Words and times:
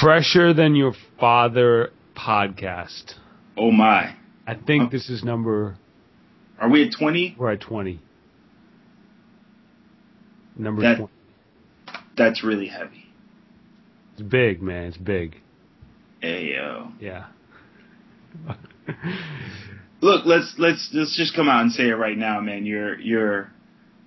Fresher 0.00 0.54
than 0.54 0.74
your 0.74 0.94
father 1.18 1.90
podcast. 2.16 3.14
Oh 3.56 3.70
my. 3.70 4.14
I 4.46 4.54
think 4.54 4.90
this 4.90 5.10
is 5.10 5.22
number. 5.22 5.76
Are 6.58 6.70
we 6.70 6.86
at 6.86 6.92
20? 6.98 7.36
We're 7.38 7.52
at 7.52 7.60
20. 7.60 8.00
Number 10.56 10.82
That- 10.82 10.96
20. 10.98 11.12
That's 12.16 12.44
really 12.44 12.66
heavy. 12.66 13.06
It's 14.12 14.22
big, 14.22 14.60
man. 14.62 14.84
It's 14.84 14.96
big. 14.96 15.36
Ayo. 16.22 16.92
Yeah. 17.00 17.26
Look, 20.02 20.26
let's 20.26 20.54
let's 20.58 20.90
let's 20.92 21.16
just 21.16 21.34
come 21.34 21.48
out 21.48 21.62
and 21.62 21.72
say 21.72 21.88
it 21.88 21.94
right 21.94 22.16
now, 22.16 22.40
man. 22.40 22.66
You're 22.66 22.98
you're 23.00 23.50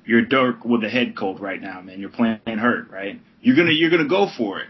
you're 0.05 0.21
Dirk 0.25 0.64
with 0.64 0.84
a 0.84 0.89
head 0.89 1.16
cold 1.18 1.39
right 1.39 1.62
now, 1.62 1.82
man. 1.82 2.00
You're 2.00 2.10
playing 2.10 2.39
hurt, 2.46 2.89
right? 2.91 3.20
You're 3.41 3.55
gonna 3.55 3.71
you're 3.71 3.89
gonna 3.89 4.07
go 4.07 4.28
for 4.38 4.60
it. 4.60 4.68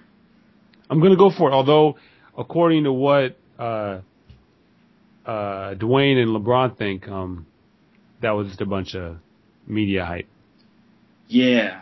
I'm 0.89 1.00
gonna 1.02 1.17
go 1.17 1.30
for 1.35 1.49
it. 1.49 1.53
Although, 1.53 1.98
according 2.38 2.84
to 2.85 2.94
what 2.94 3.38
uh, 3.58 3.99
uh, 5.25 5.73
Dwayne 5.75 6.17
and 6.21 6.31
LeBron 6.35 6.77
think, 6.77 7.08
um, 7.08 7.45
that 8.21 8.31
was 8.31 8.48
just 8.48 8.62
a 8.62 8.66
bunch 8.66 8.95
of 8.95 9.17
media 9.67 10.05
hype. 10.05 10.27
Yeah. 11.27 11.81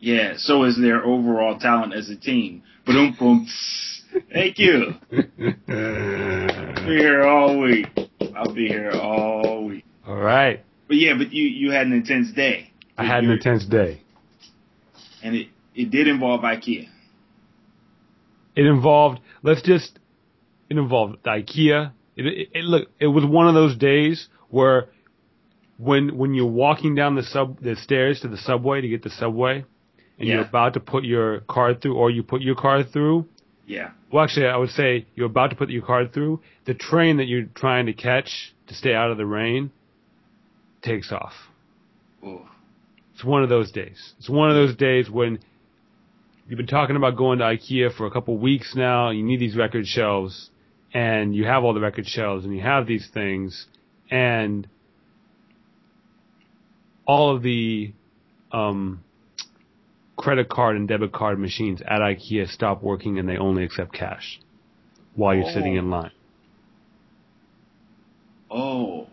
Yeah. 0.00 0.34
So 0.36 0.64
is 0.64 0.78
their 0.80 1.04
overall 1.04 1.58
talent 1.58 1.94
as 1.94 2.08
a 2.08 2.16
team. 2.16 2.62
Boom 2.86 3.14
boom. 3.18 3.46
Thank 4.32 4.58
you. 4.58 4.94
I'll 5.12 6.86
be 6.86 6.96
here 6.96 7.22
all 7.22 7.60
week. 7.60 7.86
I'll 8.34 8.52
be 8.54 8.66
here 8.66 8.90
all 8.92 9.66
week. 9.66 9.84
All 10.06 10.16
right. 10.16 10.64
But 10.88 10.96
yeah, 10.96 11.12
but 11.16 11.32
you 11.32 11.44
you 11.44 11.70
had 11.70 11.86
an 11.86 11.92
intense 11.92 12.32
day. 12.32 12.72
I 12.98 13.04
had 13.04 13.22
an 13.24 13.30
intense 13.30 13.64
day. 13.66 14.00
and 15.22 15.36
it 15.36 15.48
it 15.74 15.90
did 15.90 16.08
involve 16.08 16.40
IKEA. 16.40 16.88
It 18.56 18.66
involved. 18.66 19.20
Let's 19.42 19.62
just. 19.62 19.98
It 20.68 20.78
involved 20.78 21.18
the 21.24 21.30
IKEA. 21.30 21.92
It, 22.16 22.26
it, 22.26 22.48
it 22.54 22.64
look. 22.64 22.88
It 22.98 23.08
was 23.08 23.24
one 23.24 23.48
of 23.48 23.54
those 23.54 23.76
days 23.76 24.28
where, 24.48 24.88
when 25.78 26.16
when 26.16 26.34
you're 26.34 26.46
walking 26.46 26.94
down 26.94 27.14
the 27.14 27.22
sub 27.22 27.60
the 27.60 27.76
stairs 27.76 28.20
to 28.20 28.28
the 28.28 28.36
subway 28.36 28.80
to 28.80 28.88
get 28.88 29.02
the 29.02 29.10
subway, 29.10 29.64
and 30.18 30.28
you're 30.28 30.42
about 30.42 30.74
to 30.74 30.80
put 30.80 31.04
your 31.04 31.40
card 31.40 31.80
through, 31.80 31.96
or 31.96 32.10
you 32.10 32.22
put 32.22 32.42
your 32.42 32.54
card 32.54 32.92
through. 32.92 33.26
Yeah. 33.66 33.90
Well, 34.12 34.24
actually, 34.24 34.46
I 34.46 34.56
would 34.56 34.70
say 34.70 35.06
you're 35.14 35.26
about 35.26 35.50
to 35.50 35.56
put 35.56 35.70
your 35.70 35.82
card 35.82 36.12
through. 36.12 36.40
The 36.66 36.74
train 36.74 37.18
that 37.18 37.26
you're 37.26 37.46
trying 37.54 37.86
to 37.86 37.92
catch 37.92 38.52
to 38.66 38.74
stay 38.74 38.92
out 38.92 39.12
of 39.12 39.16
the 39.16 39.26
rain 39.26 39.70
takes 40.82 41.12
off. 41.12 41.32
Ooh. 42.24 42.42
It's 43.14 43.24
one 43.24 43.42
of 43.42 43.48
those 43.48 43.70
days. 43.70 44.14
It's 44.18 44.28
one 44.28 44.50
of 44.50 44.56
those 44.56 44.74
days 44.76 45.08
when 45.08 45.38
you've 46.50 46.56
been 46.56 46.66
talking 46.66 46.96
about 46.96 47.16
going 47.16 47.38
to 47.38 47.44
IKEA 47.44 47.96
for 47.96 48.06
a 48.06 48.10
couple 48.10 48.36
weeks 48.36 48.74
now. 48.74 49.10
You 49.10 49.22
need 49.22 49.38
these 49.38 49.56
record 49.56 49.86
shelves, 49.86 50.50
and 50.92 51.32
you 51.32 51.44
have 51.44 51.62
all 51.62 51.72
the 51.72 51.80
record 51.80 52.08
shelves, 52.08 52.44
and 52.44 52.52
you 52.54 52.60
have 52.60 52.88
these 52.88 53.08
things, 53.14 53.66
and 54.10 54.68
all 57.06 57.34
of 57.34 57.44
the 57.44 57.92
um, 58.50 59.04
credit 60.16 60.48
card 60.48 60.74
and 60.74 60.88
debit 60.88 61.12
card 61.12 61.38
machines 61.38 61.82
at 61.82 62.00
IKEA 62.00 62.48
stop 62.48 62.82
working, 62.82 63.20
and 63.20 63.28
they 63.28 63.36
only 63.36 63.62
accept 63.62 63.92
cash 63.92 64.40
while 65.14 65.36
you're 65.36 65.52
sitting 65.52 65.76
in 65.76 65.88
line. 65.88 66.10
Oh. 68.50 69.06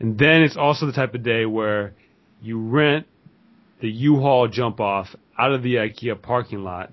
And 0.00 0.18
then 0.18 0.42
it's 0.42 0.58
also 0.58 0.84
the 0.84 0.92
type 0.92 1.14
of 1.14 1.22
day 1.22 1.46
where 1.46 1.94
you 2.42 2.60
rent 2.60 3.06
the 3.84 3.90
U-Haul 3.90 4.48
jump 4.48 4.80
off 4.80 5.14
out 5.38 5.52
of 5.52 5.62
the 5.62 5.74
IKEA 5.74 6.22
parking 6.22 6.64
lot 6.64 6.90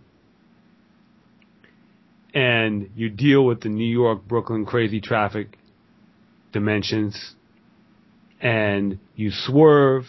and 2.33 2.89
you 2.98 3.08
deal 3.08 3.45
with 3.45 3.61
the 3.61 3.70
New 3.70 3.89
York 3.89 4.28
Brooklyn 4.28 4.66
crazy 4.66 5.00
traffic 5.00 5.58
dimensions 6.52 7.36
and 8.42 8.99
you 9.16 9.32
swerve 9.32 10.04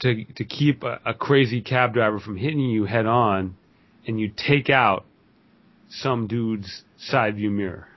to 0.00 0.26
to 0.26 0.44
keep 0.44 0.82
a, 0.82 1.00
a 1.06 1.14
crazy 1.14 1.62
cab 1.62 1.94
driver 1.94 2.20
from 2.20 2.36
hitting 2.36 2.60
you 2.60 2.84
head 2.84 3.06
on 3.06 3.56
and 4.06 4.20
you 4.20 4.30
take 4.36 4.68
out 4.68 5.06
some 5.88 6.26
dude's 6.26 6.84
side 6.98 7.36
view 7.36 7.50
mirror 7.50 7.88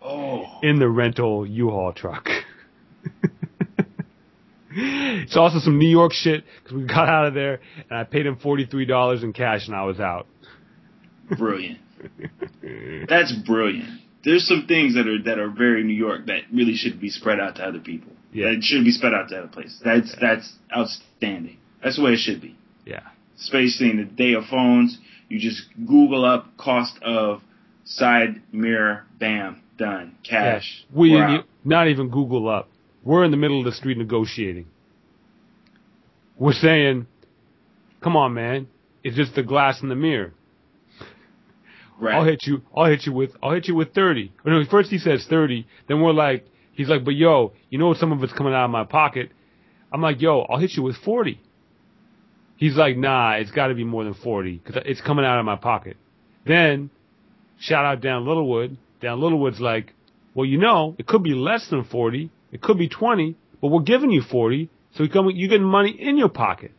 Oh. 0.00 0.60
in 0.62 0.78
the 0.78 0.88
rental 0.88 1.44
U-Haul 1.44 1.92
truck. 1.94 2.28
It's 4.80 5.36
also 5.36 5.58
some 5.58 5.78
New 5.78 5.88
York 5.88 6.12
shit 6.12 6.44
because 6.62 6.76
we 6.76 6.84
got 6.86 7.08
out 7.08 7.26
of 7.26 7.34
there 7.34 7.60
and 7.90 7.98
I 7.98 8.04
paid 8.04 8.26
him 8.26 8.36
forty 8.36 8.64
three 8.66 8.84
dollars 8.86 9.22
in 9.22 9.32
cash 9.32 9.66
and 9.66 9.74
I 9.76 9.84
was 9.84 9.98
out. 10.00 10.26
Brilliant. 11.36 11.78
That's 13.08 13.32
brilliant. 13.46 14.00
There's 14.24 14.46
some 14.46 14.66
things 14.66 14.94
that 14.94 15.06
are 15.06 15.22
that 15.24 15.38
are 15.38 15.50
very 15.50 15.84
New 15.84 15.94
York 15.94 16.26
that 16.26 16.42
really 16.52 16.74
should 16.74 17.00
be 17.00 17.10
spread 17.10 17.40
out 17.40 17.56
to 17.56 17.62
other 17.64 17.80
people. 17.80 18.12
Yeah. 18.32 18.52
That 18.52 18.62
should 18.62 18.84
be 18.84 18.90
spread 18.90 19.14
out 19.14 19.28
to 19.30 19.38
other 19.38 19.48
places. 19.48 19.80
That's 19.84 20.14
that's 20.20 20.52
outstanding. 20.74 21.58
That's 21.82 21.96
the 21.96 22.02
way 22.02 22.12
it 22.12 22.18
should 22.18 22.40
be. 22.40 22.56
Yeah, 22.84 23.02
Especially 23.38 23.90
in 23.90 23.98
the 23.98 24.04
day 24.04 24.32
of 24.34 24.44
phones, 24.46 24.98
you 25.28 25.38
just 25.38 25.62
Google 25.86 26.24
up 26.24 26.56
cost 26.56 26.98
of 27.02 27.42
side 27.84 28.42
mirror, 28.52 29.04
bam, 29.18 29.62
done, 29.76 30.16
cash. 30.28 30.84
Yeah. 30.90 30.98
We 30.98 31.10
we're 31.12 31.26
didn't 31.26 31.40
out. 31.40 31.44
not 31.64 31.88
even 31.88 32.08
Google 32.08 32.48
up. 32.48 32.68
We're 33.08 33.24
in 33.24 33.30
the 33.30 33.38
middle 33.38 33.58
of 33.60 33.64
the 33.64 33.72
street 33.72 33.96
negotiating. 33.96 34.66
We're 36.36 36.52
saying, 36.52 37.06
"Come 38.02 38.16
on, 38.18 38.34
man! 38.34 38.68
It's 39.02 39.16
just 39.16 39.34
the 39.34 39.42
glass 39.42 39.80
in 39.80 39.88
the 39.88 39.94
mirror. 39.94 40.34
right. 41.98 42.16
I'll 42.16 42.24
hit 42.24 42.40
you. 42.46 42.60
I'll 42.76 42.84
hit 42.84 43.06
you 43.06 43.14
with. 43.14 43.30
I'll 43.42 43.52
hit 43.52 43.66
you 43.66 43.74
with 43.74 43.94
thirty. 43.94 44.30
Or 44.44 44.52
no, 44.52 44.62
first 44.70 44.90
he 44.90 44.98
says 44.98 45.24
thirty. 45.30 45.66
Then 45.86 46.02
we're 46.02 46.12
like, 46.12 46.44
he's 46.72 46.90
like, 46.90 47.02
but 47.02 47.14
yo, 47.14 47.54
you 47.70 47.78
know 47.78 47.94
some 47.94 48.12
of 48.12 48.22
it's 48.22 48.34
coming 48.34 48.52
out 48.52 48.66
of 48.66 48.70
my 48.70 48.84
pocket. 48.84 49.30
I'm 49.90 50.02
like, 50.02 50.20
yo, 50.20 50.40
I'll 50.40 50.58
hit 50.58 50.72
you 50.72 50.82
with 50.82 50.96
forty. 50.98 51.40
He's 52.56 52.76
like, 52.76 52.98
nah, 52.98 53.36
it's 53.36 53.52
got 53.52 53.68
to 53.68 53.74
be 53.74 53.84
more 53.84 54.04
than 54.04 54.12
forty 54.22 54.58
because 54.58 54.82
it's 54.84 55.00
coming 55.00 55.24
out 55.24 55.38
of 55.38 55.46
my 55.46 55.56
pocket. 55.56 55.96
Then, 56.46 56.90
shout 57.58 57.86
out 57.86 58.02
Dan 58.02 58.26
Littlewood. 58.26 58.76
Dan 59.00 59.18
Littlewood's 59.18 59.60
like, 59.60 59.94
well, 60.34 60.44
you 60.44 60.58
know, 60.58 60.94
it 60.98 61.06
could 61.06 61.22
be 61.22 61.32
less 61.32 61.70
than 61.70 61.84
forty. 61.84 62.30
It 62.52 62.60
could 62.60 62.78
be 62.78 62.88
twenty, 62.88 63.36
but 63.60 63.68
we're 63.68 63.82
giving 63.82 64.10
you 64.10 64.22
forty, 64.22 64.70
so 64.92 65.02
you 65.02 65.10
come, 65.10 65.30
you're 65.30 65.48
getting 65.48 65.66
money 65.66 65.90
in 65.90 66.16
your 66.16 66.28
pocket. 66.28 66.72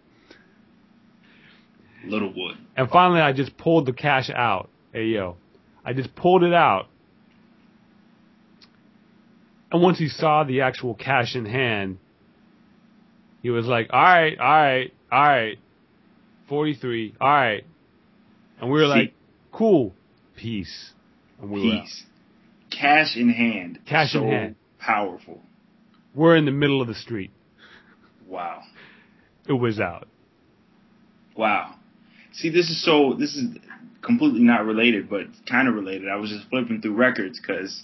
Littlewood. 2.06 2.58
And 2.76 2.90
finally, 2.90 3.22
I 3.22 3.34
just 3.34 3.58
pulled 3.58 3.86
the 3.86 3.94
cash 3.94 4.30
out. 4.30 4.70
Hey, 4.94 5.06
yo. 5.06 5.38
I 5.84 5.94
just 5.94 6.16
pulled 6.16 6.44
it 6.44 6.54
out. 6.54 6.88
And 9.72 9.82
once 9.82 10.00
he 10.00 10.08
saw 10.08 10.44
the 10.44 10.62
actual 10.62 10.96
cash 10.96 11.36
in 11.36 11.46
hand, 11.46 12.00
he 13.42 13.50
was 13.50 13.66
like, 13.66 13.90
all 13.92 14.02
right, 14.02 14.38
all 14.40 14.46
right, 14.46 14.94
all 15.12 15.22
right. 15.22 15.60
43, 16.48 17.16
all 17.22 17.28
right. 17.28 17.64
And 18.60 18.72
we 18.72 18.80
were 18.80 18.86
See- 18.86 18.90
like, 18.90 19.14
cool, 19.52 19.94
peace. 20.36 20.92
And 21.40 21.52
we 21.52 21.62
were. 21.62 21.82
Peace. 21.82 22.04
Cash 22.72 23.16
in 23.16 23.30
hand. 23.30 23.80
Cash 23.86 24.16
in 24.16 24.28
hand. 24.28 24.56
Powerful. 24.80 25.42
We're 26.14 26.36
in 26.36 26.46
the 26.46 26.52
middle 26.52 26.82
of 26.82 26.88
the 26.88 26.96
street. 26.96 27.32
Wow. 28.28 28.62
It 29.48 29.54
was 29.54 29.80
out. 29.80 30.08
Wow. 31.36 31.76
See, 32.34 32.50
this 32.50 32.70
is 32.70 32.84
so. 32.84 33.16
This 33.18 33.36
is 33.36 33.58
completely 34.02 34.42
not 34.42 34.66
related, 34.66 35.10
but 35.10 35.26
kind 35.50 35.68
of 35.68 35.76
related. 35.76 36.10
I 36.10 36.16
was 36.18 36.30
just 36.30 36.50
flipping 36.50 36.82
through 36.82 36.94
records 36.96 37.40
because, 37.40 37.84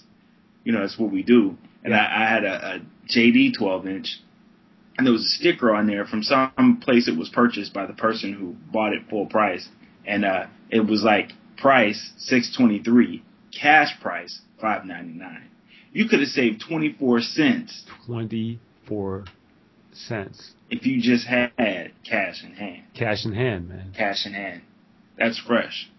you 0.64 0.72
know, 0.72 0.80
that's 0.80 0.98
what 0.98 1.10
we 1.10 1.22
do. 1.22 1.56
And 1.82 1.92
Yeah. 1.92 2.00
I, 2.00 2.24
I 2.24 2.28
had 2.28 2.44
a, 2.44 2.74
a 2.76 2.80
JD 3.08 3.58
12 3.58 3.86
inch, 3.86 4.20
and 4.96 5.06
there 5.06 5.12
was 5.12 5.22
a 5.24 5.28
sticker 5.28 5.74
on 5.74 5.86
there 5.86 6.04
from 6.04 6.22
some 6.22 6.80
place 6.82 7.08
it 7.08 7.18
was 7.18 7.28
purchased 7.28 7.72
by 7.72 7.86
the 7.86 7.92
person 7.92 8.32
who 8.32 8.56
bought 8.72 8.92
it 8.92 9.08
full 9.10 9.26
price, 9.26 9.68
and 10.06 10.24
uh, 10.24 10.46
it 10.70 10.80
was 10.80 11.02
like 11.02 11.32
price 11.56 12.12
623, 12.18 13.22
cash 13.58 14.00
price 14.00 14.40
599. 14.60 15.50
You 15.92 16.08
could 16.08 16.20
have 16.20 16.28
saved 16.28 16.62
24 16.68 17.20
cents 17.22 17.84
24 18.06 19.24
cents. 19.92 20.52
if 20.70 20.84
you 20.84 21.00
just 21.00 21.26
had 21.26 21.52
cash 22.04 22.44
in 22.44 22.52
hand. 22.52 22.84
Cash 22.94 23.24
in 23.24 23.32
hand, 23.32 23.68
man. 23.68 23.92
cash 23.96 24.26
in 24.26 24.34
hand. 24.34 24.62
That's 25.18 25.38
fresh. 25.38 25.90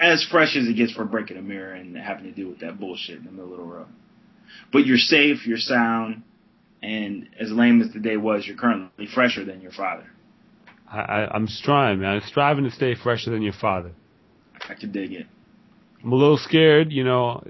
As 0.00 0.26
fresh 0.30 0.56
as 0.56 0.66
it 0.66 0.74
gets 0.74 0.92
for 0.92 1.04
breaking 1.04 1.36
a 1.36 1.42
mirror 1.42 1.72
and 1.72 1.96
having 1.96 2.24
to 2.24 2.32
deal 2.32 2.48
with 2.48 2.60
that 2.60 2.78
bullshit 2.78 3.18
in 3.18 3.24
the 3.24 3.30
middle 3.30 3.52
of 3.52 3.58
the 3.58 3.64
road. 3.64 3.86
But 4.72 4.86
you're 4.86 4.96
safe, 4.96 5.46
you're 5.46 5.58
sound, 5.58 6.22
and 6.82 7.28
as 7.38 7.50
lame 7.50 7.82
as 7.82 7.92
the 7.92 8.00
day 8.00 8.16
was, 8.16 8.46
you're 8.46 8.56
currently 8.56 9.06
fresher 9.06 9.44
than 9.44 9.60
your 9.60 9.72
father. 9.72 10.06
I, 10.90 11.00
I, 11.00 11.34
I'm 11.34 11.46
striving, 11.46 12.00
man. 12.00 12.16
I'm 12.16 12.28
striving 12.28 12.64
to 12.64 12.70
stay 12.70 12.94
fresher 12.94 13.30
than 13.30 13.42
your 13.42 13.52
father. 13.52 13.92
I 14.68 14.74
could 14.74 14.92
dig 14.92 15.12
it. 15.12 15.26
I'm 16.02 16.12
a 16.12 16.16
little 16.16 16.38
scared, 16.38 16.92
you 16.92 17.04
know. 17.04 17.42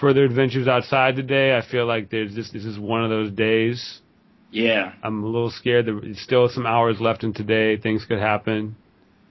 Further 0.00 0.24
adventures 0.24 0.68
outside 0.68 1.16
today. 1.16 1.56
I 1.56 1.62
feel 1.62 1.86
like 1.86 2.10
there's 2.10 2.34
this. 2.34 2.50
This 2.50 2.64
is 2.64 2.78
one 2.78 3.02
of 3.04 3.10
those 3.10 3.30
days. 3.30 4.00
Yeah, 4.50 4.92
I'm 5.02 5.22
a 5.22 5.26
little 5.26 5.50
scared. 5.50 5.86
There's 5.86 6.20
still 6.20 6.48
some 6.48 6.66
hours 6.66 7.00
left 7.00 7.24
in 7.24 7.32
today. 7.32 7.76
Things 7.76 8.04
could 8.04 8.18
happen. 8.18 8.76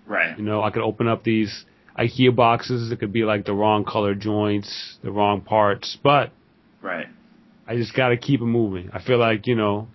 Right. 0.05 0.37
You 0.37 0.43
know, 0.43 0.61
I 0.61 0.71
could 0.71 0.83
open 0.83 1.07
up 1.07 1.23
these 1.23 1.65
IKEA 1.97 2.35
boxes. 2.35 2.91
It 2.91 2.99
could 2.99 3.13
be 3.13 3.23
like 3.23 3.45
the 3.45 3.53
wrong 3.53 3.85
color 3.85 4.13
joints, 4.13 4.97
the 5.03 5.11
wrong 5.11 5.41
parts, 5.41 5.97
but 6.03 6.31
Right. 6.81 7.07
I 7.67 7.75
just 7.75 7.95
got 7.95 8.09
to 8.09 8.17
keep 8.17 8.41
it 8.41 8.45
moving. 8.45 8.89
I 8.93 9.01
feel 9.01 9.17
like 9.17 9.47
you 9.47 9.55
know, 9.55 9.87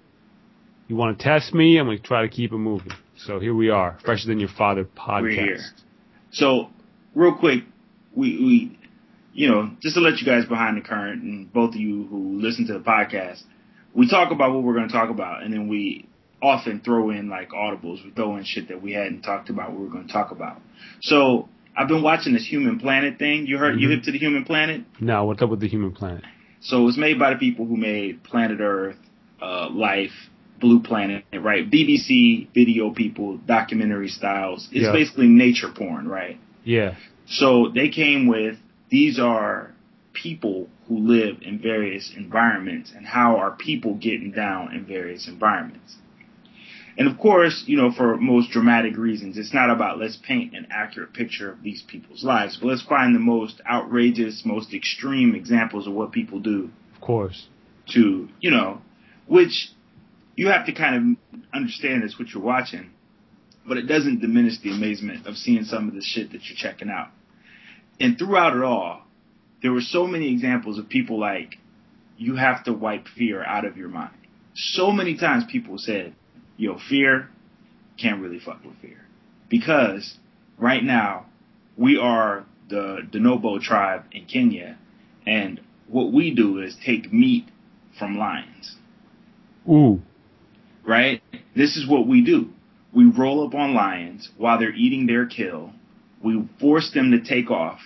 you 0.88 0.96
want 0.96 1.18
to 1.18 1.24
test 1.24 1.54
me, 1.54 1.78
I'm 1.78 1.86
gonna 1.86 1.98
try 1.98 2.22
to 2.22 2.28
keep 2.28 2.52
it 2.52 2.58
moving. 2.58 2.92
So 3.16 3.38
here 3.38 3.54
we 3.54 3.70
are, 3.70 3.98
fresher 4.04 4.26
than 4.26 4.40
your 4.40 4.48
father 4.48 4.84
podcast. 4.84 5.70
So, 6.32 6.70
real 7.14 7.34
quick, 7.34 7.64
we, 8.14 8.38
we, 8.38 8.78
you 9.32 9.48
know, 9.48 9.70
just 9.80 9.94
to 9.94 10.00
let 10.00 10.18
you 10.18 10.26
guys 10.26 10.44
behind 10.46 10.76
the 10.76 10.80
current 10.80 11.22
and 11.22 11.52
both 11.52 11.70
of 11.74 11.80
you 11.80 12.06
who 12.10 12.40
listen 12.40 12.66
to 12.66 12.72
the 12.74 12.80
podcast, 12.80 13.42
we 13.94 14.08
talk 14.08 14.30
about 14.32 14.52
what 14.52 14.62
we're 14.62 14.74
going 14.74 14.88
to 14.88 14.92
talk 14.92 15.10
about 15.10 15.42
and 15.42 15.52
then 15.52 15.68
we 15.68 16.06
often 16.42 16.80
throw 16.80 17.10
in 17.10 17.28
like 17.28 17.50
audibles. 17.50 18.02
We 18.04 18.10
throw 18.10 18.36
in 18.36 18.44
shit 18.44 18.68
that 18.68 18.82
we 18.82 18.92
hadn't 18.92 19.22
talked 19.22 19.50
about 19.50 19.76
we 19.76 19.84
are 19.86 19.90
going 19.90 20.06
to 20.06 20.12
talk 20.12 20.30
about. 20.30 20.60
So, 21.02 21.48
I've 21.76 21.86
been 21.88 22.02
watching 22.02 22.32
this 22.32 22.44
Human 22.46 22.80
Planet 22.80 23.18
thing. 23.18 23.46
You 23.46 23.56
heard, 23.58 23.76
Mhm. 23.76 23.80
you 23.80 23.88
hip 23.90 24.02
to 24.02 24.12
the 24.12 24.18
Human 24.18 24.44
Planet? 24.44 24.82
No. 25.00 25.24
what's 25.24 25.40
up 25.40 25.50
with 25.50 25.60
the 25.60 25.68
human 25.68 25.92
planet? 25.92 26.24
So 26.60 26.82
it 26.82 26.84
was 26.84 26.98
made 26.98 27.18
by 27.18 27.30
the 27.32 27.38
people 27.38 27.64
who 27.64 27.76
made 27.76 28.22
Planet 28.24 28.58
Earth, 28.60 28.96
uh, 29.40 29.68
Life, 29.70 30.12
Blue 30.58 30.80
Planet, 30.80 31.24
right? 31.32 31.70
BBC 31.70 32.48
video 32.54 32.90
people, 32.90 33.38
documentary 33.46 34.08
styles. 34.08 34.68
It's 34.72 34.84
Yeah. 34.86 34.92
basically 34.92 35.28
nature 35.28 35.68
porn, 35.68 36.06
right? 36.08 36.38
Yeah, 36.64 36.94
So 37.26 37.68
they 37.72 37.88
came 37.88 38.26
with 38.26 38.58
these 38.90 39.18
are 39.18 39.72
people 40.12 40.68
who 40.88 40.98
live 40.98 41.38
in 41.42 41.60
various 41.60 42.12
environments 42.16 42.92
and 42.94 43.06
how 43.06 43.36
are 43.36 43.52
people 43.52 43.94
getting 43.94 44.32
down 44.32 44.74
in 44.74 44.84
various 44.84 45.28
environments. 45.28 45.96
And 46.98 47.08
of 47.08 47.18
course, 47.18 47.64
you 47.66 47.76
know, 47.76 47.92
for 47.92 48.16
most 48.16 48.50
dramatic 48.50 48.96
reasons, 48.96 49.38
it's 49.38 49.54
not 49.54 49.70
about 49.70 49.98
let's 49.98 50.16
paint 50.16 50.54
an 50.54 50.66
accurate 50.70 51.14
picture 51.14 51.50
of 51.50 51.62
these 51.62 51.82
people's 51.82 52.24
lives, 52.24 52.58
but 52.60 52.66
let's 52.66 52.82
find 52.82 53.14
the 53.14 53.20
most 53.20 53.60
outrageous, 53.68 54.42
most 54.44 54.74
extreme 54.74 55.34
examples 55.34 55.86
of 55.86 55.94
what 55.94 56.12
people 56.12 56.40
do 56.40 56.70
of 56.94 57.00
course. 57.00 57.46
to, 57.90 58.28
you 58.40 58.50
know, 58.50 58.82
which 59.26 59.70
you 60.34 60.48
have 60.48 60.66
to 60.66 60.72
kind 60.72 61.18
of 61.30 61.38
understand 61.54 62.02
that's 62.02 62.18
what 62.18 62.28
you're 62.28 62.42
watching, 62.42 62.90
but 63.66 63.76
it 63.76 63.86
doesn't 63.86 64.20
diminish 64.20 64.60
the 64.60 64.70
amazement 64.70 65.26
of 65.26 65.36
seeing 65.36 65.64
some 65.64 65.88
of 65.88 65.94
the 65.94 66.02
shit 66.02 66.32
that 66.32 66.42
you're 66.44 66.56
checking 66.56 66.90
out. 66.90 67.08
And 68.00 68.18
throughout 68.18 68.56
it 68.56 68.62
all, 68.62 69.02
there 69.62 69.72
were 69.72 69.82
so 69.82 70.06
many 70.06 70.32
examples 70.32 70.78
of 70.78 70.88
people 70.88 71.20
like, 71.20 71.56
you 72.16 72.36
have 72.36 72.64
to 72.64 72.72
wipe 72.72 73.06
fear 73.06 73.44
out 73.44 73.64
of 73.64 73.76
your 73.76 73.88
mind. 73.88 74.14
So 74.54 74.90
many 74.90 75.16
times 75.16 75.44
people 75.50 75.78
said, 75.78 76.14
yo, 76.56 76.78
fear, 76.88 77.28
can't 78.00 78.20
really 78.20 78.38
fuck 78.38 78.64
with 78.64 78.76
fear. 78.80 79.06
Because 79.48 80.16
right 80.58 80.82
now, 80.82 81.26
we 81.76 81.98
are 81.98 82.44
the 82.68 83.00
Dorobo 83.10 83.60
tribe 83.60 84.04
in 84.12 84.26
Kenya, 84.26 84.78
and 85.26 85.60
what 85.88 86.12
we 86.12 86.32
do 86.34 86.58
is 86.60 86.76
take 86.84 87.12
meat 87.12 87.46
from 87.98 88.16
lions, 88.16 88.76
Ooh, 89.68 90.00
right? 90.86 91.22
This 91.54 91.76
is 91.76 91.88
what 91.88 92.06
we 92.06 92.22
do. 92.22 92.50
We 92.94 93.04
roll 93.04 93.46
up 93.46 93.54
on 93.54 93.74
lions 93.74 94.30
while 94.36 94.58
they're 94.58 94.74
eating 94.74 95.06
their 95.06 95.26
kill. 95.26 95.72
We 96.22 96.48
force 96.60 96.90
them 96.92 97.12
to 97.12 97.20
take 97.20 97.50
off. 97.50 97.80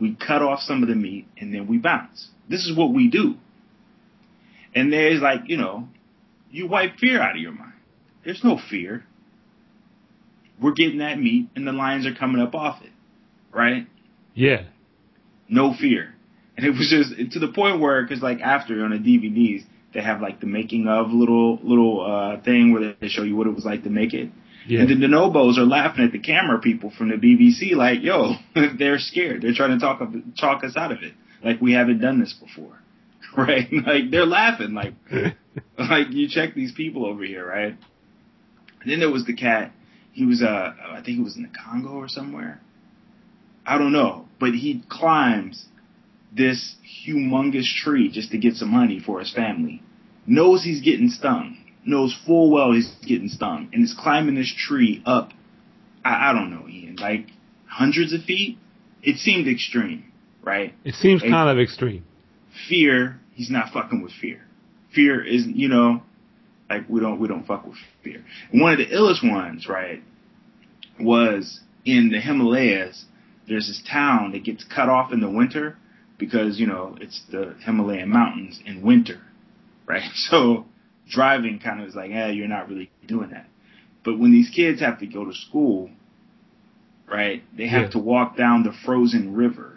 We 0.00 0.14
cut 0.14 0.42
off 0.42 0.60
some 0.60 0.82
of 0.82 0.88
the 0.88 0.94
meat 0.94 1.26
and 1.38 1.52
then 1.52 1.66
we 1.66 1.78
bounce. 1.78 2.28
This 2.48 2.66
is 2.66 2.76
what 2.76 2.92
we 2.92 3.08
do. 3.08 3.34
And 4.74 4.92
there's 4.92 5.20
like, 5.20 5.42
you 5.46 5.56
know, 5.56 5.88
you 6.50 6.66
wipe 6.68 6.96
fear 6.96 7.20
out 7.20 7.36
of 7.36 7.42
your 7.42 7.52
mind. 7.52 7.72
There's 8.24 8.42
no 8.44 8.58
fear. 8.70 9.04
We're 10.60 10.72
getting 10.72 10.98
that 10.98 11.18
meat 11.18 11.48
and 11.56 11.66
the 11.66 11.72
lions 11.72 12.06
are 12.06 12.14
coming 12.14 12.40
up 12.40 12.54
off 12.54 12.82
it, 12.82 12.92
right? 13.52 13.86
yeah, 14.34 14.64
no 15.48 15.74
fear. 15.74 16.14
And 16.56 16.66
it 16.66 16.70
was 16.70 16.88
just 16.88 17.32
to 17.32 17.38
the 17.38 17.52
point 17.52 17.80
where, 17.80 18.02
because 18.02 18.22
like 18.22 18.40
after 18.40 18.84
on 18.84 18.90
the 18.90 18.98
DVDs, 18.98 19.64
they 19.92 20.00
have 20.00 20.20
like 20.20 20.40
the 20.40 20.46
making 20.46 20.86
of 20.86 21.10
little 21.10 21.58
little 21.62 22.04
uh 22.04 22.42
thing 22.42 22.72
where 22.72 22.94
they 23.00 23.08
show 23.08 23.22
you 23.22 23.36
what 23.36 23.46
it 23.46 23.54
was 23.54 23.64
like 23.64 23.82
to 23.84 23.90
make 23.90 24.14
it. 24.14 24.30
Yeah. 24.66 24.80
And 24.80 24.90
the 24.90 25.06
Dorobos 25.06 25.58
are 25.58 25.64
laughing 25.64 26.04
at 26.04 26.12
the 26.12 26.18
camera 26.18 26.60
people 26.60 26.90
from 26.96 27.08
the 27.08 27.16
BBC, 27.16 27.74
like, 27.74 28.02
"Yo, 28.02 28.34
they're 28.78 28.98
scared. 28.98 29.42
They're 29.42 29.54
trying 29.54 29.78
to 29.78 29.78
talk 29.78 30.00
talk 30.38 30.64
us 30.64 30.76
out 30.76 30.92
of 30.92 31.02
it. 31.02 31.14
Like 31.42 31.60
we 31.60 31.72
haven't 31.72 32.00
done 32.00 32.20
this 32.20 32.34
before, 32.34 32.78
right? 33.36 33.68
Like 33.72 34.10
they're 34.10 34.26
laughing, 34.26 34.74
like 34.74 34.94
like 35.78 36.10
you 36.10 36.28
check 36.28 36.54
these 36.54 36.72
people 36.72 37.06
over 37.06 37.24
here, 37.24 37.46
right? 37.46 37.74
And 38.82 38.90
then 38.90 39.00
there 39.00 39.10
was 39.10 39.24
the 39.26 39.34
cat. 39.34 39.72
He 40.12 40.24
was 40.24 40.42
uh 40.42 40.74
I 40.90 40.96
think 40.96 41.18
he 41.18 41.22
was 41.22 41.36
in 41.36 41.42
the 41.42 41.48
Congo 41.64 41.90
or 41.90 42.08
somewhere. 42.08 42.60
I 43.66 43.78
don't 43.78 43.92
know, 43.92 44.26
but 44.38 44.50
he 44.50 44.82
climbs 44.88 45.66
this 46.32 46.76
humongous 47.06 47.66
tree 47.66 48.10
just 48.10 48.30
to 48.32 48.38
get 48.38 48.54
some 48.54 48.72
honey 48.72 49.00
for 49.00 49.20
his 49.20 49.32
family. 49.32 49.82
Knows 50.26 50.62
he's 50.62 50.80
getting 50.80 51.08
stung. 51.08 51.58
Knows 51.84 52.14
full 52.26 52.50
well 52.50 52.72
he's 52.72 52.90
getting 53.06 53.28
stung, 53.28 53.70
and 53.72 53.82
is 53.82 53.94
climbing 53.98 54.34
this 54.34 54.52
tree 54.56 55.02
up. 55.06 55.30
I, 56.04 56.30
I 56.30 56.32
don't 56.32 56.50
know, 56.50 56.68
Ian, 56.68 56.96
like 56.96 57.26
hundreds 57.66 58.12
of 58.12 58.22
feet. 58.24 58.58
It 59.02 59.16
seemed 59.16 59.48
extreme, 59.48 60.04
right? 60.42 60.74
it 60.84 60.94
seems 60.94 61.22
Hey. 61.22 61.30
kind 61.30 61.48
of 61.48 61.58
extreme. 61.58 62.04
fear, 62.68 63.18
he's 63.32 63.50
not 63.50 63.72
fucking 63.72 64.02
with 64.02 64.12
fear. 64.12 64.42
Fear 64.94 65.24
is, 65.24 65.46
you 65.46 65.68
know, 65.68 66.02
like 66.68 66.88
we 66.88 67.00
don't 67.00 67.18
we 67.18 67.28
don't 67.28 67.46
fuck 67.46 67.66
with 67.66 67.78
fear. 68.04 68.22
And 68.52 68.60
one 68.60 68.72
of 68.72 68.78
the 68.78 68.86
illest 68.94 69.22
ones, 69.28 69.66
right, 69.68 70.02
was 71.00 71.60
in 71.84 72.10
the 72.10 72.20
Himalayas. 72.20 73.04
There's 73.48 73.68
this 73.68 73.82
town 73.90 74.32
that 74.32 74.44
gets 74.44 74.64
cut 74.64 74.88
off 74.88 75.12
in 75.12 75.20
the 75.20 75.30
winter 75.30 75.76
because 76.18 76.60
you 76.60 76.66
know 76.66 76.96
it's 77.00 77.22
the 77.30 77.54
Himalayan 77.64 78.08
mountains 78.10 78.60
in 78.66 78.82
winter, 78.82 79.20
right? 79.86 80.02
So 80.14 80.66
driving 81.10 81.58
kind 81.58 81.80
of 81.82 81.88
is 81.88 81.94
like, 81.94 82.10
eh, 82.10 82.28
you're 82.30 82.48
not 82.48 82.68
really 82.68 82.90
doing 83.06 83.30
that. 83.30 83.46
But 84.04 84.18
when 84.18 84.32
these 84.32 84.48
kids 84.50 84.80
have 84.80 85.00
to 85.00 85.06
go 85.06 85.24
to 85.24 85.34
school, 85.34 85.90
right, 87.06 87.42
they 87.56 87.66
have 87.68 87.82
Yeah. 87.84 87.90
to 87.90 87.98
walk 87.98 88.36
down 88.36 88.62
the 88.62 88.72
frozen 88.72 89.34
river 89.34 89.76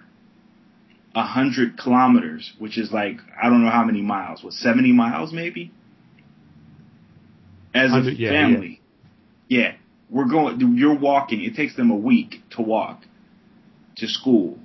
a 1.16 1.24
hundred 1.24 1.78
kilometers, 1.78 2.54
which 2.58 2.78
is 2.78 2.92
like 2.92 3.18
I 3.42 3.50
don't 3.50 3.64
know 3.64 3.70
how 3.72 3.84
many 3.84 4.02
miles. 4.02 4.44
What 4.44 4.54
seventy 4.54 4.92
miles 4.92 5.32
maybe? 5.32 5.72
As 7.74 7.92
a 7.92 8.12
yeah, 8.14 8.30
family, 8.30 8.82
yeah. 9.48 9.74
we're 10.10 10.26
going. 10.30 10.76
You're 10.78 10.98
walking. 10.98 11.44
It 11.44 11.56
takes 11.56 11.76
them 11.76 11.90
a 11.92 11.96
week 11.96 12.42
to 12.52 12.62
walk 12.62 13.02
to 13.98 14.08
school 14.08 14.60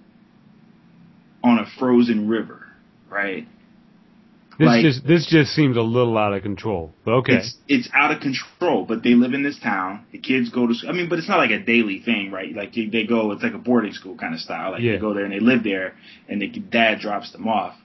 on 1.42 1.58
a 1.58 1.66
frozen 1.78 2.28
river, 2.28 2.66
right? 3.08 3.46
This 4.58 4.66
Like- 4.66 4.82
just 4.82 5.06
this 5.06 5.26
just 5.26 5.54
seems 5.54 5.76
a 5.76 5.82
little 5.82 6.18
out 6.18 6.32
of 6.34 6.42
control. 6.42 6.92
But 7.04 7.12
okay, 7.18 7.34
It's 7.36 7.56
it's 7.68 7.88
out 7.94 8.10
of 8.10 8.20
control, 8.20 8.84
but 8.84 9.04
they 9.04 9.14
live 9.14 9.32
in 9.32 9.44
this 9.44 9.56
town. 9.58 10.00
The 10.10 10.18
kids 10.18 10.48
go 10.50 10.66
to. 10.66 10.74
school. 10.74 10.90
I 10.90 10.92
mean, 10.94 11.08
but 11.08 11.20
it's 11.20 11.28
not 11.28 11.38
like 11.38 11.52
a 11.52 11.60
daily 11.60 12.00
thing, 12.00 12.32
right? 12.32 12.52
Like 12.54 12.72
they, 12.74 12.86
they 12.86 13.04
go. 13.04 13.30
It's 13.30 13.42
like 13.44 13.54
a 13.54 13.58
boarding 13.58 13.92
school 13.92 14.16
kind 14.16 14.34
of 14.34 14.40
style. 14.40 14.72
Like 14.72 14.82
Yeah. 14.82 14.92
they 14.94 14.98
go 14.98 15.14
there 15.14 15.22
and 15.24 15.32
they 15.32 15.38
live 15.38 15.62
there, 15.62 15.94
and 16.28 16.42
the 16.42 16.48
dad 16.48 16.98
drops 16.98 17.30
them 17.30 17.46
off. 17.46 17.76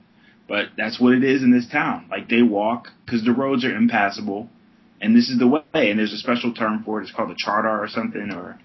But 0.47 0.69
that's 0.75 0.99
what 0.99 1.13
it 1.13 1.23
is 1.23 1.43
in 1.43 1.51
this 1.51 1.67
town. 1.67 2.05
Like 2.09 2.27
they 2.27 2.41
walk 2.41 2.89
because 3.05 3.23
the 3.23 3.33
roads 3.33 3.63
are 3.63 3.75
impassable, 3.75 4.49
and 4.99 5.15
this 5.15 5.29
is 5.29 5.37
the 5.37 5.47
way. 5.47 5.61
And 5.91 5.99
there's 5.99 6.11
a 6.13 6.17
special 6.17 6.53
term 6.53 6.81
for 6.83 6.99
it. 6.99 7.03
It's 7.03 7.11
called 7.11 7.29
a 7.29 7.35
Chadar 7.35 7.79
or 7.79 7.87
something, 7.87 8.31
or 8.33 8.57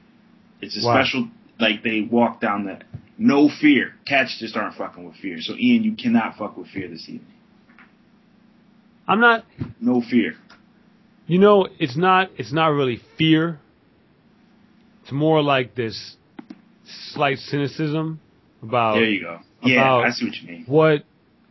it's 0.62 0.82
a 0.82 0.86
Wow. 0.86 0.94
special. 0.94 1.28
Like 1.60 1.82
they 1.82 2.00
walk 2.00 2.40
down 2.40 2.64
the 2.64 2.78
no 3.18 3.50
fear. 3.50 3.92
Cats 4.06 4.38
just 4.38 4.56
aren't 4.56 4.76
fucking 4.76 5.04
with 5.04 5.16
fear. 5.16 5.42
So 5.42 5.54
Ian, 5.58 5.84
you 5.84 5.92
cannot 5.92 6.38
fuck 6.38 6.56
with 6.56 6.68
fear 6.68 6.88
this 6.88 7.06
evening. 7.06 7.34
I'm 9.08 9.20
not. 9.20 9.44
No 9.80 10.02
fear. 10.02 10.34
You 11.26 11.38
know, 11.38 11.66
it's 11.78 11.96
not. 11.96 12.30
It's 12.36 12.52
not 12.52 12.68
really 12.68 13.00
fear. 13.16 13.58
It's 15.02 15.12
more 15.12 15.42
like 15.42 15.74
this 15.74 16.16
slight 17.12 17.38
cynicism 17.38 18.20
about 18.62 18.94
There 18.94 19.04
you 19.04 19.22
go. 19.22 19.40
Yeah, 19.62 19.80
about- 19.80 20.04
I 20.04 20.10
see 20.10 20.26
what 20.26 20.36
you 20.36 20.48
mean. 20.48 20.64
what 20.66 21.04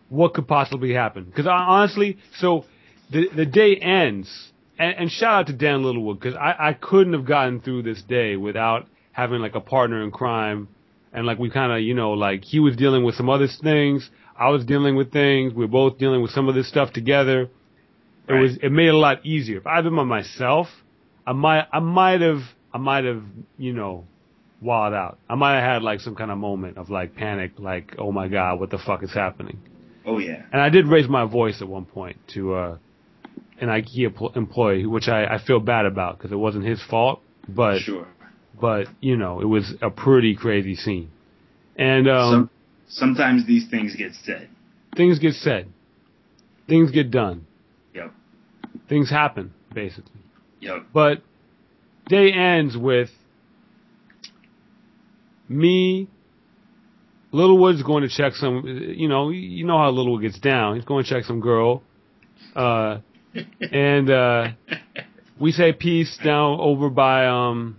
what 0.09 0.33
could 0.33 0.47
possibly 0.47 0.93
happen. 0.93 1.25
Because 1.25 1.47
honestly, 1.47 2.17
so 2.37 2.65
the 3.11 3.27
the 3.35 3.45
day 3.45 3.75
ends, 3.75 4.51
and, 4.79 4.95
and 4.95 5.11
shout 5.11 5.33
out 5.41 5.47
to 5.47 5.53
Dan 5.53 5.83
Littlewood 5.83 6.19
because 6.19 6.35
I 6.35 6.69
I 6.69 6.73
couldn't 6.73 7.13
have 7.13 7.25
gotten 7.25 7.59
through 7.61 7.83
this 7.83 8.01
day 8.03 8.35
without 8.35 8.87
having 9.11 9.41
like 9.41 9.55
a 9.55 9.59
partner 9.61 10.03
in 10.03 10.11
crime, 10.11 10.67
and 11.11 11.25
like 11.25 11.39
we 11.39 11.49
kind 11.49 11.71
of 11.71 11.81
you 11.81 11.93
know 11.93 12.11
like 12.11 12.43
he 12.43 12.59
was 12.59 12.75
dealing 12.75 13.03
with 13.03 13.15
some 13.15 13.29
other 13.29 13.47
things, 13.47 14.09
I 14.37 14.49
was 14.49 14.65
dealing 14.65 14.95
with 14.95 15.11
things, 15.11 15.53
we 15.53 15.65
were 15.65 15.71
both 15.71 15.97
dealing 15.97 16.21
with 16.21 16.31
some 16.31 16.47
of 16.47 16.55
this 16.55 16.69
stuff 16.69 16.93
together. 16.93 17.49
It 18.27 18.33
was 18.33 18.57
it 18.61 18.71
made 18.71 18.87
it 18.87 18.93
a 18.93 18.97
lot 18.97 19.25
easier. 19.25 19.57
If 19.57 19.67
I'd 19.67 19.83
been 19.83 19.95
by 19.95 20.03
myself, 20.03 20.67
I 21.25 21.33
might 21.33 21.65
I 21.71 21.79
might 21.79 22.21
have 22.21 22.41
I 22.73 22.77
might 22.77 23.05
have 23.05 23.23
you 23.57 23.73
know 23.73 24.05
wild 24.61 24.93
out. 24.93 25.17
I 25.29 25.35
might 25.35 25.55
have 25.55 25.63
had 25.63 25.81
like 25.81 26.01
some 26.01 26.15
kind 26.15 26.29
of 26.29 26.37
moment 26.37 26.77
of 26.77 26.89
like 26.89 27.15
panic, 27.15 27.53
like 27.57 27.95
oh 27.97 28.11
my 28.11 28.27
god, 28.27 28.59
what 28.59 28.69
the 28.69 28.77
fuck 28.77 29.03
is 29.03 29.13
happening? 29.13 29.59
Oh 30.05 30.19
yeah. 30.19 30.43
And 30.51 30.61
I 30.61 30.69
did 30.69 30.87
raise 30.87 31.07
my 31.07 31.25
voice 31.25 31.61
at 31.61 31.67
one 31.67 31.85
point 31.85 32.17
to 32.33 32.53
uh, 32.53 32.77
an 33.59 33.69
IKEA 33.69 34.15
pl- 34.15 34.33
employee, 34.35 34.85
which 34.85 35.07
I, 35.07 35.25
I 35.25 35.37
feel 35.45 35.59
bad 35.59 35.85
about 35.85 36.17
because 36.17 36.31
it 36.31 36.37
wasn't 36.37 36.65
his 36.65 36.81
fault. 36.83 37.21
But 37.47 37.79
sure. 37.79 38.07
but 38.59 38.87
you 38.99 39.15
know, 39.15 39.41
it 39.41 39.45
was 39.45 39.73
a 39.81 39.89
pretty 39.89 40.35
crazy 40.35 40.75
scene. 40.75 41.11
And 41.77 42.09
um, 42.09 42.31
Some, 42.31 42.49
sometimes 42.87 43.45
these 43.45 43.67
things 43.69 43.95
get 43.95 44.13
said. 44.23 44.49
things 44.95 45.19
get 45.19 45.33
said, 45.33 45.67
things 46.67 46.91
get 46.91 47.11
done, 47.11 47.45
Yep. 47.93 48.11
things 48.89 49.09
happen, 49.09 49.53
basically. 49.73 50.21
Yep. 50.59 50.87
But 50.93 51.21
day 52.07 52.31
ends 52.31 52.75
with 52.77 53.09
me. 55.49 56.07
Littlewood's 57.31 57.83
going 57.83 58.03
to 58.03 58.09
check 58.09 58.33
some. 58.33 58.63
You 58.65 59.07
know, 59.09 59.29
you 59.29 59.65
know 59.65 59.77
how 59.77 59.89
Littlewood 59.89 60.21
gets 60.21 60.39
down. 60.39 60.75
He's 60.75 60.85
going 60.85 61.03
to 61.03 61.09
check 61.09 61.25
some 61.25 61.41
girl, 61.41 61.83
uh, 62.55 62.99
and 63.71 64.09
uh, 64.09 64.47
we 65.39 65.51
say 65.51 65.73
peace 65.73 66.17
down 66.23 66.59
over 66.59 66.89
by 66.89 67.27
um, 67.27 67.77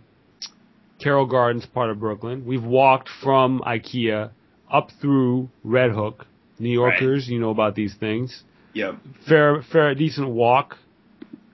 Carroll 1.03 1.27
Gardens, 1.27 1.65
part 1.67 1.91
of 1.91 1.99
Brooklyn. 1.99 2.45
We've 2.47 2.63
walked 2.63 3.09
from 3.23 3.61
IKEA 3.67 4.31
up 4.73 4.91
through 5.01 5.49
Red 5.65 5.93
Hook. 5.93 6.27
New 6.59 6.71
Yorkers, 6.71 7.29
you 7.29 7.39
know 7.39 7.51
about 7.51 7.75
these 7.75 7.95
things. 7.95 8.43
Yep. 8.75 8.97
Fair, 9.29 9.63
fair, 9.71 9.95
decent 9.95 10.29
walk. 10.29 10.77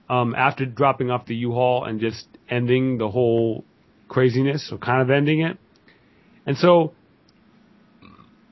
Um, 0.09 0.35
after 0.35 0.67
dropping 0.67 1.11
off 1.11 1.27
the 1.27 1.35
U-Haul 1.35 1.85
and 1.85 1.99
just 2.01 2.27
ending 2.49 2.99
the 2.99 3.09
whole 3.11 3.65
craziness, 4.09 4.71
or 4.71 4.79
kind 4.79 5.01
of 5.01 5.11
ending 5.11 5.41
it. 5.41 5.59
And 6.47 6.57
so, 6.59 6.93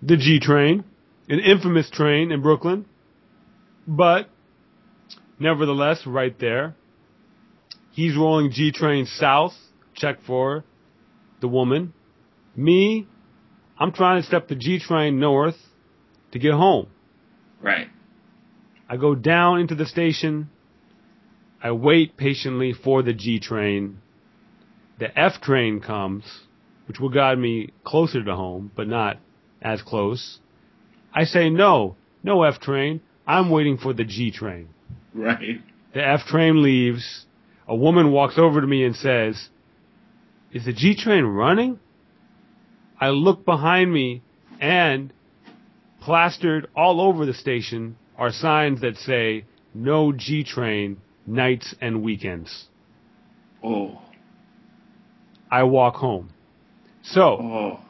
the 0.02 0.16
G 0.16 0.40
train, 0.40 0.84
an 1.28 1.40
infamous 1.40 1.90
train 1.90 2.32
in 2.32 2.40
Brooklyn, 2.40 2.86
but 3.86 4.28
nevertheless, 5.38 6.06
right 6.06 6.36
there, 6.38 6.74
he's 7.92 8.16
rolling 8.16 8.50
G 8.50 8.72
train 8.72 9.06
south, 9.06 9.52
check 9.94 10.18
for 10.26 10.64
the 11.40 11.48
woman. 11.48 11.92
Me, 12.56 13.06
I'm 13.82 13.90
trying 13.90 14.22
to 14.22 14.26
step 14.28 14.46
the 14.46 14.54
G 14.54 14.78
train 14.78 15.18
north 15.18 15.56
to 16.30 16.38
get 16.38 16.52
home. 16.52 16.86
Right. 17.60 17.88
I 18.88 18.96
go 18.96 19.16
down 19.16 19.58
into 19.58 19.74
the 19.74 19.86
station. 19.86 20.50
I 21.60 21.72
wait 21.72 22.16
patiently 22.16 22.74
for 22.74 23.02
the 23.02 23.12
G 23.12 23.40
train. 23.40 23.98
The 25.00 25.18
F 25.18 25.40
train 25.40 25.80
comes, 25.80 26.22
which 26.86 27.00
will 27.00 27.08
guide 27.08 27.40
me 27.40 27.70
closer 27.82 28.22
to 28.22 28.36
home, 28.36 28.70
but 28.76 28.86
not 28.86 29.18
as 29.60 29.82
close. 29.82 30.38
I 31.12 31.24
say 31.24 31.50
no, 31.50 31.96
no 32.22 32.44
F 32.44 32.60
train. 32.60 33.00
I'm 33.26 33.50
waiting 33.50 33.78
for 33.78 33.92
the 33.92 34.04
G 34.04 34.30
train. 34.30 34.68
Right. 35.12 35.60
The 35.92 36.06
F 36.06 36.20
train 36.28 36.62
leaves. 36.62 37.26
A 37.66 37.74
woman 37.74 38.12
walks 38.12 38.38
over 38.38 38.60
to 38.60 38.66
me 38.66 38.84
and 38.84 38.94
says, 38.94 39.48
Is 40.52 40.66
the 40.66 40.72
G 40.72 40.94
train 40.94 41.24
running? 41.24 41.80
I 43.02 43.10
look 43.10 43.44
behind 43.44 43.92
me 43.92 44.22
and 44.60 45.12
plastered 46.00 46.68
all 46.76 47.00
over 47.00 47.26
the 47.26 47.34
station 47.34 47.96
are 48.16 48.30
signs 48.30 48.80
that 48.82 48.96
say 48.96 49.44
no 49.74 50.12
G 50.12 50.44
train 50.44 50.98
nights 51.26 51.74
and 51.80 52.04
weekends. 52.04 52.66
Oh. 53.60 54.00
I 55.50 55.64
walk 55.64 55.96
home. 55.96 56.30
So 57.02 57.22
Oh. 57.22 57.80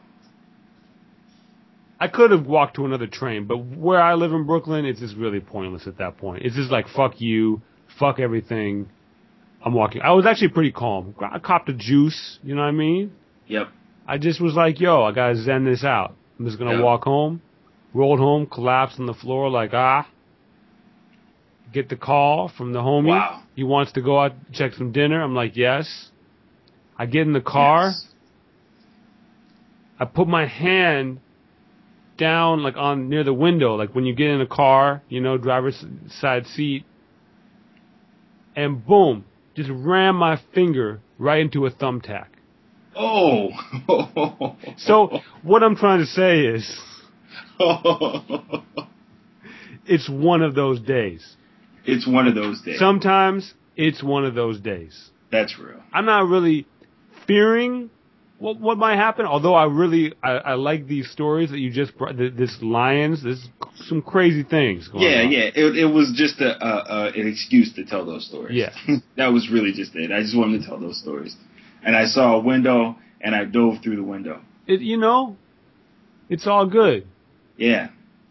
I 2.00 2.08
could 2.08 2.30
have 2.30 2.46
walked 2.46 2.76
to 2.76 2.86
another 2.86 3.06
train, 3.06 3.44
but 3.44 3.58
where 3.58 4.00
I 4.00 4.14
live 4.14 4.32
in 4.32 4.46
Brooklyn, 4.46 4.86
it's 4.86 5.00
just 5.00 5.14
really 5.14 5.40
pointless 5.40 5.86
at 5.86 5.98
that 5.98 6.16
point. 6.16 6.42
It's 6.42 6.56
just 6.56 6.70
like 6.70 6.88
fuck 6.88 7.20
you, 7.20 7.60
fuck 7.98 8.18
everything. 8.18 8.88
I'm 9.62 9.74
walking. 9.74 10.00
I 10.00 10.12
was 10.12 10.24
actually 10.24 10.48
pretty 10.48 10.72
calm. 10.72 11.14
I 11.20 11.38
copped 11.38 11.68
a 11.68 11.74
juice, 11.74 12.38
you 12.42 12.54
know 12.54 12.62
what 12.62 12.68
I 12.68 12.72
mean? 12.72 13.12
Yep. 13.46 13.68
I 14.12 14.18
just 14.18 14.42
was 14.42 14.52
like, 14.54 14.78
yo, 14.78 15.02
I 15.04 15.12
gotta 15.12 15.36
zen 15.36 15.64
this 15.64 15.84
out. 15.84 16.14
I'm 16.38 16.44
just 16.44 16.58
gonna 16.58 16.74
Yeah. 16.74 16.82
walk 16.82 17.04
home. 17.04 17.40
Rolled 17.94 18.18
home, 18.18 18.44
collapsed 18.44 19.00
on 19.00 19.06
the 19.06 19.14
floor 19.14 19.48
like 19.48 19.72
ah. 19.72 20.06
Get 21.72 21.88
the 21.88 21.96
call 21.96 22.48
from 22.48 22.74
the 22.74 22.80
homie. 22.80 23.06
Wow. 23.06 23.40
He 23.56 23.64
wants 23.64 23.92
to 23.92 24.02
go 24.02 24.20
out 24.20 24.34
check 24.52 24.74
some 24.74 24.92
dinner. 24.92 25.22
I'm 25.22 25.34
like, 25.34 25.56
yes. 25.56 26.10
I 26.98 27.06
get 27.06 27.22
in 27.22 27.32
the 27.32 27.40
car. 27.40 27.86
Yes. 27.86 28.06
I 29.98 30.04
put 30.04 30.28
my 30.28 30.44
hand 30.44 31.20
down 32.18 32.62
like 32.62 32.76
on 32.76 33.08
near 33.08 33.24
the 33.24 33.32
window, 33.32 33.76
like 33.76 33.94
when 33.94 34.04
you 34.04 34.14
get 34.14 34.28
in 34.28 34.42
a 34.42 34.46
car, 34.46 35.00
you 35.08 35.22
know, 35.22 35.38
driver's 35.38 35.82
side 36.20 36.46
seat, 36.48 36.84
and 38.54 38.84
boom, 38.86 39.24
just 39.54 39.70
ram 39.72 40.16
my 40.16 40.36
finger 40.54 41.00
right 41.18 41.40
into 41.40 41.64
a 41.64 41.70
thumbtack. 41.70 42.26
Oh. 42.96 43.50
So 44.78 45.20
what 45.42 45.62
I'm 45.62 45.76
trying 45.76 46.00
to 46.00 46.06
say 46.06 46.40
is, 46.46 46.80
it's 49.86 50.08
one 50.08 50.42
of 50.42 50.54
those 50.54 50.80
days. 50.80 51.36
it's 51.84 52.06
one 52.06 52.26
of 52.26 52.34
those 52.34 52.60
days. 52.62 52.78
Sometimes 52.78 53.54
it's 53.76 54.02
one 54.02 54.24
of 54.24 54.34
those 54.34 54.60
days. 54.60 55.10
That's 55.30 55.58
real. 55.58 55.80
I'm 55.92 56.04
not 56.04 56.26
really 56.28 56.66
fearing 57.26 57.90
what 58.38 58.58
what 58.60 58.76
might 58.78 58.96
happen. 58.96 59.24
Although 59.26 59.54
I 59.54 59.64
really 59.64 60.12
I, 60.22 60.32
I 60.32 60.54
like 60.54 60.86
these 60.86 61.10
stories 61.10 61.50
that 61.50 61.58
you 61.58 61.70
just 61.70 61.96
brought. 61.96 62.16
This 62.16 62.58
lions, 62.60 63.22
there's 63.22 63.48
some 63.76 64.02
crazy 64.02 64.42
things. 64.42 64.88
Going 64.88 65.04
Yeah, 65.04 65.22
on. 65.22 65.32
yeah. 65.32 65.50
It, 65.54 65.76
it 65.76 65.86
was 65.86 66.12
just 66.14 66.40
a, 66.40 66.50
a, 66.64 66.68
a 66.68 67.12
an 67.20 67.26
excuse 67.28 67.72
to 67.74 67.84
tell 67.84 68.04
those 68.04 68.26
stories. 68.26 68.56
Yeah. 68.56 68.96
that 69.16 69.28
was 69.28 69.48
really 69.50 69.72
just 69.72 69.94
it. 69.96 70.10
I 70.12 70.20
just 70.20 70.36
wanted 70.36 70.60
to 70.62 70.66
tell 70.66 70.78
those 70.78 71.00
stories. 71.00 71.34
And 71.84 71.96
I 71.96 72.04
saw 72.04 72.36
a 72.36 72.40
window, 72.40 72.96
and 73.20 73.34
I 73.34 73.44
dove 73.44 73.76
through 73.82 73.96
the 73.96 74.02
window. 74.04 74.40
It, 74.66 74.80
you 74.80 74.96
know, 74.96 75.36
it's 76.28 76.46
all 76.46 76.66
good. 76.66 77.06
Yeah, 77.56 77.88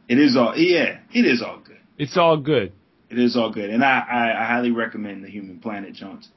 it 0.08 0.18
is 0.18 0.36
all. 0.38 0.56
Yeah, 0.56 1.00
it 1.14 1.26
is 1.26 1.42
all 1.42 1.60
good. 1.60 1.78
It's 1.98 2.18
all 2.18 2.38
good. 2.38 2.72
It 3.10 3.20
is 3.20 3.36
all 3.36 3.52
good, 3.52 3.70
and 3.70 3.84
I, 3.84 4.00
I, 4.10 4.42
I 4.42 4.46
highly 4.46 4.72
recommend 4.72 5.24
the 5.24 5.30
Human 5.30 5.60
Planet 5.60 5.94
Jones, 5.94 6.30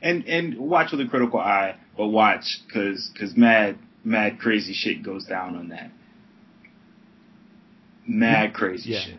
and 0.00 0.24
and 0.26 0.56
watch 0.58 0.90
with 0.92 1.00
a 1.02 1.06
critical 1.08 1.38
eye, 1.38 1.76
but 1.96 2.06
watch 2.08 2.60
because 2.66 3.10
because 3.12 3.36
mad 3.36 3.78
mad 4.02 4.38
crazy 4.38 4.72
shit 4.72 5.02
goes 5.02 5.26
down 5.26 5.56
on 5.56 5.68
that. 5.68 5.90
Mad 8.06 8.54
crazy 8.54 8.90
Yeah. 8.92 9.00
shit. 9.00 9.18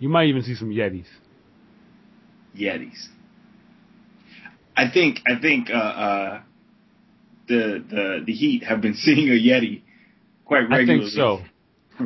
You 0.00 0.08
might 0.08 0.26
even 0.26 0.42
see 0.42 0.54
some 0.56 0.70
yetis. 0.70 1.06
Yetis. 2.56 3.06
I 4.76 4.90
think 4.90 5.20
I 5.26 5.40
think 5.40 5.70
uh, 5.70 5.74
uh, 5.76 6.42
the 7.48 7.84
the 7.88 8.24
the 8.26 8.32
Heat 8.32 8.64
have 8.64 8.80
been 8.80 8.94
seeing 8.94 9.28
a 9.28 9.32
Yeti 9.32 9.82
quite 10.44 10.68
regularly. 10.68 10.84
I 10.84 10.86
think 10.86 11.12
so. 11.12 11.40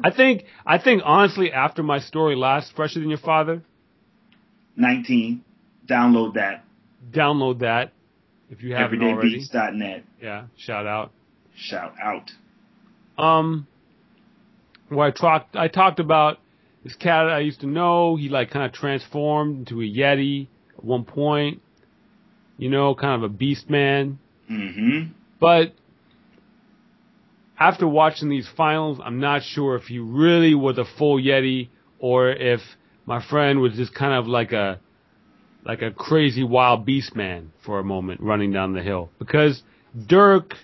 I 0.05 0.11
think 0.11 0.45
I 0.67 0.79
think 0.79 1.03
honestly, 1.05 1.53
after 1.53 1.83
my 1.83 1.99
story 2.01 2.37
last, 2.37 2.73
fresher 2.77 3.01
than 3.01 3.09
your 3.09 3.19
father, 3.19 3.63
Nineteen. 4.77 5.45
Download 5.89 6.35
that. 6.35 6.65
download 7.11 7.61
that 7.61 7.93
if 8.51 8.63
you 8.63 8.75
haven't 8.75 9.03
already. 9.03 9.41
Everydaybeats.net. 9.41 10.05
Yeah, 10.21 10.45
shout 10.59 10.87
out. 10.87 11.13
Shout 11.57 11.95
out. 12.03 12.31
um, 13.17 13.67
where 14.89 15.07
I 15.09 15.11
talked, 15.11 15.57
I 15.57 15.69
talked 15.69 15.99
about 15.99 16.39
this 16.85 16.95
cat 16.95 17.29
I 17.29 17.41
used 17.41 17.61
to 17.63 17.67
know. 17.67 18.17
He 18.17 18.29
like 18.29 18.51
kind 18.51 18.67
of 18.67 18.73
transformed 18.73 19.59
into 19.61 19.81
a 19.81 19.85
yeti 19.85 20.47
at 20.77 20.85
one 20.85 21.05
point. 21.05 21.63
You 22.59 22.69
know, 22.69 22.95
kind 22.95 23.23
of 23.23 23.31
a 23.31 23.33
beast 23.33 23.71
man. 23.71 24.19
Mm-hmm. 24.51 25.13
But 25.41 25.75
after 27.59 27.87
watching 27.87 28.29
these 28.29 28.49
finals, 28.57 28.99
I'm 29.05 29.21
not 29.21 29.43
sure 29.43 29.77
if 29.77 29.85
he 29.85 29.99
really 29.99 30.55
was 30.55 30.79
a 30.79 30.85
full 30.85 31.21
yeti 31.21 31.69
or 31.99 32.31
if 32.31 32.61
my 33.07 33.21
friend 33.29 33.61
was 33.61 33.75
just 33.75 33.95
kind 33.95 34.15
of 34.15 34.27
like 34.27 34.53
a 34.53 34.81
like 35.65 35.83
a 35.83 35.91
crazy 35.91 36.45
wild 36.45 36.87
beast 36.87 37.15
man 37.17 37.53
for 37.65 37.79
a 37.79 37.85
moment 37.85 38.21
running 38.21 38.53
down 38.53 38.73
the 38.75 38.83
hill. 38.83 39.11
Because 39.19 39.63
Dirk 40.07 40.55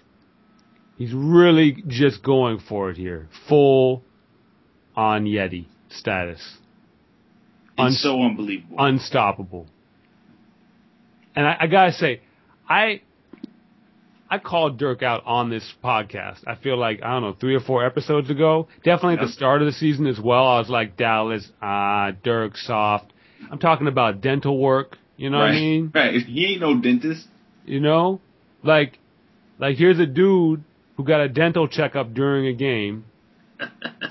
he's 0.97 1.13
really 1.13 1.83
just 1.89 2.23
going 2.23 2.59
for 2.69 2.91
it 2.91 2.97
here. 2.97 3.29
Full 3.49 4.03
on 4.97 5.25
yeti 5.25 5.67
status. 5.91 6.41
It's 7.73 7.81
Un- 7.81 7.93
so 7.93 8.23
unbelievable. 8.23 8.77
unstoppable. 8.79 9.67
And 11.35 11.45
I, 11.47 11.57
I 11.61 11.67
gotta 11.67 11.93
say 11.93 12.21
I 12.69 13.03
I 14.35 14.39
called 14.41 14.79
Dirk 14.79 15.05
out 15.05 15.23
on 15.27 15.49
this 15.49 15.75
podcast. 15.83 16.41
I 16.45 16.57
feel 16.57 16.77
like 16.77 17.05
I 17.05 17.13
don't 17.13 17.23
know 17.23 17.37
three 17.39 17.55
or 17.55 17.61
four 17.61 17.87
episodes 17.87 18.31
ago. 18.31 18.67
Definitely 18.83 19.15
at 19.15 19.21
the 19.21 19.33
start 19.33 19.63
of 19.63 19.67
the 19.67 19.73
season 19.73 20.09
as 20.09 20.19
well. 20.19 20.45
I 20.45 20.59
was 20.59 20.69
like 20.69 20.97
Dallas, 20.97 21.49
ah, 21.63 22.11
Dirk, 22.25 22.57
soft. 22.57 23.13
I'm 23.49 23.61
talking 23.61 23.87
about 23.87 24.21
dental 24.23 24.59
work. 24.59 24.99
You 25.17 25.31
know 25.31 25.39
right. 25.39 25.51
what 25.51 25.57
I 25.57 25.61
mean? 25.61 25.93
Right. 25.95 26.21
He 26.21 26.47
ain't 26.47 26.61
no 26.63 26.81
dentist. 26.81 27.29
You 27.65 27.79
know, 27.79 28.21
like 28.65 28.99
like 29.61 29.77
here's 29.77 30.01
a 30.01 30.07
dude 30.07 30.65
who 30.97 31.05
got 31.05 31.21
a 31.21 31.29
dental 31.29 31.69
checkup 31.69 32.13
during 32.13 32.49
a 32.49 32.55
game 32.55 33.05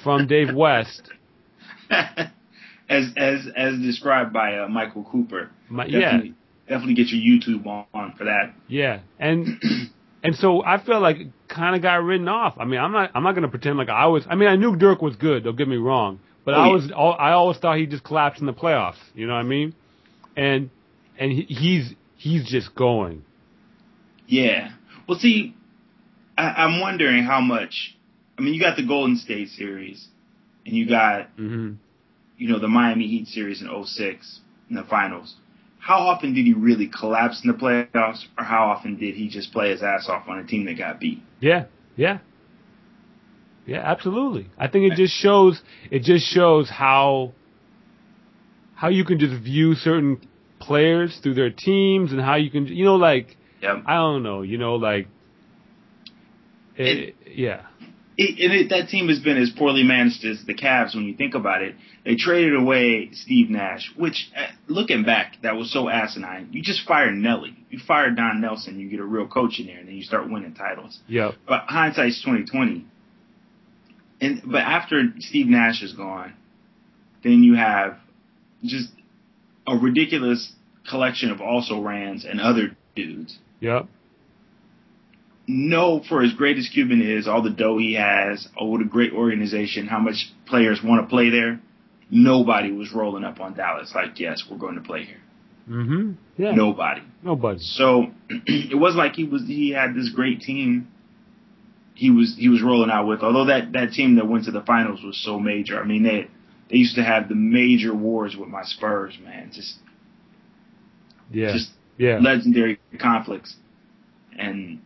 from 0.06 0.28
Dave 0.28 0.56
West. 0.56 1.10
as 1.90 3.12
as 3.18 3.46
as 3.58 3.78
described 3.82 4.32
by 4.32 4.58
uh, 4.60 4.70
Michael 4.70 5.04
Cooper. 5.04 5.52
My, 5.68 5.86
yeah, 5.86 6.22
Definitely, 6.70 6.94
get 6.94 7.08
your 7.10 7.20
YouTube 7.20 7.68
on, 7.68 7.86
on 7.94 8.14
for 8.18 8.24
that. 8.24 8.54
yeah, 8.70 9.02
and 9.20 9.62
and 10.24 10.36
so 10.36 10.64
I 10.64 10.84
feel 10.84 11.02
like 11.02 11.18
it 11.18 11.28
kind 11.50 11.76
of 11.76 11.82
got 11.82 12.02
written 12.04 12.28
off. 12.30 12.56
I 12.58 12.66
mean, 12.66 12.80
I'm 12.80 12.92
not 12.94 13.12
I'm 13.14 13.24
not 13.24 13.36
gonna 13.36 13.50
pretend 13.50 13.78
like 13.78 13.90
I 13.90 14.08
was. 14.08 14.24
I 14.30 14.36
mean, 14.36 14.48
I 14.48 14.56
knew 14.56 14.76
Dirk 14.76 15.02
was 15.02 15.16
good. 15.18 15.44
Don't 15.44 15.58
get 15.58 15.68
me 15.68 15.76
wrong, 15.78 16.20
but 16.46 16.54
Oh, 16.54 16.58
I 16.58 16.68
was 16.68 16.92
I 16.92 17.32
always 17.32 17.58
thought 17.58 17.78
he 17.78 17.86
just 17.86 18.04
collapsed 18.04 18.40
in 18.40 18.48
the 18.48 18.54
playoffs. 18.54 18.96
You 19.14 19.28
know 19.28 19.34
what 19.34 19.40
I 19.40 19.44
mean? 19.44 19.76
And 20.36 20.70
and 21.20 21.32
he, 21.32 21.42
he's 21.44 21.94
he's 22.16 22.46
just 22.50 22.74
going. 22.74 23.24
Yeah. 24.28 24.72
Well, 25.08 25.20
see, 25.20 25.54
I, 26.38 26.44
I'm 26.44 26.80
wondering 26.80 27.24
how 27.24 27.42
much. 27.42 27.96
I 28.38 28.42
mean, 28.42 28.54
you 28.54 28.60
got 28.62 28.78
the 28.78 28.88
Golden 28.88 29.18
State 29.18 29.50
series, 29.50 30.08
and 30.66 30.76
you 30.76 30.88
got 30.88 31.30
hmm 31.36 31.74
you 32.38 32.50
know 32.50 32.60
the 32.60 32.68
Miami 32.68 33.08
Heat 33.08 33.28
series 33.28 33.62
in 33.62 33.68
06 33.68 34.40
in 34.70 34.76
the 34.76 34.84
finals. 34.84 35.36
How 35.84 36.08
often 36.08 36.34
did 36.34 36.46
he 36.46 36.54
really 36.54 36.88
collapse 36.88 37.42
in 37.44 37.52
the 37.52 37.58
playoffs, 37.58 38.24
or 38.38 38.46
how 38.46 38.68
often 38.68 38.96
did 38.96 39.16
he 39.16 39.28
just 39.28 39.52
play 39.52 39.72
his 39.72 39.84
ass 39.84 40.08
off 40.08 40.30
on 40.30 40.40
a 40.40 40.48
team 40.48 40.66
that 40.66 40.78
got 40.78 41.02
beat? 41.02 41.22
Yeah, 41.42 41.66
yeah, 41.98 42.20
yeah. 43.66 43.82
Absolutely. 43.84 44.50
I 44.58 44.70
think 44.70 44.94
it 44.94 44.96
just 44.96 45.14
shows 45.14 45.62
it 45.92 46.04
just 46.04 46.26
shows 46.26 46.70
how 46.70 47.34
how 48.76 48.88
you 48.88 49.04
can 49.04 49.20
just 49.20 49.34
view 49.44 49.76
certain 49.76 50.26
players 50.60 51.20
through 51.22 51.34
their 51.34 51.50
teams 51.50 52.14
and 52.14 52.22
how 52.22 52.36
you 52.36 52.50
can 52.50 52.68
you 52.68 52.86
know 52.86 52.96
like 52.96 53.36
Yep. 53.62 53.84
I 53.86 53.96
don't 53.96 54.24
know 54.24 54.42
you 54.42 54.58
know 54.58 54.76
like 54.76 55.08
it, 56.76 57.16
yeah 57.34 57.64
it, 58.18 58.40
and 58.40 58.54
it, 58.54 58.70
that 58.70 58.90
team 58.90 59.10
has 59.10 59.20
been 59.20 59.38
as 59.38 59.50
poorly 59.50 59.84
managed 59.84 60.24
as 60.26 60.44
the 60.46 60.54
Cavs 60.54 60.96
when 60.96 61.06
you 61.06 61.16
think 61.16 61.36
about 61.36 61.62
it. 61.62 61.76
They 62.06 62.16
traded 62.16 62.56
away 62.56 63.10
Steve 63.14 63.50
Nash, 63.50 63.92
which, 63.96 64.30
uh, 64.38 64.48
looking 64.68 65.04
back, 65.04 65.38
that 65.44 65.56
was 65.56 65.72
so 65.72 65.90
asinine. 65.90 66.50
You 66.52 66.62
just 66.62 66.86
fire 66.88 67.12
Nellie. 67.12 67.56
You 67.70 67.80
fire 67.80 68.12
Don 68.12 68.42
Nelson, 68.42 68.80
you 68.80 68.90
get 68.90 69.00
a 69.00 69.06
real 69.06 69.28
coach 69.28 69.60
in 69.60 69.68
there, 69.68 69.80
and 69.80 69.88
then 69.88 69.96
you 69.96 70.04
start 70.04 70.30
winning 70.30 70.54
titles. 70.54 71.00
yep 71.08 71.36
But 71.48 71.64
hindsight's 71.68 72.22
twenty 72.24 72.46
twenty. 72.46 72.86
And 74.22 74.42
but 74.46 74.62
after 74.62 75.14
Steve 75.20 75.48
Nash 75.48 75.82
is 75.82 75.94
gone, 75.94 76.34
then 77.24 77.44
you 77.44 77.56
have 77.56 77.98
just 78.64 78.90
a 79.68 79.78
ridiculous 79.78 80.54
collection 80.90 81.32
of 81.32 81.42
also 81.42 81.82
rans 81.82 82.26
and 82.26 82.42
other 82.42 82.76
dudes 82.96 83.38
yep 83.60 83.88
know 85.48 86.02
for 86.08 86.24
as 86.24 86.34
great 86.34 86.58
as 86.58 86.70
Cuban 86.70 87.02
is, 87.02 87.28
all 87.28 87.42
the 87.42 87.50
dough 87.50 87.78
he 87.78 87.96
has, 87.96 88.48
oh, 88.60 88.68
what 88.68 88.82
a 88.82 88.86
great 88.86 89.14
organization, 89.14 89.88
how 89.88 90.00
much 90.00 90.32
players 90.46 90.82
want 90.84 91.04
to 91.04 91.10
play 91.10 91.30
there. 91.30 91.60
Nobody 92.10 92.72
was 92.72 92.94
rolling 92.94 93.24
up 93.24 93.40
on 93.40 93.56
Dallas 93.56 93.92
like, 93.96 94.20
yes, 94.20 94.44
we're 94.50 94.58
going 94.58 94.76
to 94.76 94.82
play 94.82 95.04
here. 95.06 95.22
hmm 95.66 96.12
yeah 96.38 96.52
Nobody. 96.52 97.02
nobody 97.24 97.60
So 97.60 98.08
it 98.30 98.78
was 98.78 98.96
like 98.96 99.14
he 99.14 99.24
was 99.26 99.44
he 99.48 99.72
had 99.72 99.96
this 99.96 100.10
great 100.10 100.42
team. 100.42 100.88
He 101.96 102.12
was 102.12 102.36
he 102.38 102.50
was 102.50 102.62
rolling 102.62 102.90
out 102.90 103.08
with. 103.08 103.22
Although 103.22 103.46
that 103.46 103.72
that 103.74 103.92
team 103.92 104.16
that 104.16 104.28
went 104.28 104.46
to 104.46 104.52
the 104.52 104.62
finals 104.62 105.02
was 105.04 105.22
so 105.24 105.40
major. 105.40 105.80
I 105.80 105.86
mean 105.86 106.04
they 106.04 106.28
they 106.70 106.78
used 106.78 106.96
to 106.96 107.04
have 107.04 107.30
the 107.30 107.36
major 107.36 107.94
wars 107.94 108.36
with 108.36 108.50
my 108.50 108.64
Spurs, 108.64 109.18
man. 109.24 109.52
Just 109.54 109.76
yeah 111.32 111.54
just 111.54 111.72
yeah 111.98 112.20
legendary 112.20 112.80
conflicts. 113.00 113.56
And 114.38 114.82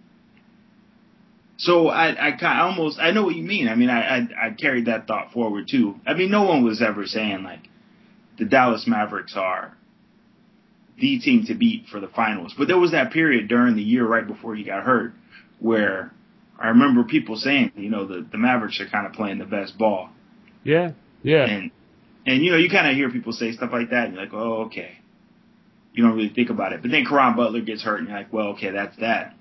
so 1.58 1.88
I, 1.88 2.28
I 2.28 2.32
kind 2.34 2.62
almost, 2.62 3.00
I 3.00 3.12
know 3.12 3.24
what 3.24 3.36
you 3.36 3.44
mean. 3.44 3.68
I 3.68 3.76
mean, 3.76 3.90
I, 3.90 4.18
I, 4.18 4.48
I 4.48 4.50
carried 4.52 4.86
that 4.86 5.08
thought 5.08 5.32
forward 5.34 5.68
too. 5.70 5.96
I 6.06 6.14
mean, 6.14 6.30
no 6.30 6.44
one 6.44 6.64
was 6.64 6.82
ever 6.82 7.06
saying 7.06 7.44
like 7.44 7.62
the 8.38 8.46
Dallas 8.46 8.86
Mavericks 8.88 9.36
are 9.36 9.76
the 11.00 11.20
team 11.20 11.46
to 11.48 11.56
beat 11.56 11.88
for 11.92 12.00
the 12.00 12.08
finals. 12.08 12.54
But 12.58 12.68
there 12.68 12.78
was 12.78 12.92
that 12.92 13.12
period 13.12 13.48
during 13.48 13.76
the 13.76 13.84
year 13.84 14.06
right 14.06 14.26
before 14.26 14.56
he 14.56 14.64
got 14.64 14.84
hurt 14.84 15.14
where 15.60 16.12
I 16.60 16.70
remember 16.70 17.04
people 17.04 17.36
saying, 17.36 17.72
you 17.76 17.90
know, 17.90 18.06
the, 18.06 18.26
the 18.32 18.38
Mavericks 18.38 18.80
are 18.80 18.88
kind 18.88 19.08
of 19.08 19.14
playing 19.14 19.40
the 19.40 19.46
best 19.46 19.78
ball. 19.78 20.10
yeah 20.64 20.92
yeah 21.24 21.46
And, 21.46 21.72
and 22.28 22.44
you 22.44 22.52
know, 22.52 22.58
you 22.58 22.70
kind 22.70 22.88
of 22.88 22.96
hear 22.96 23.10
people 23.10 23.34
say 23.34 23.52
stuff 23.52 23.72
like 23.72 23.90
that 23.90 24.06
and 24.06 24.14
you're 24.14 24.24
like, 24.24 24.34
oh, 24.34 24.66
okay. 24.66 25.00
You 25.94 26.04
don't 26.04 26.16
really 26.16 26.30
think 26.30 26.52
about 26.52 26.74
it. 26.74 26.84
But 26.84 26.92
then 26.92 27.06
Caron 27.06 27.36
Butler 27.36 27.62
gets 27.62 27.82
hurt 27.82 27.98
and 28.00 28.08
you're 28.08 28.18
like, 28.18 28.32
well, 28.32 28.50
okay, 28.50 28.70
that's 28.70 28.96
that. 28.98 29.37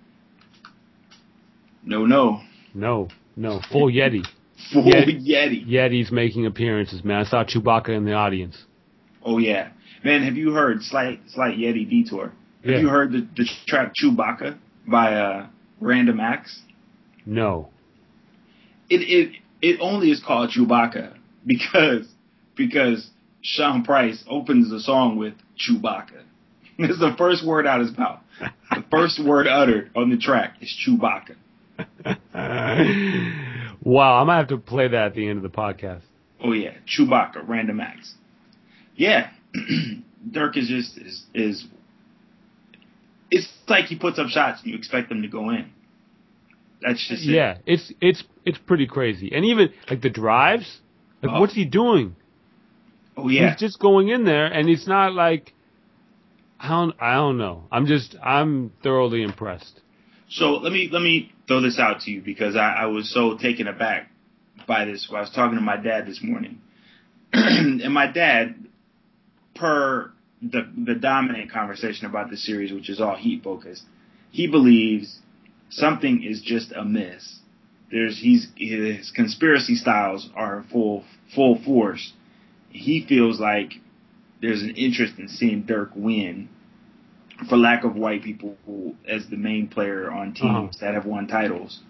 No, 1.86 2.04
no. 2.04 2.42
no 2.74 3.08
no 3.36 3.60
full 3.72 3.90
Yeti 3.90 4.22
Full 4.72 4.82
Yeti. 4.84 5.26
Yeti. 5.26 5.66
Yeti's 5.66 6.10
making 6.10 6.44
appearances 6.46 7.02
man 7.04 7.20
I 7.20 7.24
saw 7.24 7.44
Chewbacca 7.44 7.90
in 7.90 8.04
the 8.04 8.12
audience 8.12 8.56
Oh, 9.28 9.38
yeah. 9.38 9.70
Man, 10.04 10.22
have 10.22 10.36
you 10.36 10.52
heard 10.52 10.82
Slight, 10.82 11.18
Slight 11.30 11.56
Yeti 11.58 11.88
Detour? 11.90 12.26
Have 12.26 12.32
Yeah. 12.64 12.78
you 12.78 12.88
heard 12.88 13.10
the, 13.10 13.26
the 13.36 13.44
track 13.66 13.92
Chewbacca 14.00 14.56
by 14.86 15.14
uh, 15.14 15.46
Random 15.80 16.20
Axe? 16.20 16.60
no 17.24 17.68
It, 18.88 18.98
it, 18.98 19.36
it 19.62 19.78
only 19.80 20.10
is 20.12 20.22
called 20.24 20.50
Chewbacca 20.50 21.16
because, 21.44 22.06
because 22.56 23.10
Sean 23.42 23.82
Price 23.82 24.22
opens 24.28 24.70
the 24.70 24.78
song 24.80 25.16
with 25.16 25.34
Chewbacca. 25.58 26.22
It's 26.78 26.98
the 27.00 27.14
first 27.16 27.44
word 27.44 27.66
out 27.66 27.80
of 27.80 27.88
his 27.88 27.96
mouth. 27.98 28.20
The 28.70 28.84
first 28.90 29.18
word 29.24 29.46
uttered 29.48 29.90
on 29.96 30.10
the 30.10 30.18
track 30.18 30.56
is 30.60 30.72
Chewbacca. 30.86 31.34
wow, 33.82 34.20
I 34.20 34.24
might 34.24 34.36
have 34.38 34.48
to 34.48 34.58
play 34.58 34.88
that 34.88 35.06
at 35.06 35.14
the 35.14 35.28
end 35.28 35.38
of 35.38 35.42
the 35.42 35.56
podcast. 35.56 36.02
Oh 36.42 36.52
yeah, 36.52 36.74
Chewbacca, 36.86 37.46
Random 37.46 37.80
Axe. 37.80 38.14
Yeah, 38.94 39.30
Dirk 40.30 40.56
is 40.56 40.68
just 40.68 40.98
is 40.98 41.24
is. 41.34 41.64
It's 43.30 43.48
like 43.68 43.86
he 43.86 43.96
puts 43.96 44.18
up 44.18 44.28
shots 44.28 44.62
and 44.62 44.70
you 44.72 44.78
expect 44.78 45.08
them 45.08 45.22
to 45.22 45.28
go 45.28 45.50
in. 45.50 45.70
That's 46.80 47.06
just 47.08 47.22
it. 47.24 47.30
Yeah, 47.32 47.58
it's 47.66 47.92
it's 48.00 48.22
it's 48.44 48.58
pretty 48.58 48.86
crazy. 48.86 49.32
And 49.34 49.44
even 49.44 49.70
like 49.90 50.02
the 50.02 50.10
drives, 50.10 50.80
like 51.22 51.32
Oh. 51.32 51.40
what's 51.40 51.54
he 51.54 51.64
doing? 51.64 52.16
Oh 53.16 53.28
yeah. 53.28 53.50
He's 53.50 53.58
just 53.60 53.80
going 53.80 54.08
in 54.08 54.24
there, 54.24 54.46
and 54.46 54.68
it's 54.68 54.86
not 54.86 55.12
like 55.14 55.54
I 56.60 56.68
don't 56.68 56.94
I 57.00 57.14
don't 57.14 57.38
know. 57.38 57.64
I'm 57.72 57.86
just 57.86 58.14
I'm 58.22 58.72
thoroughly 58.82 59.22
impressed. 59.22 59.80
So 60.28 60.54
let 60.56 60.72
me 60.72 60.88
let 60.90 61.02
me 61.02 61.32
throw 61.46 61.60
this 61.60 61.78
out 61.78 62.00
to 62.00 62.10
you 62.10 62.20
because 62.20 62.56
I, 62.56 62.78
I 62.80 62.86
was 62.86 63.12
so 63.12 63.36
taken 63.36 63.68
aback 63.68 64.10
by 64.66 64.84
this. 64.84 65.08
I 65.10 65.20
was 65.20 65.30
talking 65.30 65.56
to 65.56 65.60
my 65.60 65.76
dad 65.76 66.06
this 66.06 66.20
morning, 66.22 66.60
and 67.32 67.92
my 67.92 68.10
dad, 68.10 68.66
per 69.54 70.12
the 70.42 70.68
the 70.76 70.94
dominant 70.94 71.52
conversation 71.52 72.06
about 72.06 72.30
the 72.30 72.36
series, 72.36 72.72
which 72.72 72.90
is 72.90 73.00
all 73.00 73.16
Heat 73.16 73.44
focused, 73.44 73.84
he 74.30 74.48
believes 74.48 75.20
something 75.70 76.24
is 76.24 76.42
just 76.42 76.72
amiss. 76.72 77.40
There's 77.90 78.18
he's 78.18 78.48
his 78.56 79.12
conspiracy 79.12 79.76
styles 79.76 80.28
are 80.34 80.64
full 80.72 81.04
full 81.34 81.62
force. 81.62 82.12
He 82.70 83.06
feels 83.06 83.38
like 83.38 83.74
there's 84.42 84.62
an 84.62 84.70
interest 84.70 85.14
in 85.18 85.28
seeing 85.28 85.62
Dirk 85.62 85.90
win 85.94 86.48
for 87.48 87.56
lack 87.56 87.84
of 87.84 87.96
white 87.96 88.22
people 88.22 88.56
as 89.06 89.28
the 89.28 89.36
main 89.36 89.68
player 89.68 90.10
on 90.10 90.32
teams 90.32 90.44
uh-huh. 90.44 90.68
that 90.80 90.94
have 90.94 91.06
won 91.06 91.26
titles. 91.26 91.80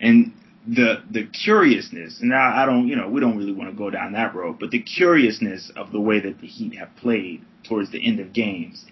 And 0.00 0.32
the 0.66 1.02
the 1.10 1.24
curiousness, 1.26 2.20
and 2.20 2.34
I, 2.34 2.62
I 2.62 2.66
don't, 2.66 2.88
you 2.88 2.96
know, 2.96 3.08
we 3.08 3.20
don't 3.20 3.36
really 3.36 3.52
want 3.52 3.70
to 3.70 3.76
go 3.76 3.90
down 3.90 4.12
that 4.12 4.34
road, 4.34 4.58
but 4.58 4.70
the 4.70 4.82
curiousness 4.82 5.70
of 5.76 5.92
the 5.92 6.00
way 6.00 6.20
that 6.20 6.40
the 6.40 6.46
Heat 6.46 6.76
have 6.76 6.96
played 6.96 7.44
towards 7.68 7.92
the 7.92 8.04
end 8.04 8.20
of 8.20 8.32
games 8.32 8.84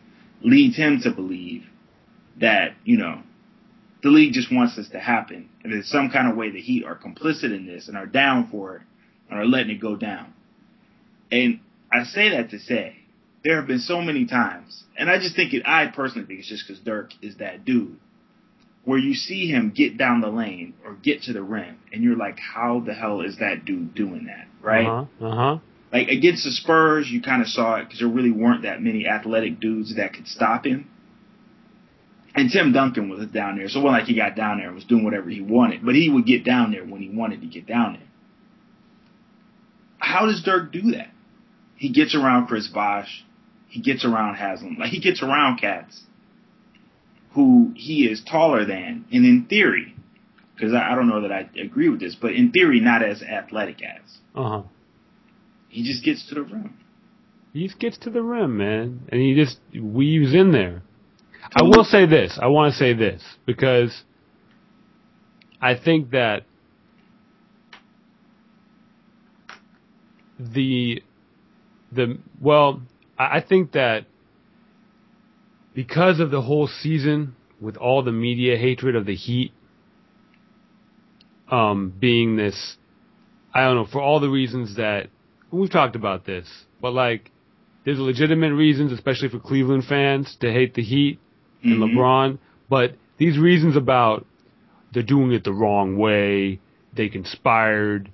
leads 0.42 0.76
him 0.76 1.00
to 1.02 1.10
believe 1.10 1.64
that, 2.40 2.74
you 2.84 2.96
know, 2.96 3.22
the 4.02 4.10
league 4.10 4.32
just 4.34 4.52
wants 4.52 4.76
this 4.76 4.88
to 4.90 5.00
happen. 5.00 5.48
And 5.62 5.72
there's 5.72 5.88
some 5.88 6.10
kind 6.10 6.30
of 6.30 6.36
way 6.36 6.50
the 6.50 6.60
Heat 6.60 6.84
are 6.84 6.96
complicit 6.96 7.54
in 7.54 7.66
this 7.66 7.88
and 7.88 7.96
are 7.96 8.06
down 8.06 8.48
for 8.50 8.76
it 8.76 8.82
and 9.28 9.38
are 9.38 9.46
letting 9.46 9.70
it 9.70 9.80
go 9.80 9.96
down. 9.96 10.32
And 11.32 11.60
I 11.92 12.04
say 12.04 12.30
that 12.30 12.50
to 12.50 12.58
say 12.58 12.96
there 13.44 13.56
have 13.56 13.66
been 13.66 13.78
so 13.78 14.00
many 14.00 14.24
times, 14.24 14.84
and 14.96 15.10
I 15.10 15.18
just 15.18 15.36
think 15.36 15.52
it, 15.52 15.62
I 15.66 15.86
personally 15.94 16.26
think 16.26 16.40
it's 16.40 16.48
just 16.48 16.66
because 16.66 16.82
Dirk 16.82 17.10
is 17.20 17.36
that 17.36 17.64
dude, 17.64 17.98
where 18.84 18.98
you 18.98 19.14
see 19.14 19.48
him 19.48 19.72
get 19.74 19.98
down 19.98 20.22
the 20.22 20.28
lane 20.28 20.74
or 20.84 20.94
get 20.94 21.22
to 21.22 21.32
the 21.32 21.42
rim, 21.42 21.78
and 21.92 22.02
you're 22.02 22.16
like, 22.16 22.38
how 22.38 22.80
the 22.80 22.94
hell 22.94 23.20
is 23.20 23.38
that 23.38 23.64
dude 23.64 23.94
doing 23.94 24.26
that, 24.26 24.46
right? 24.62 24.86
Uh-huh. 24.86 25.26
Uh-huh. 25.26 25.58
Like 25.92 26.08
against 26.08 26.44
the 26.44 26.50
Spurs, 26.50 27.08
you 27.08 27.22
kind 27.22 27.42
of 27.42 27.48
saw 27.48 27.76
it 27.76 27.84
because 27.84 28.00
there 28.00 28.08
really 28.08 28.32
weren't 28.32 28.62
that 28.62 28.82
many 28.82 29.06
athletic 29.06 29.60
dudes 29.60 29.94
that 29.96 30.14
could 30.14 30.26
stop 30.26 30.66
him. 30.66 30.88
And 32.34 32.50
Tim 32.50 32.72
Duncan 32.72 33.08
was 33.08 33.26
down 33.28 33.58
there, 33.58 33.68
so 33.68 33.78
it 33.78 33.84
wasn't 33.84 34.00
like 34.00 34.08
he 34.08 34.16
got 34.16 34.34
down 34.34 34.58
there 34.58 34.66
and 34.66 34.74
was 34.74 34.84
doing 34.84 35.04
whatever 35.04 35.30
he 35.30 35.40
wanted, 35.40 35.84
but 35.84 35.94
he 35.94 36.10
would 36.10 36.26
get 36.26 36.44
down 36.44 36.72
there 36.72 36.84
when 36.84 37.00
he 37.00 37.08
wanted 37.08 37.42
to 37.42 37.46
get 37.46 37.66
down 37.66 37.92
there. 37.92 38.08
How 39.98 40.26
does 40.26 40.42
Dirk 40.42 40.72
do 40.72 40.92
that? 40.92 41.10
He 41.76 41.90
gets 41.90 42.14
around 42.14 42.46
Chris 42.46 42.66
Bosh. 42.66 43.24
He 43.74 43.80
gets 43.80 44.04
around 44.04 44.36
Haslem. 44.36 44.76
Like 44.78 44.90
he 44.90 45.00
gets 45.00 45.20
around 45.20 45.58
cats 45.58 46.04
who 47.32 47.72
he 47.74 48.06
is 48.06 48.22
taller 48.22 48.64
than, 48.64 49.04
and 49.10 49.24
in 49.24 49.46
theory, 49.46 49.96
because 50.54 50.72
I, 50.72 50.92
I 50.92 50.94
don't 50.94 51.08
know 51.08 51.22
that 51.22 51.32
I 51.32 51.50
agree 51.60 51.88
with 51.88 51.98
this, 51.98 52.14
but 52.14 52.34
in 52.34 52.52
theory, 52.52 52.78
not 52.78 53.02
as 53.02 53.20
athletic 53.20 53.82
as. 53.82 54.18
Uh-huh. 54.32 54.62
He 55.68 55.82
just 55.82 56.04
gets 56.04 56.28
to 56.28 56.36
the 56.36 56.42
rim. 56.42 56.78
He 57.52 57.66
just 57.66 57.80
gets 57.80 57.98
to 57.98 58.10
the 58.10 58.22
rim, 58.22 58.56
man, 58.56 59.08
and 59.08 59.20
he 59.20 59.34
just 59.34 59.58
weaves 59.76 60.32
in 60.32 60.52
there. 60.52 60.82
I 61.56 61.64
will 61.64 61.82
say 61.82 62.06
this. 62.06 62.38
I 62.40 62.46
want 62.46 62.74
to 62.74 62.78
say 62.78 62.94
this 62.94 63.24
because 63.44 64.04
I 65.60 65.74
think 65.74 66.12
that 66.12 66.44
the 70.38 71.02
the 71.90 72.18
well, 72.40 72.82
I 73.18 73.38
I 73.38 73.40
think 73.40 73.72
that 73.72 74.06
because 75.74 76.20
of 76.20 76.30
the 76.30 76.42
whole 76.42 76.66
season 76.68 77.34
with 77.60 77.76
all 77.76 78.02
the 78.02 78.12
media 78.12 78.56
hatred 78.56 78.94
of 78.96 79.06
the 79.06 79.14
Heat 79.14 79.52
um, 81.50 81.92
being 81.98 82.36
this, 82.36 82.76
I 83.52 83.64
don't 83.64 83.76
know, 83.76 83.86
for 83.90 84.00
all 84.00 84.20
the 84.20 84.28
reasons 84.30 84.76
that 84.76 85.08
we've 85.50 85.70
talked 85.70 85.96
about 85.96 86.24
this, 86.24 86.48
but 86.80 86.92
like, 86.92 87.30
there's 87.84 87.98
legitimate 87.98 88.54
reasons, 88.54 88.92
especially 88.92 89.28
for 89.28 89.38
Cleveland 89.38 89.84
fans, 89.84 90.36
to 90.40 90.50
hate 90.50 90.74
the 90.74 90.82
Heat 90.82 91.18
and 91.62 91.80
Mhm. 91.82 91.94
LeBron, 91.94 92.38
but 92.68 92.94
these 93.18 93.38
reasons 93.38 93.76
about 93.76 94.26
they're 94.92 95.02
doing 95.02 95.32
it 95.32 95.44
the 95.44 95.52
wrong 95.52 95.96
way, 95.96 96.60
they 96.94 97.08
conspired, 97.08 98.10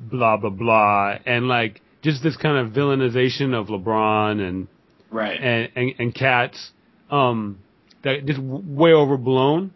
blah 0.00 0.36
blah 0.36 0.50
blah, 0.50 1.16
and 1.26 1.48
like 1.48 1.80
just 2.02 2.22
this 2.22 2.36
kind 2.36 2.56
of 2.58 2.72
villainization 2.72 3.54
of 3.54 3.68
LeBron 3.68 4.40
and 4.46 4.68
Right. 5.10 5.38
and 5.40 5.68
and, 5.76 5.94
and 5.98 6.14
cats 6.14 6.72
um 7.10 7.58
that 8.02 8.24
just 8.26 8.40
way 8.40 8.92
overblown 8.92 9.72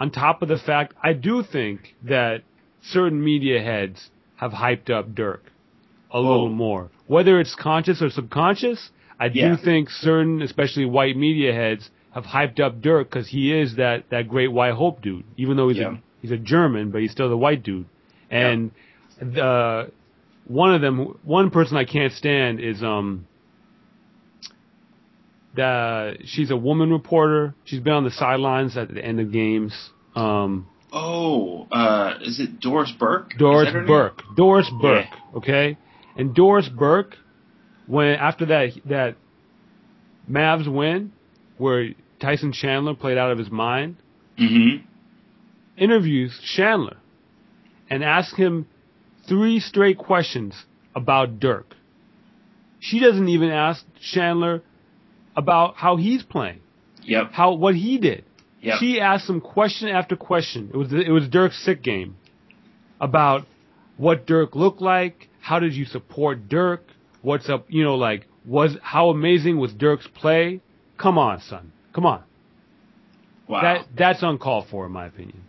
on 0.00 0.10
top 0.10 0.40
of 0.42 0.48
the 0.48 0.56
fact 0.58 0.94
i 1.02 1.12
do 1.12 1.42
think 1.42 1.94
that 2.04 2.42
certain 2.82 3.22
media 3.22 3.60
heads 3.60 4.10
have 4.36 4.52
hyped 4.52 4.88
up 4.90 5.14
dirk 5.14 5.42
a 6.10 6.18
little 6.18 6.46
Oh. 6.46 6.48
more 6.48 6.90
whether 7.06 7.38
it's 7.38 7.54
conscious 7.54 8.00
or 8.00 8.08
subconscious 8.08 8.90
i 9.20 9.26
Yeah. 9.26 9.50
do 9.50 9.56
think 9.62 9.90
certain 9.90 10.40
especially 10.40 10.86
white 10.86 11.16
media 11.16 11.52
heads 11.52 11.90
have 12.12 12.24
hyped 12.24 12.58
up 12.58 12.80
dirk 12.80 13.10
because 13.10 13.28
he 13.28 13.52
is 13.52 13.76
that 13.76 14.08
that 14.08 14.28
great 14.28 14.50
white 14.50 14.72
hope 14.72 15.02
dude 15.02 15.24
even 15.36 15.58
though 15.58 15.68
he's 15.68 15.76
Yeah. 15.76 15.92
a 15.92 15.96
he's 16.22 16.30
a 16.30 16.38
german 16.38 16.90
but 16.90 17.02
he's 17.02 17.12
still 17.12 17.28
the 17.28 17.36
white 17.36 17.62
dude 17.62 17.84
and 18.30 18.70
the 19.20 19.90
one 20.48 20.74
of 20.74 20.80
them 20.80 21.16
one 21.22 21.50
person 21.50 21.76
i 21.76 21.84
can't 21.84 22.12
stand 22.12 22.58
is 22.60 22.82
um 22.82 23.26
the 25.54 26.16
she's 26.24 26.50
a 26.50 26.56
woman 26.56 26.90
reporter. 26.90 27.54
She's 27.64 27.80
been 27.80 27.92
on 27.94 28.04
the 28.04 28.10
sidelines 28.10 28.76
at 28.76 28.92
the 28.92 29.04
end 29.04 29.18
of 29.20 29.32
games. 29.32 29.72
Um, 30.14 30.68
oh, 30.92 31.66
uh, 31.72 32.14
is 32.22 32.38
it 32.40 32.60
Doris 32.60 32.92
Burke? 32.98 33.32
Doris 33.38 33.72
her 33.72 33.78
name? 33.80 33.86
Burke. 33.86 34.22
Doris 34.36 34.70
Burke. 34.80 35.06
Okay, 35.36 35.76
and 36.16 36.34
Doris 36.34 36.68
Burke, 36.68 37.16
when 37.86 38.14
after 38.14 38.46
that 38.46 38.70
that 38.86 39.16
Mavs 40.30 40.72
win, 40.72 41.12
where 41.56 41.90
Tyson 42.20 42.52
Chandler 42.52 42.94
played 42.94 43.18
out 43.18 43.32
of 43.32 43.38
his 43.38 43.50
mind, 43.50 43.96
Mhm. 44.38 44.82
interviews 45.76 46.38
Chandler 46.54 46.98
and 47.90 48.04
asks 48.04 48.36
him 48.36 48.66
three 49.28 49.60
straight 49.60 49.98
questions 49.98 50.54
about 50.94 51.38
Dirk. 51.40 51.74
She 52.80 53.00
doesn't 53.00 53.28
even 53.28 53.50
ask 53.50 53.84
Chandler 54.12 54.62
about 55.36 55.76
how 55.76 55.96
he's 55.96 56.22
playing, 56.22 56.60
Yep. 57.04 57.32
how 57.32 57.54
what 57.54 57.74
he 57.74 57.98
did. 57.98 58.24
Yep. 58.60 58.78
She 58.80 59.00
asked 59.00 59.28
him 59.28 59.40
question 59.40 59.88
after 59.88 60.16
question. 60.16 60.70
It 60.72 60.76
was 60.76 60.92
it 60.92 61.10
was 61.10 61.28
Dirk's 61.28 61.62
sick 61.64 61.82
game 61.82 62.16
about 63.00 63.46
what 63.96 64.26
Dirk 64.26 64.54
looked 64.56 64.80
like. 64.80 65.28
How 65.40 65.58
did 65.60 65.74
you 65.74 65.84
support 65.84 66.48
Dirk? 66.48 66.82
What's 67.22 67.48
up? 67.48 67.66
You 67.68 67.84
know, 67.84 67.94
like 67.96 68.26
was 68.46 68.76
how 68.82 69.10
amazing 69.10 69.58
was 69.58 69.72
Dirk's 69.72 70.08
play? 70.08 70.60
Come 70.96 71.18
on, 71.18 71.40
son. 71.40 71.72
Come 71.92 72.06
on. 72.06 72.22
wow. 73.48 73.62
That 73.62 73.86
that's 73.96 74.22
uncalled 74.22 74.66
for, 74.70 74.86
in 74.86 74.92
my 74.92 75.06
opinion. 75.06 75.42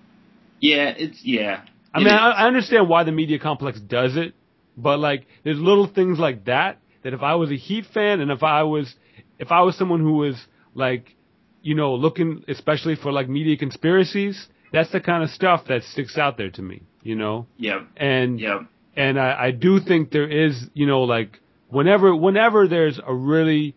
yeah, 0.59 0.93
it's 0.97 1.19
yeah. 1.23 1.61
I 1.93 1.99
mean. 1.99 2.07
I, 2.09 2.31
I 2.31 2.47
understand 2.47 2.87
why 2.87 3.03
the 3.03 3.11
media 3.11 3.39
complex 3.39 3.79
does 3.79 4.15
it, 4.15 4.33
but 4.77 4.99
like, 4.99 5.25
there's 5.43 5.59
little 5.59 5.87
things 5.87 6.19
like 6.19 6.45
that 6.45 6.79
that 7.03 7.13
if 7.13 7.21
I 7.21 7.35
was 7.35 7.51
a 7.51 7.55
Heat 7.55 7.85
fan 7.93 8.19
and 8.19 8.31
if 8.31 8.43
I 8.43 8.63
was, 8.63 8.93
if 9.37 9.51
I 9.51 9.61
was 9.61 9.77
someone 9.77 10.01
who 10.01 10.13
was 10.13 10.35
like, 10.73 11.15
you 11.61 11.75
know, 11.75 11.95
looking 11.95 12.43
especially 12.47 12.95
for 12.95 13.11
like 13.11 13.27
media 13.29 13.57
conspiracies, 13.57 14.47
that's 14.71 14.91
the 14.91 14.99
kind 14.99 15.23
of 15.23 15.29
stuff 15.29 15.65
that 15.67 15.83
sticks 15.83 16.17
out 16.17 16.37
there 16.37 16.49
to 16.51 16.61
me, 16.61 16.83
you 17.03 17.15
know. 17.15 17.47
Yeah. 17.57 17.83
And 17.97 18.39
yeah. 18.39 18.61
and 18.95 19.19
I, 19.19 19.45
I 19.45 19.51
do 19.51 19.79
think 19.79 20.11
there 20.11 20.27
is, 20.27 20.65
you 20.73 20.85
know, 20.85 21.03
like 21.03 21.39
whenever 21.69 22.15
whenever 22.15 22.67
there's 22.67 22.99
a 23.05 23.13
really, 23.13 23.75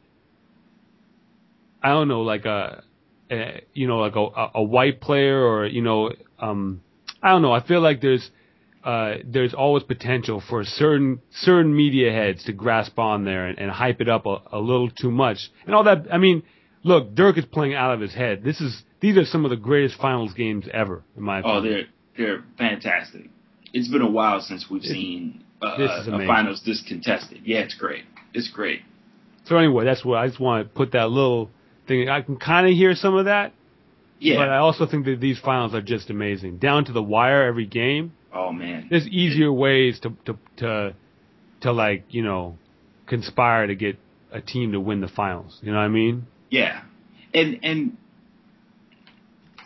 I 1.82 1.90
don't 1.90 2.08
know, 2.08 2.22
like 2.22 2.44
a, 2.44 2.82
a 3.30 3.62
you 3.72 3.86
know, 3.86 3.98
like 3.98 4.16
a, 4.16 4.50
a 4.54 4.62
white 4.62 5.00
player 5.00 5.40
or 5.40 5.66
you 5.66 5.82
know, 5.82 6.10
um, 6.38 6.82
I 7.22 7.30
don't 7.30 7.42
know. 7.42 7.52
I 7.52 7.62
feel 7.64 7.80
like 7.80 8.00
there's 8.00 8.30
uh, 8.84 9.14
there's 9.24 9.54
always 9.54 9.84
potential 9.84 10.42
for 10.48 10.64
certain 10.64 11.20
certain 11.30 11.74
media 11.74 12.10
heads 12.10 12.44
to 12.44 12.52
grasp 12.52 12.98
on 12.98 13.24
there 13.24 13.46
and, 13.46 13.58
and 13.58 13.70
hype 13.70 14.00
it 14.00 14.08
up 14.08 14.26
a, 14.26 14.42
a 14.50 14.58
little 14.58 14.90
too 14.90 15.10
much 15.10 15.50
and 15.66 15.74
all 15.74 15.84
that. 15.84 16.06
I 16.12 16.18
mean, 16.18 16.42
look, 16.82 17.14
Dirk 17.14 17.38
is 17.38 17.44
playing 17.44 17.74
out 17.74 17.94
of 17.94 18.00
his 18.00 18.14
head. 18.14 18.42
This 18.42 18.60
is 18.60 18.82
these 19.00 19.16
are 19.16 19.24
some 19.24 19.44
of 19.44 19.50
the 19.50 19.56
greatest 19.56 20.00
finals 20.00 20.32
games 20.34 20.66
ever, 20.72 21.02
in 21.16 21.22
my 21.22 21.40
opinion. 21.40 21.58
Oh, 21.58 21.62
they're 21.62 21.86
they're 22.16 22.44
fantastic. 22.58 23.28
It's 23.72 23.88
been 23.88 24.02
a 24.02 24.10
while 24.10 24.40
since 24.40 24.66
we've 24.70 24.82
seen 24.82 25.44
uh, 25.62 25.76
a 25.78 26.26
finals 26.26 26.62
this 26.66 26.82
contested. 26.86 27.42
Yeah, 27.44 27.60
it's 27.60 27.74
great. 27.74 28.04
It's 28.34 28.50
great. 28.50 28.80
So 29.44 29.56
anyway, 29.56 29.84
that's 29.84 30.04
what 30.04 30.18
I 30.18 30.26
just 30.26 30.40
want 30.40 30.68
to 30.68 30.74
put 30.74 30.92
that 30.92 31.10
little 31.10 31.50
thing. 31.86 32.08
I 32.08 32.22
can 32.22 32.36
kind 32.36 32.66
of 32.66 32.74
hear 32.74 32.94
some 32.94 33.14
of 33.14 33.24
that, 33.26 33.52
Yeah. 34.22 34.36
but 34.36 34.48
I 34.48 34.58
also 34.58 34.86
think 34.86 35.04
that 35.06 35.20
these 35.20 35.40
finals 35.40 35.74
are 35.74 35.82
just 35.82 36.08
amazing, 36.08 36.58
down 36.58 36.84
to 36.84 36.92
the 36.92 37.02
wire 37.02 37.44
every 37.44 37.66
game. 37.66 38.12
oh 38.32 38.52
man. 38.52 38.86
There's 38.88 39.06
easier 39.08 39.52
ways 39.52 39.98
to 40.00 40.16
to 40.26 40.38
to 40.58 40.94
to 41.62 41.72
like 41.72 42.04
you 42.10 42.22
know 42.22 42.56
conspire 43.06 43.66
to 43.66 43.74
get 43.74 43.98
a 44.30 44.40
team 44.40 44.72
to 44.72 44.80
win 44.80 45.00
the 45.00 45.08
finals. 45.08 45.58
You 45.62 45.72
know 45.72 45.78
what 45.78 45.84
I 45.84 45.88
mean? 45.88 46.26
Yeah, 46.50 46.82
and 47.34 47.60
and 47.64 47.96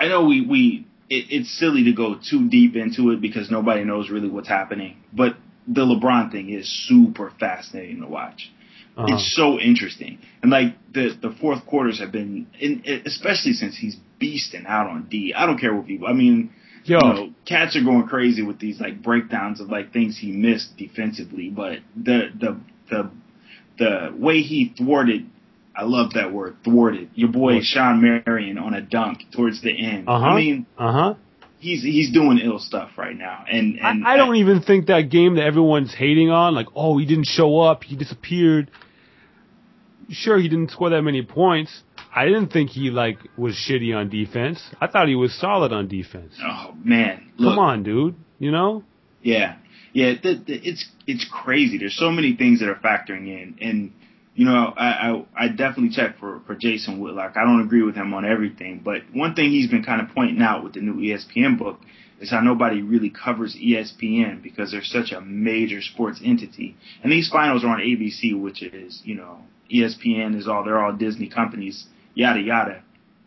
I 0.00 0.08
know 0.08 0.24
we 0.24 0.46
we 0.46 0.86
it, 1.10 1.26
it's 1.30 1.58
silly 1.58 1.84
to 1.84 1.92
go 1.92 2.14
too 2.14 2.48
deep 2.48 2.76
into 2.76 3.10
it 3.10 3.20
because 3.20 3.50
nobody 3.50 3.84
knows 3.84 4.08
really 4.10 4.28
what's 4.28 4.48
happening. 4.48 4.96
But 5.12 5.36
the 5.68 5.82
LeBron 5.82 6.32
thing 6.32 6.48
is 6.50 6.66
super 6.88 7.30
fascinating 7.38 8.00
to 8.00 8.06
watch. 8.06 8.50
Uh-huh. 8.96 9.14
It's 9.14 9.36
so 9.36 9.60
interesting, 9.60 10.18
and 10.42 10.50
like 10.50 10.74
the 10.94 11.10
the 11.20 11.36
fourth 11.38 11.66
quarters 11.66 12.00
have 12.00 12.10
been, 12.10 12.46
in, 12.58 12.82
especially 13.04 13.52
since 13.52 13.76
he's 13.76 13.98
beasting 14.20 14.66
out 14.66 14.88
on 14.88 15.08
D. 15.08 15.34
I 15.36 15.46
don't 15.46 15.58
care 15.58 15.74
what 15.74 15.86
people. 15.86 16.08
I 16.08 16.12
mean, 16.12 16.52
Yo, 16.84 16.98
you 16.98 17.12
know, 17.14 17.30
cats 17.46 17.76
are 17.76 17.82
going 17.82 18.06
crazy 18.06 18.42
with 18.42 18.60
these 18.60 18.80
like 18.80 19.02
breakdowns 19.02 19.60
of 19.60 19.68
like 19.68 19.92
things 19.92 20.16
he 20.18 20.30
missed 20.30 20.76
defensively, 20.76 21.50
but 21.50 21.78
the 21.96 22.28
the 22.38 22.60
the 22.90 23.10
the 23.78 24.14
way 24.16 24.40
he 24.40 24.72
thwarted. 24.76 25.28
I 25.78 25.82
love 25.82 26.14
that 26.14 26.32
word, 26.32 26.56
thwarted. 26.64 27.10
Your 27.14 27.28
boy 27.28 27.60
Shawn 27.60 28.00
Marion 28.00 28.56
on 28.56 28.72
a 28.72 28.80
dunk 28.80 29.18
towards 29.34 29.60
the 29.60 29.70
end. 29.70 30.08
uh 30.08 30.18
huh. 30.18 30.26
I 30.26 30.36
mean, 30.36 30.66
uh 30.78 30.92
huh. 30.92 31.14
he's 31.58 31.82
he's 31.82 32.12
doing 32.12 32.38
ill 32.38 32.58
stuff 32.58 32.92
right 32.96 33.16
now, 33.16 33.44
and 33.50 33.78
and 33.80 34.06
I, 34.06 34.14
I 34.14 34.16
don't 34.16 34.36
even 34.36 34.62
think 34.62 34.86
that 34.86 35.10
game 35.10 35.34
that 35.34 35.44
everyone's 35.44 35.92
hating 35.92 36.30
on, 36.30 36.54
like, 36.54 36.68
oh, 36.74 36.96
he 36.96 37.04
didn't 37.04 37.26
show 37.26 37.60
up, 37.60 37.84
he 37.84 37.96
disappeared. 37.96 38.70
Sure, 40.08 40.38
he 40.38 40.48
didn't 40.48 40.70
score 40.70 40.90
that 40.90 41.02
many 41.02 41.22
points. 41.22 41.82
I 42.16 42.24
didn't 42.24 42.48
think 42.48 42.70
he 42.70 42.90
like 42.90 43.18
was 43.36 43.54
shitty 43.54 43.94
on 43.94 44.08
defense. 44.08 44.62
I 44.80 44.86
thought 44.86 45.06
he 45.06 45.14
was 45.14 45.38
solid 45.38 45.70
on 45.72 45.86
defense. 45.86 46.34
Oh 46.42 46.74
man, 46.82 47.30
look, 47.36 47.52
Come 47.52 47.58
on, 47.58 47.82
dude. 47.82 48.14
You 48.38 48.50
know? 48.50 48.84
Yeah, 49.22 49.56
yeah, 49.92 50.14
the, 50.22 50.42
the, 50.46 50.54
it's 50.54 50.88
it's 51.06 51.26
crazy. 51.30 51.76
There's 51.76 51.96
so 51.96 52.10
many 52.10 52.34
things 52.34 52.60
that 52.60 52.68
are 52.70 52.74
factoring 52.76 53.26
in, 53.28 53.56
and 53.60 53.92
you 54.34 54.46
know, 54.46 54.72
I 54.76 54.86
I, 54.86 55.24
I 55.44 55.48
definitely 55.48 55.90
check 55.90 56.18
for 56.18 56.40
for 56.46 56.54
Jason 56.54 57.00
Whitlock. 57.00 57.34
I 57.36 57.44
don't 57.44 57.60
agree 57.60 57.82
with 57.82 57.96
him 57.96 58.14
on 58.14 58.24
everything, 58.24 58.80
but 58.82 59.02
one 59.12 59.34
thing 59.34 59.50
he's 59.50 59.70
been 59.70 59.84
kind 59.84 60.00
of 60.00 60.14
pointing 60.14 60.40
out 60.40 60.64
with 60.64 60.72
the 60.72 60.80
new 60.80 60.94
ESPN 60.94 61.58
book 61.58 61.80
is 62.18 62.30
how 62.30 62.40
nobody 62.40 62.80
really 62.80 63.10
covers 63.10 63.54
ESPN 63.56 64.42
because 64.42 64.70
they're 64.70 64.82
such 64.82 65.12
a 65.12 65.20
major 65.20 65.82
sports 65.82 66.20
entity, 66.24 66.76
and 67.02 67.12
these 67.12 67.28
finals 67.28 67.62
are 67.62 67.68
on 67.68 67.80
ABC, 67.80 68.40
which 68.40 68.62
is 68.62 69.02
you 69.04 69.16
know 69.16 69.40
ESPN 69.70 70.34
is 70.34 70.48
all 70.48 70.64
they're 70.64 70.82
all 70.82 70.94
Disney 70.94 71.28
companies, 71.28 71.86
yada 72.16 72.40
yada. 72.40 72.82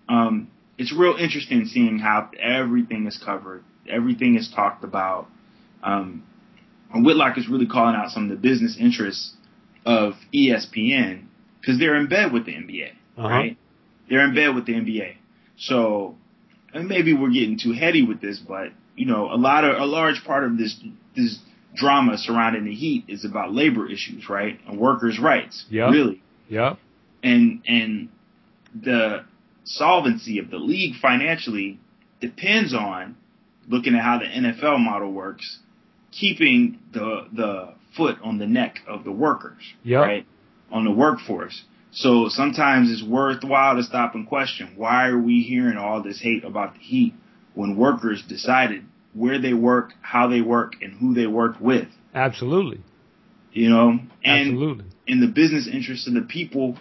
Um, 0.10 0.50
it's 0.78 0.94
real 0.94 1.16
interesting 1.16 1.66
seeing 1.66 2.00
how 2.00 2.30
everything 2.38 3.08
is 3.08 3.18
covered, 3.24 3.64
everything 3.90 4.36
is 4.36 4.52
talked 4.54 4.84
about. 4.84 5.28
Um, 5.84 6.24
and 6.94 7.06
Whitlock 7.06 7.38
is 7.38 7.48
really 7.48 7.68
calling 7.68 7.96
out 7.96 8.10
some 8.12 8.24
of 8.24 8.30
the 8.30 8.36
business 8.36 8.76
interests 8.78 9.34
of 9.86 10.16
ESPN 10.34 11.26
because 11.62 11.78
they're 11.80 11.96
in 11.96 12.08
bed 12.08 12.34
with 12.34 12.46
the 12.46 12.54
NBA, 12.54 12.90
Uh-huh. 13.18 13.28
right? 13.28 13.58
They're 14.10 14.26
in 14.26 14.34
bed 14.36 14.56
with 14.56 14.66
the 14.66 14.74
NBA. 14.74 15.14
So, 15.58 16.16
and 16.74 16.88
maybe 16.88 17.14
we're 17.14 17.30
getting 17.30 17.60
too 17.60 17.74
heady 17.74 18.02
with 18.04 18.20
this, 18.22 18.40
but 18.40 18.72
you 18.96 19.06
know, 19.06 19.32
a 19.32 19.38
lot 19.38 19.64
of 19.64 19.78
a 19.80 19.86
large 19.86 20.24
part 20.26 20.44
of 20.44 20.58
this 20.58 20.76
this 21.16 21.38
drama 21.76 22.18
surrounding 22.18 22.66
the 22.66 22.74
Heat 22.74 23.06
is 23.08 23.24
about 23.24 23.54
labor 23.54 23.90
issues, 23.90 24.28
right, 24.28 24.60
and 24.68 24.78
workers' 24.80 25.20
rights. 25.20 25.66
Yeah. 25.70 25.90
Really, 25.90 26.22
Yep. 26.50 26.78
and 27.24 27.62
and 27.68 28.10
the 28.74 29.26
solvency 29.64 30.40
of 30.40 30.50
the 30.50 30.58
league 30.58 30.96
financially 31.02 31.80
depends 32.22 32.74
on 32.74 33.16
looking 33.68 33.96
at 33.96 34.02
how 34.02 34.18
the 34.20 34.26
NFL 34.26 34.80
model 34.80 35.12
works, 35.12 35.60
keeping 36.12 36.80
the 36.92 37.28
the 37.34 37.74
foot 37.96 38.18
on 38.24 38.38
the 38.38 38.46
neck 38.48 38.80
of 38.88 39.04
the 39.04 39.12
workers, 39.12 39.62
Yep. 39.84 40.02
right? 40.02 40.26
On 40.72 40.84
the 40.86 40.92
workforce. 40.92 41.64
So 41.92 42.28
sometimes 42.30 42.92
it's 42.92 43.04
worthwhile 43.04 43.76
to 43.78 43.84
stop 43.84 44.14
and 44.14 44.28
question 44.28 44.74
why 44.76 45.08
are 45.08 45.18
we 45.18 45.42
hearing 45.42 45.78
all 45.78 46.04
this 46.04 46.22
hate 46.22 46.44
about 46.44 46.74
the 46.76 46.80
Heat 46.80 47.14
when 47.56 47.76
workers 47.76 48.22
decided 48.28 48.84
where 49.14 49.40
they 49.42 49.54
work, 49.54 49.94
how 50.02 50.28
they 50.28 50.42
work, 50.42 50.74
and 50.82 50.94
who 50.94 51.16
they 51.16 51.26
work 51.26 51.56
with. 51.60 51.88
Absolutely. 52.14 52.80
You 53.52 53.70
know, 53.70 54.00
and 54.24 54.50
Absolutely. 54.52 54.86
in 55.08 55.20
the 55.20 55.28
business 55.28 55.68
interest 55.68 56.08
of 56.08 56.14
the 56.14 56.22
people 56.22 56.78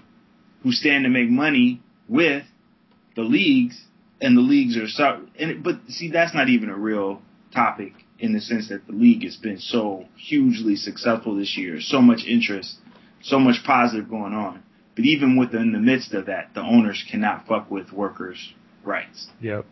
who 0.63 0.73
stand 0.73 1.05
to 1.05 1.11
make 1.11 1.29
money 1.29 1.81
with 2.09 2.45
the 3.17 3.23
leagues, 3.23 3.81
and 4.21 4.37
the 4.37 4.43
leagues 4.43 4.77
are 4.77 4.89
so. 4.89 5.27
And 5.39 5.63
but 5.63 5.81
see, 5.89 6.11
that's 6.11 6.35
not 6.35 6.49
even 6.49 6.69
a 6.69 6.77
real 6.77 7.23
topic 7.55 7.93
in 8.19 8.33
the 8.33 8.41
sense 8.41 8.69
that 8.69 8.87
the 8.87 8.93
league 8.93 9.23
has 9.23 9.37
been 9.37 9.59
so 9.59 10.05
hugely 10.17 10.77
successful 10.77 11.37
this 11.37 11.57
year, 11.57 11.81
so 11.81 12.01
much 12.01 12.25
interest, 12.27 12.77
so 13.23 13.39
much 13.39 13.57
positive 13.65 14.09
going 14.09 14.33
on. 14.33 14.63
But 14.97 15.05
even 15.05 15.37
within 15.37 15.73
the 15.73 15.79
midst 15.79 16.13
of 16.13 16.27
that, 16.27 16.51
the 16.55 16.61
owners 16.61 17.05
cannot 17.09 17.47
fuck 17.47 17.71
with 17.71 17.93
workers' 17.93 18.53
rights. 18.85 19.29
Yep. 19.41 19.65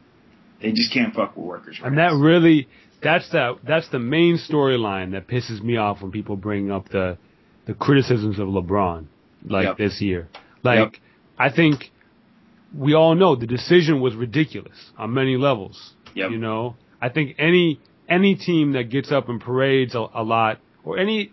They 0.62 0.70
just 0.70 0.92
can't 0.92 1.12
fuck 1.12 1.36
with 1.36 1.44
workers' 1.44 1.80
rights. 1.80 1.88
And 1.88 1.98
that 1.98 2.12
really 2.12 2.68
that's 3.02 3.28
the 3.30 3.56
that's 3.66 3.88
the 3.90 3.98
main 3.98 4.38
storyline 4.38 5.12
that 5.12 5.26
pisses 5.26 5.62
me 5.62 5.76
off 5.76 6.02
when 6.02 6.12
people 6.12 6.36
bring 6.36 6.70
up 6.70 6.88
the 6.90 7.18
the 7.66 7.74
criticisms 7.74 8.38
of 8.38 8.46
LeBron 8.48 9.06
like 9.44 9.64
Yep. 9.64 9.78
this 9.78 10.00
year. 10.00 10.28
Like 10.62 10.78
Yep. 10.78 10.92
I 11.38 11.50
think 11.50 11.90
we 12.76 12.94
all 12.94 13.14
know 13.14 13.36
the 13.36 13.46
decision 13.46 14.00
was 14.00 14.14
ridiculous 14.14 14.90
on 14.98 15.14
many 15.14 15.36
levels. 15.36 15.94
Yep. 16.14 16.30
You 16.30 16.38
know, 16.38 16.76
I 17.00 17.08
think 17.10 17.36
any 17.38 17.80
any 18.08 18.34
team 18.36 18.72
that 18.72 18.84
gets 18.84 19.10
up 19.12 19.28
and 19.28 19.40
parades 19.40 19.94
a, 19.94 20.06
a 20.14 20.22
lot, 20.22 20.58
or 20.84 20.98
any 20.98 21.30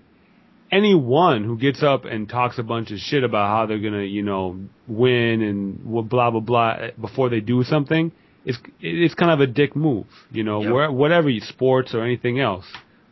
anyone 0.72 1.44
who 1.44 1.58
gets 1.58 1.84
up 1.84 2.06
and 2.06 2.28
talks 2.28 2.58
a 2.58 2.64
bunch 2.64 2.92
of 2.92 2.98
shit 3.00 3.24
about 3.24 3.48
how 3.48 3.66
they're 3.66 3.80
gonna, 3.80 4.02
you 4.04 4.24
know, 4.24 4.60
win 4.88 5.42
and 5.42 5.84
blah 6.10 6.32
blah 6.32 6.40
blah 6.40 6.72
eh, 6.72 6.92
before 7.00 7.30
they 7.30 7.40
do 7.40 7.64
something, 7.64 8.12
it's 8.46 8.58
it's 8.82 9.14
kind 9.16 9.32
of 9.32 9.40
a 9.40 9.48
dick 9.48 9.76
move. 9.76 10.08
You 10.32 10.44
know, 10.44 10.62
Yep. 10.64 10.72
where, 10.74 10.92
whatever 10.92 11.30
you- 11.30 11.42
sports 11.42 11.94
or 11.94 12.04
anything 12.04 12.40
else. 12.40 12.66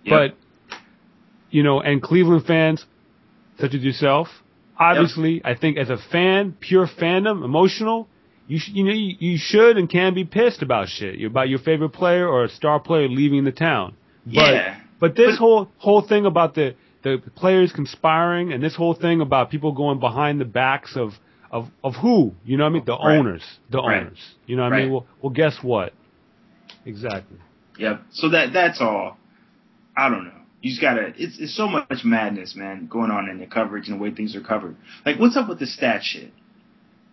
Yep. 0.03 0.11
But 0.11 0.37
you 1.49 1.63
know, 1.63 1.81
and 1.81 2.01
Cleveland 2.01 2.45
fans, 2.45 2.85
such 3.59 3.73
as 3.73 3.81
yourself, 3.83 4.27
obviously, 4.89 5.41
I 5.45 5.53
think 5.55 5.77
as 5.77 5.89
a 5.89 5.97
fan, 5.97 6.55
pure 6.59 6.87
fandom, 6.87 7.43
emotional, 7.45 8.07
you 8.47 8.59
sh- 8.59 8.71
you 8.73 8.83
know 8.83 8.91
you, 8.91 9.15
you 9.19 9.37
should 9.37 9.77
and 9.77 9.89
can 9.89 10.13
be 10.13 10.25
pissed 10.25 10.61
about 10.61 10.89
shit 10.89 11.23
about 11.23 11.47
your 11.49 11.59
favorite 11.59 11.89
player 11.89 12.27
or 12.27 12.43
a 12.45 12.49
star 12.49 12.79
player 12.79 13.07
leaving 13.07 13.43
the 13.43 13.51
town. 13.51 13.93
But 14.25 14.53
Yeah. 14.53 14.75
but 14.99 15.15
this 15.15 15.31
But- 15.31 15.39
whole 15.39 15.71
whole 15.77 16.01
thing 16.01 16.25
about 16.25 16.55
the 16.55 16.75
the 17.03 17.17
players 17.35 17.71
conspiring 17.71 18.53
and 18.53 18.61
this 18.61 18.75
whole 18.75 18.93
thing 18.93 19.21
about 19.21 19.49
people 19.49 19.71
going 19.71 19.99
behind 19.99 20.39
the 20.39 20.45
backs 20.45 20.95
of 20.95 21.13
of 21.51 21.69
of 21.83 21.95
who 21.95 22.33
you 22.45 22.57
know 22.57 22.63
what 22.65 22.69
I 22.69 22.73
mean 22.73 22.85
the 22.85 22.97
Right. 22.97 23.17
owners 23.17 23.43
the 23.69 23.79
Right. 23.81 24.01
owners 24.01 24.35
you 24.47 24.55
know 24.55 24.63
what 24.63 24.73
I 24.73 24.79
mean 24.81 24.91
well 24.91 25.05
well 25.21 25.31
guess 25.31 25.55
what 25.63 25.93
exactly 26.85 27.37
Yep. 27.77 28.01
So 28.11 28.29
that 28.29 28.53
that's 28.53 28.79
all. 28.81 29.17
I 29.97 30.09
don't 30.09 30.25
know. 30.25 30.40
You 30.61 30.69
just 30.69 30.81
gotta. 30.81 31.13
It's 31.17 31.39
it's 31.39 31.55
so 31.55 31.67
much 31.67 32.03
madness, 32.03 32.55
man, 32.55 32.87
going 32.87 33.09
on 33.09 33.29
in 33.29 33.39
the 33.39 33.47
coverage 33.47 33.87
and 33.87 33.99
the 33.99 34.03
way 34.03 34.11
things 34.11 34.35
are 34.35 34.41
covered. 34.41 34.75
Like, 35.05 35.19
what's 35.19 35.35
up 35.35 35.49
with 35.49 35.59
the 35.59 35.65
stat 35.65 36.03
shit? 36.03 36.31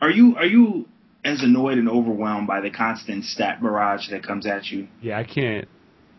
Are 0.01 0.11
you 0.11 0.37
are 0.37 0.47
you 0.47 0.87
as 1.25 1.43
annoyed 1.43 1.79
and 1.79 1.89
overwhelmed 1.89 2.47
by 2.47 2.61
the 2.61 2.71
constant 2.71 3.25
stat 3.25 3.61
barrage 3.61 4.11
that 4.11 4.23
comes 4.23 4.47
at 4.47 4.67
you? 4.67 4.89
yeah 5.01 5.19
I 5.19 5.25
can't 5.25 5.67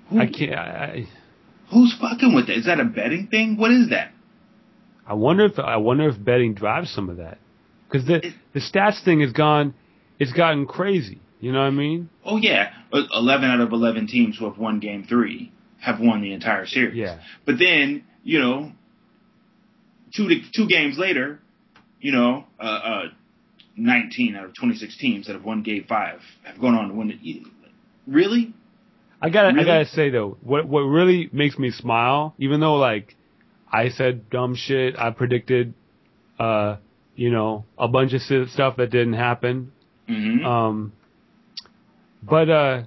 Who, 0.10 0.20
I 0.20 0.26
can't 0.26 0.54
I, 0.56 0.60
I 0.60 1.08
Who's 1.72 1.96
fucking 2.00 2.34
with 2.34 2.50
it? 2.50 2.58
Is 2.58 2.66
that 2.66 2.80
a 2.80 2.86
betting 2.86 3.28
thing? 3.28 3.58
What 3.58 3.72
is 3.72 3.90
that? 3.90 4.12
I 5.08 5.14
wonder 5.14 5.46
if 5.46 5.58
I 5.60 5.78
wonder 5.78 6.10
if 6.10 6.24
betting 6.24 6.56
drives 6.56 6.92
some 6.92 7.10
of 7.10 7.18
that 7.18 7.38
because 7.88 8.08
the 8.08 8.34
the 8.54 8.60
stats 8.60 9.04
thing 9.04 9.22
has 9.22 9.34
gone, 9.34 9.74
it's 10.20 10.34
gotten 10.34 10.66
crazy. 10.66 11.22
You 11.40 11.52
know 11.52 11.60
what 11.60 11.66
I 11.68 11.72
mean? 11.72 12.10
Oh 12.26 12.38
yeah, 12.38 12.74
Uh, 12.92 13.04
eleven 13.14 13.50
out 13.50 13.62
of 13.62 13.72
eleven 13.72 14.08
teams 14.08 14.38
who 14.38 14.46
have 14.46 14.58
won 14.58 14.80
Game 14.80 15.06
Three 15.08 15.52
have 15.82 16.00
won 16.00 16.22
the 16.22 16.34
entire 16.34 16.66
series. 16.66 16.96
Yeah. 16.96 17.20
But 17.46 17.60
then 17.60 18.04
you 18.24 18.40
know, 18.40 18.72
two 20.14 20.28
to, 20.28 20.36
two 20.54 20.68
games 20.68 20.98
later, 20.98 21.40
you 22.00 22.12
know, 22.12 22.46
uh, 22.60 22.64
uh, 22.64 23.04
nineteen 23.76 24.36
out 24.36 24.46
of 24.46 24.56
twenty 24.56 24.76
six 24.76 24.98
teams 24.98 25.28
that 25.28 25.34
have 25.34 25.44
won 25.44 25.64
Game 25.64 25.86
Five 25.88 26.22
have 26.44 26.60
gone 26.60 26.76
on 26.76 26.90
to 26.90 26.94
win 26.94 27.12
it. 27.12 27.48
Really? 28.08 28.54
I 29.22 29.30
gotta 29.30 29.54
Really? 29.54 29.62
I 29.62 29.66
gotta 29.66 29.86
say 29.86 30.10
though, 30.10 30.38
what 30.42 30.68
what 30.68 30.82
really 30.82 31.30
makes 31.32 31.58
me 31.58 31.72
smile, 31.72 32.34
even 32.38 32.60
though 32.60 32.76
like 32.76 33.16
I 33.72 33.90
said 33.90 34.30
dumb 34.30 34.56
shit, 34.56 34.98
I 34.98 35.12
predicted, 35.12 35.74
uh, 36.40 36.78
you 37.16 37.30
know, 37.30 37.66
a 37.78 37.88
bunch 37.88 38.14
of 38.14 38.22
stuff 38.22 38.78
that 38.78 38.90
didn't 38.90 39.14
happen. 39.14 39.72
Mm-hmm. 40.08 40.46
Um, 40.46 40.94
but 42.24 42.50
uh, 42.50 42.84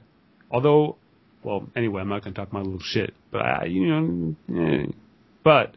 although, 0.50 0.96
well, 1.42 1.68
anyway, 1.74 2.00
I'm 2.00 2.08
not 2.08 2.22
gonna 2.22 2.34
talk 2.34 2.52
my 2.52 2.60
little 2.60 2.80
shit. 2.80 3.14
But 3.30 3.42
I, 3.42 3.64
you 3.64 3.86
know, 3.86 4.36
eh. 4.62 4.86
but 5.42 5.76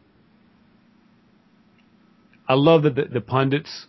I 2.47 2.53
love 2.53 2.83
that 2.83 2.95
the, 2.95 3.05
the 3.05 3.21
pundits 3.21 3.87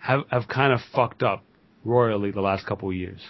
have 0.00 0.24
have 0.30 0.48
kind 0.48 0.72
of 0.72 0.80
fucked 0.94 1.22
up 1.22 1.44
royally 1.84 2.30
the 2.30 2.40
last 2.40 2.66
couple 2.66 2.90
of 2.90 2.94
years. 2.94 3.20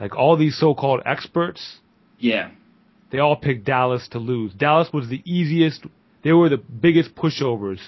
Like 0.00 0.16
all 0.16 0.36
these 0.36 0.56
so-called 0.56 1.02
experts, 1.04 1.78
yeah. 2.18 2.50
they 3.10 3.18
all 3.18 3.36
picked 3.36 3.64
Dallas 3.64 4.06
to 4.12 4.18
lose. 4.18 4.54
Dallas 4.54 4.88
was 4.92 5.08
the 5.08 5.22
easiest. 5.24 5.84
They 6.22 6.32
were 6.32 6.48
the 6.48 6.58
biggest 6.58 7.14
pushovers. 7.14 7.80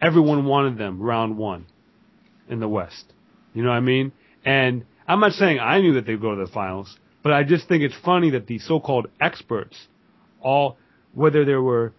Everyone 0.00 0.44
wanted 0.44 0.78
them 0.78 1.00
round 1.00 1.38
one 1.38 1.66
in 2.48 2.60
the 2.60 2.68
West. 2.68 3.12
You 3.54 3.62
know 3.62 3.70
what 3.70 3.76
I 3.76 3.80
mean? 3.80 4.12
And 4.44 4.84
I'm 5.06 5.20
not 5.20 5.32
saying 5.32 5.60
I 5.60 5.80
knew 5.80 5.94
that 5.94 6.06
they'd 6.06 6.20
go 6.20 6.34
to 6.34 6.44
the 6.44 6.50
finals, 6.50 6.98
but 7.24 7.32
I 7.32 7.42
just 7.42 7.66
think 7.66 7.82
it's 7.82 7.96
funny 8.04 8.30
that 8.30 8.46
the 8.46 8.58
so-called 8.60 9.08
experts, 9.20 9.88
all, 10.40 10.76
whether 11.14 11.44
there 11.44 11.60
were 11.62 11.92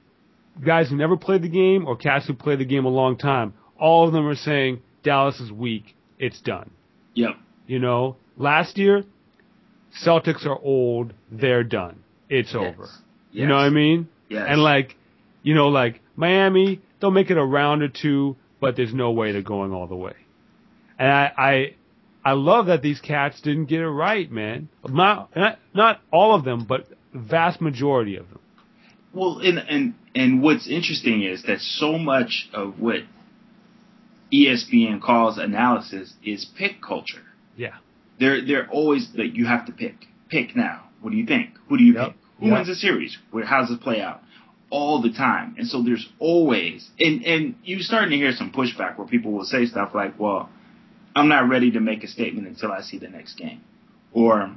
guys 0.65 0.89
who 0.89 0.95
never 0.95 1.17
played 1.17 1.41
the 1.41 1.49
game 1.49 1.85
or 1.87 1.97
cats 1.97 2.27
who 2.27 2.33
played 2.33 2.59
the 2.59 2.65
game 2.65 2.85
a 2.85 2.89
long 2.89 3.17
time, 3.17 3.53
all 3.77 4.07
of 4.07 4.13
them 4.13 4.25
are 4.25 4.35
saying 4.35 4.81
Dallas 5.03 5.39
is 5.41 5.51
weak. 5.51 5.95
It's 6.17 6.39
done. 6.41 6.69
Yep. 7.15 7.31
You 7.67 7.79
know, 7.79 8.15
last 8.37 8.77
year, 8.77 9.03
Celtics 10.05 10.45
are 10.45 10.57
old. 10.61 11.13
They're 11.31 11.63
done. 11.63 12.03
It's 12.29 12.53
Yes. 12.53 12.55
over. 12.55 12.83
Yes. 12.83 13.01
You 13.31 13.47
know 13.47 13.55
what 13.55 13.63
I 13.65 13.69
mean? 13.69 14.07
Yes. 14.29 14.45
And 14.47 14.61
like, 14.61 14.95
you 15.43 15.55
know, 15.55 15.69
like 15.69 16.01
Miami, 16.15 16.81
they'll 16.99 17.11
make 17.11 17.31
it 17.31 17.37
a 17.37 17.43
round 17.43 17.81
or 17.81 17.87
two, 17.89 18.35
but 18.59 18.75
there's 18.75 18.93
no 18.93 19.11
way 19.11 19.31
they're 19.31 19.41
going 19.41 19.71
all 19.73 19.87
the 19.87 19.95
way. 19.95 20.13
And 20.97 21.11
I, 21.11 21.31
I, 21.37 21.73
I 22.25 22.31
love 22.33 22.65
that 22.65 22.81
these 22.81 22.99
cats 22.99 23.39
didn't 23.41 23.65
get 23.65 23.81
it 23.81 23.87
right, 23.89 24.29
man. 24.31 24.67
Not, 24.87 25.29
not, 25.35 25.59
not 25.75 26.01
all 26.11 26.33
of 26.33 26.43
them, 26.43 26.65
but 26.67 26.89
the 27.13 27.19
vast 27.19 27.61
majority 27.61 28.17
of 28.17 28.27
them. 28.29 28.39
Well, 29.13 29.39
and 29.39 29.59
and 29.59 29.93
and 30.13 30.41
what's 30.41 30.67
interesting 30.67 31.23
is 31.23 31.43
that 31.43 31.59
so 31.61 31.97
much 31.97 32.49
of 32.53 32.79
what 32.81 33.01
ESPN 34.33 35.01
calls 35.01 35.37
analysis 35.37 36.13
is 36.23 36.45
pick 36.57 36.81
culture. 36.81 37.21
Yeah. 37.55 37.75
They're 38.19 38.45
they're 38.45 38.67
always 38.69 39.07
like 39.15 39.35
you 39.35 39.45
have 39.45 39.65
to 39.67 39.71
pick. 39.71 39.95
Pick 40.29 40.55
now. 40.55 40.83
What 41.01 41.11
do 41.11 41.17
you 41.17 41.25
think? 41.25 41.51
Who 41.69 41.77
do 41.77 41.83
you 41.83 41.93
Yep. 41.93 42.07
pick? 42.07 42.15
Who 42.39 42.45
Yep. 42.47 42.53
wins 42.55 42.67
the 42.67 42.75
series? 42.75 43.17
Where 43.31 43.45
how 43.45 43.61
does 43.61 43.71
it 43.71 43.79
play 43.81 44.01
out? 44.01 44.21
All 44.69 45.01
the 45.01 45.11
time. 45.13 45.55
And 45.57 45.67
so 45.67 45.81
there's 45.83 46.09
always 46.19 46.89
and 46.99 47.23
and 47.25 47.55
you're 47.63 47.79
starting 47.81 48.09
to 48.09 48.17
hear 48.17 48.33
some 48.33 48.51
pushback 48.51 48.97
where 48.97 49.07
people 49.07 49.31
will 49.31 49.45
say 49.45 49.65
stuff 49.65 49.93
like, 49.93 50.19
Well, 50.19 50.49
I'm 51.15 51.29
not 51.29 51.47
ready 51.47 51.71
to 51.71 51.79
make 51.79 52.03
a 52.03 52.07
statement 52.07 52.47
until 52.47 52.71
I 52.71 52.81
see 52.81 52.99
the 52.99 53.07
next 53.07 53.37
game. 53.37 53.61
Or 54.11 54.53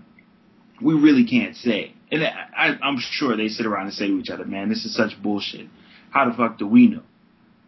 we 0.83 0.95
really 0.95 1.25
can't 1.25 1.55
say. 1.57 1.95
And 2.11 2.25
I, 2.25 2.77
I'm 2.83 2.99
sure 2.99 3.37
they 3.37 3.49
sit 3.49 3.67
around 3.67 3.87
and 3.87 3.95
say 3.95 4.09
to 4.09 4.19
each 4.19 4.31
other, 4.31 4.45
"Man, 4.45 4.69
this 4.69 4.85
is 4.85 4.95
such 4.95 5.21
bullshit. 5.23 5.69
How 6.11 6.29
the 6.29 6.37
fuck 6.37 6.59
do 6.59 6.67
we 6.67 6.89
know?" 6.89 7.03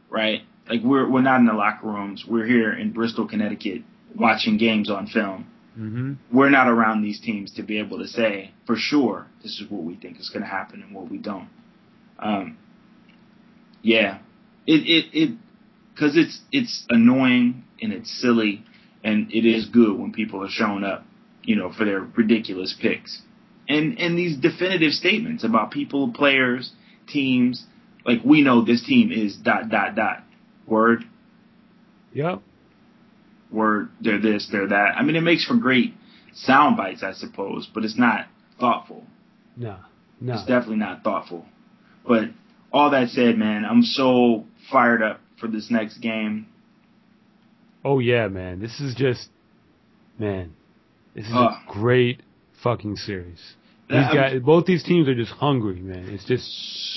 Right? 0.08 0.42
Like 0.68 0.80
we're 0.82 1.08
we're 1.08 1.22
not 1.22 1.40
in 1.40 1.46
the 1.46 1.52
locker 1.52 1.86
rooms. 1.86 2.24
We're 2.26 2.46
here 2.46 2.72
in 2.72 2.92
Bristol, 2.92 3.28
Connecticut, 3.28 3.82
watching 4.14 4.56
games 4.56 4.90
on 4.90 5.06
film. 5.06 5.46
Mm-hmm. 5.78 6.14
We're 6.36 6.50
not 6.50 6.68
around 6.68 7.02
these 7.02 7.20
teams 7.20 7.54
to 7.54 7.62
be 7.62 7.78
able 7.78 7.98
to 7.98 8.08
say 8.08 8.52
for 8.66 8.76
sure 8.76 9.26
this 9.42 9.60
is 9.60 9.70
what 9.70 9.82
we 9.82 9.94
think 9.94 10.18
is 10.18 10.28
going 10.28 10.42
to 10.42 10.48
happen 10.48 10.82
and 10.82 10.94
what 10.94 11.10
we 11.10 11.18
don't. 11.18 11.48
Um, 12.18 12.58
yeah, 13.82 14.18
it 14.66 14.80
it 14.86 15.04
it 15.12 15.38
because 15.94 16.16
it's 16.16 16.40
it's 16.50 16.86
annoying 16.88 17.64
and 17.80 17.92
it's 17.92 18.10
silly 18.20 18.64
and 19.02 19.30
it 19.32 19.48
is 19.48 19.66
good 19.66 19.98
when 19.98 20.12
people 20.12 20.44
are 20.44 20.50
showing 20.50 20.84
up, 20.84 21.04
you 21.42 21.56
know, 21.56 21.72
for 21.72 21.84
their 21.84 22.00
ridiculous 22.00 22.76
picks 22.80 23.22
and 23.70 23.98
and 24.00 24.18
these 24.18 24.36
definitive 24.36 24.92
statements 24.92 25.44
about 25.44 25.70
people, 25.70 26.12
players, 26.12 26.72
teams. 27.06 27.64
Like 28.04 28.18
we 28.24 28.42
know 28.42 28.64
this 28.64 28.84
team 28.84 29.12
is 29.12 29.36
dot 29.36 29.68
dot 29.68 29.94
dot. 29.94 30.24
Word, 30.66 31.04
Yep. 32.12 32.40
word. 33.50 33.90
They're 34.00 34.20
this, 34.20 34.48
they're 34.50 34.68
that. 34.68 34.96
I 34.96 35.02
mean, 35.02 35.16
it 35.16 35.22
makes 35.22 35.44
for 35.46 35.56
great 35.56 35.94
sound 36.34 36.76
bites, 36.76 37.02
I 37.02 37.12
suppose, 37.12 37.68
but 37.72 37.84
it's 37.84 37.98
not 37.98 38.26
thoughtful. 38.58 39.04
No, 39.56 39.76
no. 40.20 40.34
It's 40.34 40.44
definitely 40.46 40.76
not 40.76 41.04
thoughtful. 41.04 41.46
But 42.06 42.30
all 42.72 42.90
that 42.90 43.08
said, 43.10 43.36
man, 43.38 43.64
I'm 43.64 43.82
so 43.82 44.46
fired 44.70 45.02
up 45.02 45.20
for 45.38 45.48
this 45.48 45.70
next 45.70 45.98
game. 45.98 46.46
Oh 47.84 47.98
yeah, 47.98 48.28
man. 48.28 48.60
This 48.60 48.78
is 48.80 48.94
just, 48.94 49.28
man, 50.18 50.52
this 51.14 51.26
is 51.26 51.32
Uh. 51.32 51.38
a 51.38 51.62
great 51.68 52.20
fucking 52.62 52.96
series. 52.96 53.54
These 53.88 54.06
guys, 54.14 54.40
both 54.42 54.66
these 54.66 54.84
teams 54.84 55.08
are 55.08 55.14
just 55.16 55.32
hungry, 55.32 55.80
man. 55.80 56.08
It's 56.10 56.24
just, 56.24 56.44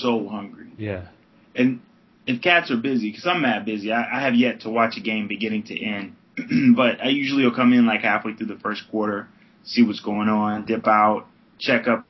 so 0.00 0.28
hungry. 0.28 0.68
yeah, 0.78 1.08
And 1.56 1.80
if 2.24 2.40
cats 2.40 2.70
are 2.70 2.76
busy, 2.76 3.10
because 3.10 3.26
I'm 3.26 3.42
mad 3.42 3.64
busy, 3.64 3.90
I, 3.90 4.18
I 4.18 4.20
have 4.20 4.34
yet 4.36 4.60
to 4.60 4.70
watch 4.70 4.96
a 4.96 5.00
game 5.00 5.26
beginning 5.26 5.64
to 5.64 5.84
end. 5.84 6.14
but 6.76 7.00
I 7.02 7.08
usually 7.08 7.42
will 7.44 7.54
come 7.54 7.72
in 7.72 7.84
like 7.84 8.02
halfway 8.02 8.34
through 8.34 8.46
the 8.46 8.58
first 8.62 8.82
quarter, 8.92 9.26
see 9.64 9.82
what's 9.82 9.98
going 10.00 10.28
on, 10.28 10.66
dip 10.66 10.86
out, 10.86 11.26
check 11.58 11.88
up 11.88 12.06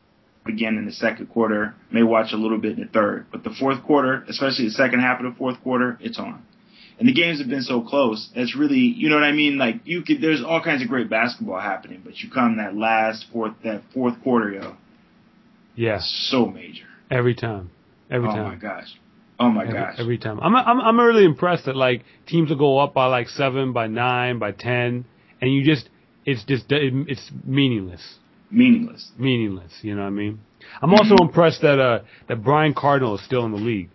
again 0.46 0.76
in 0.76 0.84
the 0.84 0.92
second 0.92 1.26
quarter, 1.30 1.74
may 1.90 2.02
watch 2.02 2.32
a 2.34 2.36
little 2.36 2.58
bit 2.58 2.72
in 2.76 2.80
the 2.84 2.88
third. 2.90 3.24
But 3.32 3.42
the 3.42 3.54
fourth 3.58 3.82
quarter, 3.84 4.22
especially 4.28 4.66
the 4.66 4.70
second 4.72 5.00
half 5.00 5.18
of 5.18 5.24
the 5.32 5.38
fourth 5.38 5.62
quarter, 5.62 5.96
it's 6.02 6.18
on. 6.18 6.42
And 6.98 7.08
the 7.08 7.12
games 7.12 7.40
have 7.40 7.48
been 7.48 7.62
so 7.62 7.80
close. 7.80 8.30
It's 8.34 8.56
really, 8.56 8.78
you 8.78 9.08
know 9.08 9.16
what 9.16 9.24
I 9.24 9.32
mean? 9.32 9.58
Like 9.58 9.80
you 9.84 10.02
could, 10.02 10.20
there's 10.20 10.42
all 10.42 10.62
kinds 10.62 10.82
of 10.82 10.88
great 10.88 11.10
basketball 11.10 11.60
happening, 11.60 12.02
but 12.04 12.18
you 12.18 12.30
come 12.30 12.58
that 12.58 12.76
last 12.76 13.26
fourth, 13.32 13.54
that 13.64 13.82
fourth 13.92 14.22
quarter, 14.22 14.52
yo, 14.52 14.76
yeah. 15.74 15.98
so 16.00 16.46
major. 16.46 16.84
Every 17.10 17.34
time, 17.34 17.70
every 18.10 18.28
oh 18.28 18.32
time. 18.32 18.46
Oh 18.46 18.48
my 18.48 18.54
gosh. 18.56 18.88
Oh 19.40 19.48
my 19.48 19.62
every, 19.62 19.74
gosh. 19.74 19.94
every 19.98 20.18
time. 20.18 20.38
I'm, 20.40 20.54
I'm, 20.54 20.80
I'm 20.80 21.00
really 21.00 21.24
impressed 21.24 21.66
that 21.66 21.74
like 21.74 22.04
teams 22.26 22.50
will 22.50 22.58
go 22.58 22.78
up 22.78 22.94
by 22.94 23.06
like 23.06 23.28
seven, 23.28 23.72
by 23.72 23.88
nine, 23.88 24.38
by 24.38 24.52
ten, 24.52 25.04
and 25.40 25.52
you 25.52 25.64
just, 25.64 25.88
it's 26.24 26.44
just, 26.44 26.66
it's 26.68 27.30
meaningless. 27.44 28.18
Meaningless. 28.50 29.10
Meaningless. 29.18 29.72
You 29.82 29.96
know 29.96 30.02
what 30.02 30.08
I 30.08 30.10
mean? 30.10 30.40
I'm 30.80 30.94
also 30.94 31.16
impressed 31.20 31.62
that 31.62 31.80
uh 31.80 32.00
that 32.28 32.42
Brian 32.42 32.74
Cardinal 32.74 33.16
is 33.16 33.24
still 33.24 33.44
in 33.44 33.52
the 33.52 33.58
league. 33.58 33.90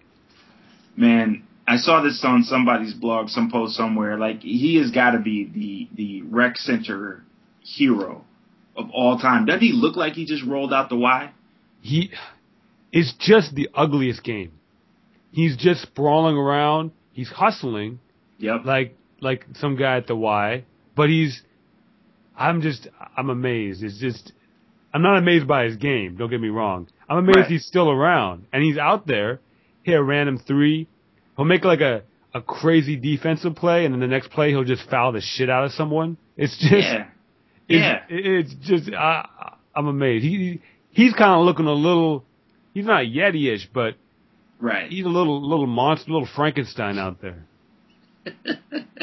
man, 0.95 1.43
I 1.71 1.77
saw 1.77 2.01
this 2.01 2.23
on 2.25 2.43
somebody's 2.43 2.93
blog, 2.93 3.29
some 3.29 3.51
post 3.51 3.75
somewhere. 3.75 4.17
Like 4.17 4.41
he 4.41 4.77
has 4.81 4.89
got 4.91 5.11
to 5.11 5.19
be 5.19 5.45
the 5.45 5.87
the 5.95 6.21
rec 6.23 6.57
center 6.57 7.23
hero 7.61 8.23
of 8.75 8.89
all 8.91 9.19
time. 9.19 9.45
Doesn't 9.45 9.61
he 9.61 9.71
look 9.73 9.95
like 9.95 10.13
he 10.13 10.25
just 10.25 10.43
rolled 10.45 10.73
out 10.73 10.89
the 10.89 10.95
Y? 10.95 11.31
He, 11.81 12.11
it's 12.91 13.13
just 13.19 13.53
the 13.55 13.69
ugliest 13.75 14.23
game. 14.23 14.51
He's 15.31 15.55
just 15.57 15.81
sprawling 15.83 16.35
around. 16.37 16.91
He's 17.13 17.29
hustling 17.29 17.99
Yep. 18.39 18.61
like 18.65 18.97
like 19.21 19.45
some 19.55 19.75
guy 19.75 19.97
at 19.97 20.07
the 20.07 20.15
Y, 20.15 20.65
but 20.95 21.09
he's. 21.09 21.43
I'm 22.37 22.61
just 22.61 22.87
I'm 23.17 23.29
amazed. 23.29 23.83
It's 23.83 23.99
just 23.99 24.31
I'm 24.93 25.01
not 25.03 25.17
amazed 25.17 25.45
by 25.47 25.65
his 25.65 25.75
game. 25.75 26.15
Don't 26.17 26.29
get 26.29 26.41
me 26.41 26.47
wrong. 26.49 26.87
I'm 27.09 27.17
amazed 27.17 27.37
Right. 27.37 27.51
he's 27.51 27.65
still 27.65 27.91
around 27.91 28.45
and 28.53 28.63
he's 28.63 28.77
out 28.77 29.05
there. 29.05 29.39
Hit 29.83 29.93
a 29.95 30.01
random 30.03 30.37
three. 30.39 30.87
He'll 31.39 31.45
make 31.45 31.63
like 31.63 31.79
a 31.79 32.03
a 32.33 32.41
crazy 32.41 32.97
defensive 32.97 33.55
play, 33.55 33.85
and 33.85 33.93
then 33.93 34.01
the 34.01 34.07
next 34.07 34.29
play 34.29 34.49
he'll 34.49 34.65
just 34.65 34.89
foul 34.89 35.13
the 35.13 35.21
shit 35.21 35.49
out 35.49 35.63
of 35.63 35.71
someone. 35.71 36.17
It's 36.35 36.57
just 36.57 36.73
yeah. 36.73 37.07
Yeah. 37.69 37.99
It's, 38.09 38.51
it's 38.53 38.67
just 38.67 38.93
I, 38.93 39.55
I'm 39.73 39.87
amazed. 39.87 40.25
He 40.25 40.59
he's 40.91 41.13
kind 41.13 41.39
of 41.39 41.45
looking 41.45 41.65
a 41.65 41.71
little. 41.73 42.25
He's 42.73 42.83
not 42.85 43.05
Yeti-ish, 43.05 43.69
but 43.73 43.95
Right. 44.59 44.91
he's 44.91 45.05
a 45.05 45.07
little 45.07 45.41
little 45.41 45.65
monster, 45.65 46.11
little 46.11 46.27
Frankenstein 46.35 46.99
out 46.99 47.21
there. 47.21 47.45
You 48.25 48.33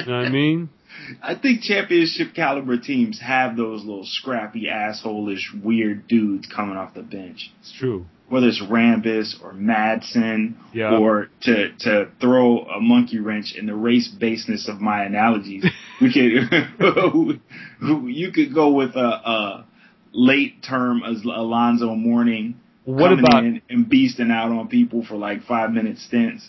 know 0.06 0.18
what 0.18 0.26
I 0.26 0.28
mean? 0.28 0.68
I 1.22 1.36
think 1.36 1.62
championship 1.62 2.34
caliber 2.34 2.76
teams 2.76 3.18
have 3.20 3.56
those 3.56 3.80
little 3.82 4.04
scrappy, 4.04 4.68
asshole-ish, 4.68 5.52
weird 5.64 6.06
dudes 6.06 6.46
coming 6.54 6.76
off 6.76 6.92
the 6.92 7.02
bench. 7.02 7.50
It's 7.60 7.72
true. 7.78 8.04
Whether 8.28 8.48
it's 8.48 8.60
Rambis 8.60 9.40
or 9.42 9.52
Madsen, 9.52 10.54
Yeah. 10.72 10.98
or 10.98 11.28
to 11.42 11.72
to 11.80 12.08
throw 12.20 12.58
a 12.64 12.80
monkey 12.80 13.20
wrench 13.20 13.54
in 13.56 13.66
the 13.66 13.74
race 13.74 14.08
baseness 14.08 14.68
of 14.68 14.80
my 14.80 15.04
analogies, 15.04 15.64
we 16.00 16.12
could 16.12 17.40
you 18.08 18.32
could 18.32 18.52
go 18.52 18.72
with 18.72 18.96
a, 18.96 18.98
a 19.00 19.66
late 20.12 20.62
term 20.62 21.02
as 21.04 21.22
Alonzo 21.24 21.94
Mourning 21.94 22.58
What 22.84 23.10
coming 23.10 23.24
about 23.24 23.44
in 23.44 23.62
and 23.70 23.86
beasting 23.86 24.32
out 24.32 24.50
on 24.50 24.68
people 24.68 25.04
for 25.04 25.14
like 25.14 25.44
five 25.44 25.70
minute 25.70 25.98
stints. 25.98 26.48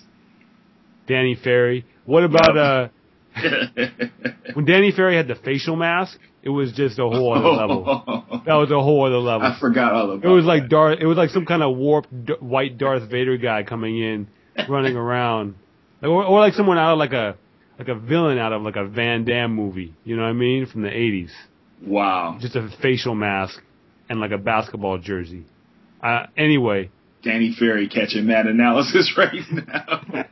Danny 1.08 1.36
Ferry? 1.36 1.86
What 2.06 2.24
about 2.24 2.58
uh 2.58 2.88
when 4.54 4.66
Danny 4.66 4.92
Ferry 4.92 5.16
had 5.16 5.28
the 5.28 5.36
facial 5.36 5.76
mask? 5.76 6.18
It 6.48 6.52
was 6.52 6.72
just 6.72 6.98
a 6.98 7.04
whole 7.04 7.34
other 7.34 7.50
level. 7.50 8.24
That 8.48 8.54
was 8.54 8.72
a 8.72 8.82
whole 8.82 9.06
other 9.06 9.18
level. 9.18 9.46
I 9.46 9.60
forgot 9.60 9.92
all 9.92 10.12
about 10.12 10.24
It 10.24 10.30
It 10.30 10.32
was 10.32 10.46
like 10.46 10.64
that. 10.64 10.70
Darth. 10.70 11.00
It 11.02 11.06
was 11.06 11.18
like 11.18 11.32
some 11.32 11.46
kind 11.46 11.62
of 11.62 11.76
warped 11.76 12.26
d- 12.26 12.34
white 12.40 12.78
Darth 12.78 13.10
Vader 13.12 13.36
guy 13.36 13.64
coming 13.64 13.98
in, 14.00 14.30
running 14.70 14.96
around, 15.06 15.56
or, 16.02 16.24
or 16.24 16.40
like 16.40 16.54
someone 16.54 16.78
out 16.78 16.94
of 16.94 17.00
like 17.00 17.12
a 17.12 17.36
like 17.78 17.90
a 17.90 17.96
villain 17.96 18.38
out 18.38 18.54
of 18.54 18.62
like 18.62 18.78
a 18.78 18.86
Van 18.86 19.26
Damme 19.26 19.54
movie. 19.54 19.94
You 20.06 20.16
know 20.16 20.22
what 20.24 20.30
I 20.30 20.34
mean? 20.34 20.66
From 20.66 20.82
the 20.84 20.90
eighties. 20.90 21.34
wow. 21.86 22.38
Just 22.40 22.56
a 22.56 22.70
facial 22.82 23.16
mask 23.16 23.62
and 24.10 24.22
like 24.22 24.32
a 24.32 24.38
basketball 24.38 24.98
jersey. 24.98 25.44
Uh, 26.02 26.28
anyway, 26.38 26.90
Danny 27.24 27.54
Ferry 27.60 27.90
catching 27.90 28.26
mad 28.28 28.46
analysis 28.46 29.14
right 29.18 29.34
now. 29.52 30.26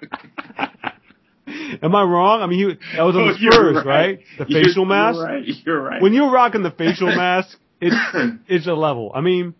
Am 1.47 1.95
I 1.95 2.03
wrong? 2.03 2.41
I 2.41 2.47
mean, 2.47 2.59
he, 2.69 2.95
that 2.97 3.03
was 3.03 3.15
on 3.15 3.21
Oh, 3.23 3.33
the 3.33 3.51
Spurs, 3.51 3.85
right? 3.85 4.19
The 4.37 4.45
You're- 4.47 4.63
facial 4.63 4.85
mask. 4.85 5.15
You're 5.17 5.25
right. 5.25 5.45
You're 5.65 5.81
right. 5.81 6.01
When 6.01 6.13
you're 6.13 6.31
rocking 6.31 6.63
the 6.63 6.71
facial 6.71 7.07
mask, 7.15 7.57
it's 7.81 7.95
it's 8.47 8.67
a 8.67 8.73
level. 8.73 9.11
I 9.13 9.21
mean, 9.21 9.53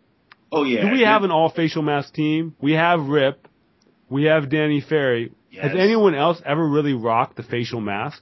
oh 0.51 0.63
yeah. 0.63 0.85
do 0.85 0.91
we 0.91 1.01
have 1.01 1.23
an 1.23 1.31
all 1.31 1.49
facial 1.49 1.81
mask 1.81 2.13
team? 2.13 2.55
We 2.61 2.73
have 2.73 3.01
Rip. 3.01 3.47
We 4.09 4.25
have 4.25 4.49
Danny 4.49 4.81
Ferry. 4.81 5.31
Has 5.61 5.71
anyone 5.77 6.15
else 6.15 6.41
ever 6.45 6.67
really 6.67 6.93
rocked 6.93 7.37
the 7.37 7.43
facial 7.43 7.79
mask? 7.81 8.21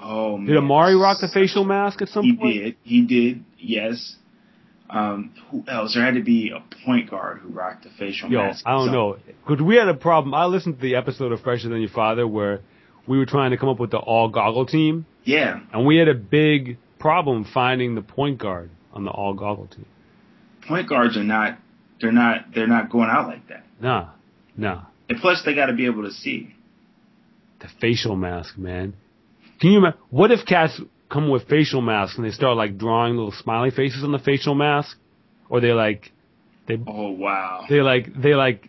Oh 0.00 0.36
man. 0.36 0.46
Did 0.46 0.56
Amari 0.56 0.96
rock 0.96 1.18
the 1.20 1.28
facial 1.28 1.64
mask 1.64 2.00
at 2.02 2.08
some 2.08 2.24
He 2.24 2.34
point? 2.36 2.52
He 2.52 2.60
did. 2.62 2.76
He 2.82 3.02
did. 3.02 3.44
Yes. 3.58 4.16
Um, 4.90 5.32
who 5.50 5.64
else? 5.68 5.94
There 5.94 6.04
had 6.04 6.14
to 6.14 6.22
be 6.22 6.50
a 6.54 6.62
point 6.84 7.08
guard 7.08 7.38
who 7.38 7.48
rocked 7.48 7.84
the 7.84 7.90
facial 7.98 8.30
Yo, 8.30 8.38
mask. 8.42 8.62
I 8.66 8.72
don't 8.72 8.88
So- 8.88 8.92
know. 8.92 9.16
Because 9.46 9.62
we 9.64 9.76
had 9.76 9.88
a 9.88 9.94
problem. 9.94 10.34
I 10.34 10.46
listened 10.46 10.76
to 10.76 10.82
the 10.82 10.96
episode 10.96 11.32
of 11.32 11.40
Fresher 11.40 11.68
Than 11.70 11.80
Your 11.80 11.88
Father 11.90 12.26
where 12.26 12.60
we 13.06 13.18
were 13.18 13.26
trying 13.26 13.50
to 13.50 13.56
come 13.56 13.68
up 13.68 13.78
with 13.80 13.90
the 13.90 13.98
all 13.98 14.28
goggle 14.28 14.66
team, 14.66 15.06
Yeah. 15.24 15.60
and 15.72 15.84
we 15.86 15.96
had 15.96 16.08
a 16.08 16.14
big 16.14 16.78
problem 16.98 17.44
finding 17.52 17.94
the 17.94 18.02
point 18.02 18.38
guard 18.38 18.70
on 18.92 19.04
the 19.04 19.10
all 19.10 19.34
goggle 19.34 19.66
team. 19.66 19.86
Point 20.68 20.88
guards 20.88 21.16
are 21.16 21.24
not. 21.24 21.58
They're 22.00 22.12
not. 22.12 22.46
They're 22.54 22.66
not 22.68 22.90
going 22.90 23.10
out 23.10 23.26
like 23.28 23.46
that. 23.48 23.64
Nah, 23.80 24.10
nah. 24.56 24.82
And 25.08 25.18
plus, 25.20 25.42
they 25.44 25.54
got 25.54 25.66
to 25.66 25.72
be 25.72 25.86
able 25.86 26.04
to 26.04 26.10
see. 26.12 26.54
The 27.60 27.68
facial 27.80 28.16
mask, 28.16 28.56
man. 28.58 28.94
Can 29.60 29.70
you 29.72 29.78
imagine? 29.78 29.98
What 30.10 30.30
if 30.32 30.44
cats 30.46 30.80
come 31.08 31.28
with 31.28 31.46
facial 31.48 31.80
masks 31.80 32.16
and 32.16 32.24
they 32.26 32.30
start 32.30 32.56
like 32.56 32.78
drawing 32.78 33.14
little 33.16 33.32
smiley 33.32 33.70
faces 33.70 34.02
on 34.02 34.10
the 34.12 34.18
facial 34.18 34.54
mask, 34.54 34.96
or 35.48 35.60
they 35.60 35.72
like 35.72 36.10
they 36.66 36.78
Oh 36.86 37.10
wow. 37.10 37.64
they 37.68 37.80
like 37.82 38.12
they 38.20 38.34
like 38.34 38.68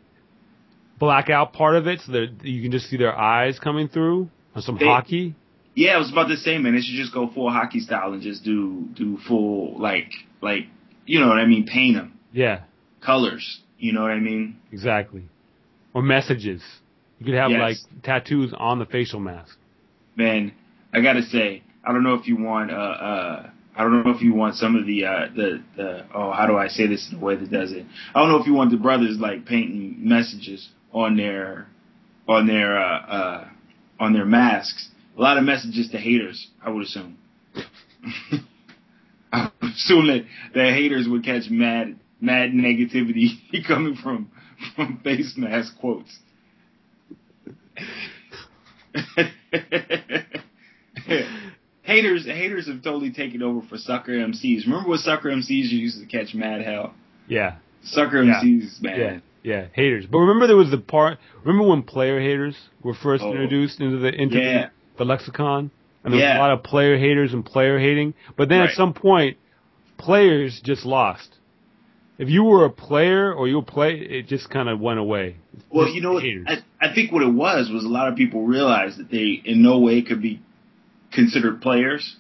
black 1.04 1.30
out 1.30 1.54
part 1.54 1.76
of 1.76 1.88
it 1.88 2.00
so 2.06 2.12
that 2.14 2.28
you 2.44 2.62
can 2.62 2.72
just 2.72 2.90
see 2.90 2.98
their 2.98 3.16
eyes 3.18 3.60
coming 3.60 3.88
through 3.88 4.30
on 4.56 4.62
some 4.62 4.78
They- 4.78 4.86
hockey. 4.86 5.36
Yeah, 5.76 5.96
it 5.96 6.00
was 6.00 6.12
about 6.12 6.28
the 6.28 6.38
same, 6.38 6.62
man, 6.64 6.76
they 6.76 6.82
should 6.82 6.96
just 6.96 7.14
go 7.14 7.28
full 7.28 7.50
hockey 7.50 7.80
style 7.80 8.14
and 8.14 8.22
just 8.22 8.44
do 8.44 8.88
do 8.96 9.18
full 9.28 9.76
like 9.80 10.12
like 10.42 10.68
you 11.06 11.20
know 11.20 11.28
what 11.28 11.40
I 11.40 11.46
mean, 11.46 11.66
paint 11.66 11.96
them 11.98 12.14
Yeah, 12.32 12.60
colors. 13.02 13.46
You 13.80 13.92
know 13.94 14.02
what 14.04 14.12
I 14.12 14.20
mean? 14.20 14.58
exactly. 14.72 15.24
Or 15.94 16.02
messages. 16.02 16.62
You 17.20 17.26
could 17.26 17.36
have 17.36 17.52
Yes. 17.52 17.60
like 17.68 17.78
tattoos 18.04 18.54
on 18.56 18.80
the 18.80 18.86
facial 18.86 19.20
mask. 19.20 19.58
Man, 20.16 20.52
I 20.94 21.02
gotta 21.02 21.24
say, 21.24 21.64
I 21.84 21.92
don't 21.92 22.04
know 22.04 22.14
if 22.14 22.28
you 22.28 22.38
want 22.38 22.70
uh 22.72 22.76
uh 22.76 23.50
I 23.76 23.82
don't 23.84 24.04
know 24.06 24.12
if 24.12 24.22
you 24.22 24.34
want 24.36 24.54
some 24.56 24.76
of 24.76 24.86
the 24.86 25.06
uh 25.06 25.28
the 25.36 25.50
the 25.76 25.90
oh 26.14 26.32
how 26.32 26.46
do 26.46 26.56
I 26.56 26.68
say 26.68 26.86
this 26.86 27.10
in 27.12 27.18
a 27.18 27.22
way 27.28 27.36
that 27.36 27.50
does 27.50 27.72
it? 27.72 27.84
I 28.14 28.20
don't 28.20 28.30
know 28.32 28.40
if 28.40 28.46
you 28.46 28.54
want 28.54 28.70
the 28.70 28.78
brothers 28.78 29.18
like 29.20 29.46
painting 29.46 29.96
messages 30.16 30.70
on 30.94 31.18
their 31.18 31.68
on 32.28 32.48
their 32.48 32.78
uh 32.78 33.00
uh 33.00 33.48
on 34.00 34.14
their 34.14 34.26
masks. 34.26 34.90
A 35.18 35.22
lot 35.22 35.38
of 35.38 35.44
messages 35.44 35.90
to 35.92 35.98
haters, 35.98 36.48
I 36.64 36.70
would 36.70 36.84
assume. 36.84 37.18
I 39.32 39.52
would 39.62 39.72
assume 39.72 40.08
that 40.08 40.26
the 40.54 40.64
haters 40.72 41.08
would 41.08 41.24
catch 41.24 41.50
mad 41.50 42.00
mad 42.22 42.52
negativity 42.52 43.28
coming 43.68 43.96
from 43.96 44.32
from 44.76 45.00
face 45.04 45.34
mask 45.38 45.78
quotes. 45.80 46.18
haters 51.84 52.26
haters 52.26 52.68
have 52.68 52.82
totally 52.84 53.12
taken 53.12 53.42
over 53.44 53.62
for 53.68 53.78
sucker 53.78 54.12
MCs. 54.14 54.66
Remember 54.66 54.90
what 54.90 55.00
sucker 55.00 55.30
MCs 55.30 55.70
used 55.72 56.00
to 56.00 56.06
catch 56.06 56.34
mad 56.34 56.62
hell? 56.62 56.94
Yeah, 57.28 57.56
Sucker 57.84 58.24
Yeah. 58.24 58.42
MCs, 58.44 58.82
man. 58.82 59.00
yeah, 59.00 59.20
yeah. 59.44 59.66
Haters. 59.74 60.06
But 60.06 60.20
remember 60.20 60.48
there 60.48 60.56
was 60.58 60.72
the 60.72 60.78
part. 60.78 61.18
Remember 61.44 61.68
when 61.68 61.84
player 61.84 62.20
haters 62.20 62.56
were 62.82 62.94
first 62.94 63.24
Oh. 63.24 63.32
introduced 63.32 63.80
into 63.82 63.98
the 63.98 64.14
into 64.14 64.38
Yeah. 64.40 64.70
the, 64.98 65.00
the 65.00 65.06
lexicon, 65.06 65.70
and 66.04 66.14
there 66.14 66.20
was 66.22 66.36
a 66.36 66.40
lot 66.40 66.52
of 66.52 66.64
player 66.64 66.98
haters 66.98 67.34
and 67.34 67.46
player 67.46 67.78
hating. 67.80 68.14
But 68.38 68.50
then 68.50 68.60
Right. 68.62 68.70
at 68.70 68.76
some 68.76 68.94
point, 68.94 69.38
players 69.98 70.60
just 70.62 70.86
lost. 70.86 71.38
If 72.20 72.30
you 72.30 72.44
were 72.44 72.64
a 72.66 72.70
player 72.70 73.34
or 73.34 73.48
you 73.48 73.56
were 73.56 73.64
play, 73.64 73.96
it 73.96 74.28
just 74.28 74.50
kind 74.50 74.70
of 74.70 74.80
went 74.80 75.00
away. 75.00 75.36
Well, 75.70 75.88
you 75.90 76.00
know. 76.00 76.20
I, 76.20 76.60
I 76.80 76.94
think 76.94 77.12
what 77.12 77.24
it 77.24 77.34
was 77.34 77.70
was 77.72 77.84
a 77.84 77.90
lot 77.90 78.08
of 78.08 78.16
people 78.16 78.46
realized 78.46 78.98
that 79.00 79.10
they 79.10 79.42
in 79.44 79.62
no 79.64 79.80
way 79.80 80.02
could 80.04 80.22
be 80.22 80.40
considered 81.12 81.62
players, 81.62 82.16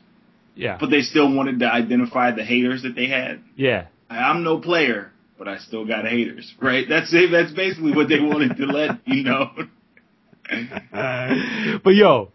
yeah, 0.55 0.78
but 0.80 0.89
they 0.89 1.01
still 1.01 1.32
wanted 1.34 1.59
to 1.59 1.71
identify 1.71 2.32
the 2.32 2.43
haters 2.43 2.82
that 2.84 2.95
they 2.95 3.05
had. 3.07 3.39
yeah, 3.55 3.86
I'm 4.09 4.43
no 4.43 4.57
player, 4.59 5.11
but 5.38 5.47
I 5.47 5.57
still 5.57 5.86
got 5.86 6.05
haters, 6.05 6.53
right? 6.61 6.86
That's 6.88 7.13
it. 7.13 7.31
That's 7.31 7.51
basically 7.51 7.93
what 7.93 8.09
they 8.09 8.19
wanted 8.19 8.57
to 8.57 8.65
let 8.65 8.99
you 9.07 9.23
know. 9.23 9.51
but 11.84 11.95
yo, 11.95 12.31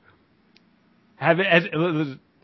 have 1.17 1.41
it, 1.41 1.47
as, 1.47 1.65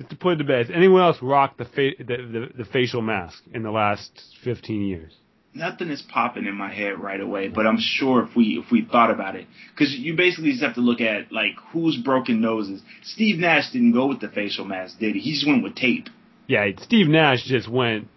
to 0.08 0.16
put 0.16 0.34
it 0.34 0.36
to 0.36 0.44
bed, 0.44 0.66
has 0.66 0.74
anyone 0.74 1.02
else 1.02 1.18
rocked 1.22 1.58
the, 1.58 1.64
fa- 1.64 1.96
the, 1.98 2.04
the 2.06 2.48
the 2.58 2.64
facial 2.64 3.00
mask 3.02 3.42
in 3.52 3.62
the 3.62 3.70
last 3.70 4.10
15 4.42 4.82
years? 4.82 5.12
Nothing 5.56 5.88
is 5.90 6.02
popping 6.02 6.46
in 6.46 6.54
my 6.56 6.72
head 6.72 6.98
right 6.98 7.20
away, 7.20 7.46
but 7.46 7.64
I'm 7.64 7.78
sure 7.78 8.24
if 8.24 8.34
we 8.34 8.60
if 8.64 8.72
we 8.72 8.84
thought 8.84 9.10
about 9.12 9.36
it, 9.36 9.46
because 9.72 9.94
you 9.94 10.16
basically 10.16 10.50
just 10.50 10.64
have 10.64 10.74
to 10.74 10.80
look 10.80 11.00
at 11.00 11.30
like 11.30 11.52
who's 11.72 11.96
broken 11.96 12.40
noses. 12.40 12.82
Steve 13.04 13.38
Nash 13.38 13.70
didn't 13.72 13.92
go 13.92 14.06
with 14.06 14.20
the 14.20 14.28
facial 14.28 14.64
mask, 14.64 14.98
did 14.98 15.14
he? 15.14 15.20
He 15.20 15.32
just 15.32 15.46
went 15.46 15.62
with 15.62 15.76
tape. 15.76 16.08
Yeah, 16.48 16.68
Steve 16.78 17.06
Nash 17.06 17.44
just 17.44 17.68
went. 17.68 18.08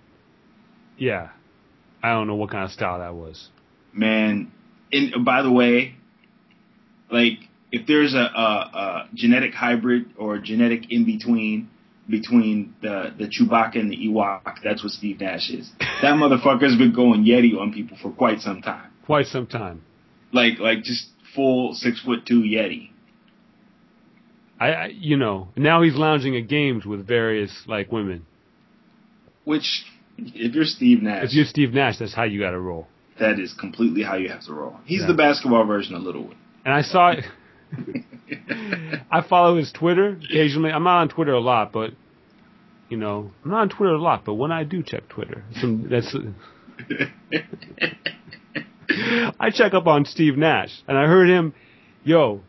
Yeah, 0.98 1.30
I 2.04 2.10
don't 2.14 2.28
know 2.28 2.36
what 2.36 2.52
kind 2.52 2.64
of 2.64 2.72
style 2.72 3.00
that 3.00 3.14
was. 3.16 3.50
man. 3.94 4.52
And 4.92 5.26
by 5.26 5.42
the 5.42 5.52
way, 5.52 5.96
like 7.12 7.40
if 7.72 7.86
there's 7.88 8.14
a, 8.14 8.18
a, 8.18 8.22
a 8.22 9.10
genetic 9.14 9.54
hybrid 9.54 10.06
or 10.18 10.38
genetic 10.38 10.92
in 10.92 11.06
between 11.06 11.70
between 12.10 12.74
the 12.82 13.14
the 13.18 13.26
Chewbacca 13.26 13.76
and 13.76 13.92
the 13.92 13.98
Ewok, 13.98 14.60
that's 14.64 14.82
what 14.84 14.92
Steve 14.94 15.20
Nash 15.20 15.50
is. 15.50 15.70
That 16.02 16.14
motherfucker's 16.14 16.78
been 16.78 16.94
going 16.94 17.26
Yeti 17.26 17.60
on 17.60 17.74
people 17.74 17.98
for 18.00 18.12
quite 18.12 18.40
some 18.40 18.62
time. 18.62 18.92
Quite 19.06 19.26
some 19.26 19.48
time. 19.48 19.82
Like 20.32 20.60
like 20.60 20.84
just 20.84 21.08
full 21.36 21.74
six 21.74 22.00
foot 22.02 22.26
two 22.26 22.42
Yeti. 22.42 22.92
I, 24.60 24.68
I 24.72 24.86
you 24.88 25.18
know 25.18 25.50
now 25.58 25.82
he's 25.82 25.96
lounging 25.96 26.38
at 26.38 26.48
games 26.48 26.86
with 26.86 27.06
various 27.06 27.64
like 27.68 27.92
women. 27.92 28.26
Which 29.44 29.86
if 30.18 30.56
you're 30.56 30.66
Steve 30.66 31.02
Nash, 31.04 31.26
If 31.26 31.34
you're 31.34 31.46
Steve 31.46 31.74
Nash, 31.74 31.98
that's 32.00 32.14
how 32.14 32.24
you 32.24 32.40
got 32.40 32.52
to 32.52 32.60
roll. 32.60 32.88
that 33.20 33.40
is 33.40 33.54
completely 33.54 34.04
how 34.04 34.16
you 34.16 34.30
have 34.30 34.44
to 34.46 34.54
roll. 34.54 34.78
He's 34.86 35.02
Yeah. 35.02 35.08
the 35.08 35.14
basketball 35.16 35.66
version 35.66 35.96
of 35.96 36.04
Littlewood. 36.04 36.36
And 36.66 36.74
I 36.74 36.82
saw 36.82 37.10
it. 37.12 37.26
I 39.12 39.22
follow 39.28 39.58
his 39.58 39.72
Twitter 39.72 40.18
occasionally. 40.24 40.72
I'm 40.72 40.84
not 40.84 41.00
on 41.02 41.10
Twitter 41.10 41.34
a 41.34 41.40
lot, 41.40 41.72
but 41.72 41.92
you 42.90 42.98
know, 42.98 43.32
I'm 43.44 43.52
not 43.52 43.62
on 43.62 43.70
Twitter 43.70 43.94
a 43.94 44.02
lot. 44.02 44.24
But 44.26 44.36
when 44.36 44.52
I 44.52 44.64
do 44.64 44.82
check 44.84 45.08
Twitter, 45.10 45.44
some 45.60 45.88
that's 45.90 46.16
I 49.40 49.50
check 49.52 49.74
up 49.74 49.88
on 49.88 50.06
Steve 50.06 50.38
Nash, 50.38 50.70
and 50.88 50.98
I 50.98 51.06
heard 51.08 51.30
him, 51.30 51.54
yo, 52.04 52.42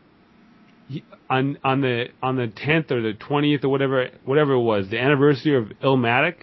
he, 0.87 1.03
on 1.29 1.57
on 1.63 1.81
the 1.81 2.07
on 2.23 2.35
the 2.37 2.47
10th 2.47 2.91
or 2.91 3.01
the 3.01 3.13
20th 3.13 3.63
or 3.63 3.69
whatever 3.69 4.09
whatever 4.25 4.53
it 4.53 4.61
was, 4.61 4.89
the 4.89 4.99
anniversary 4.99 5.55
of 5.57 5.65
Illmatic. 5.83 6.35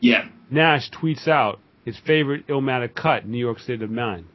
yeah. 0.00 0.28
Nash 0.50 0.90
tweets 0.90 1.28
out 1.28 1.60
his 1.84 1.96
favorite 2.06 2.46
Illmatic 2.48 2.94
cut, 2.94 3.26
New 3.26 3.38
York 3.38 3.58
State 3.58 3.82
of 3.82 3.90
Mind. 3.90 4.26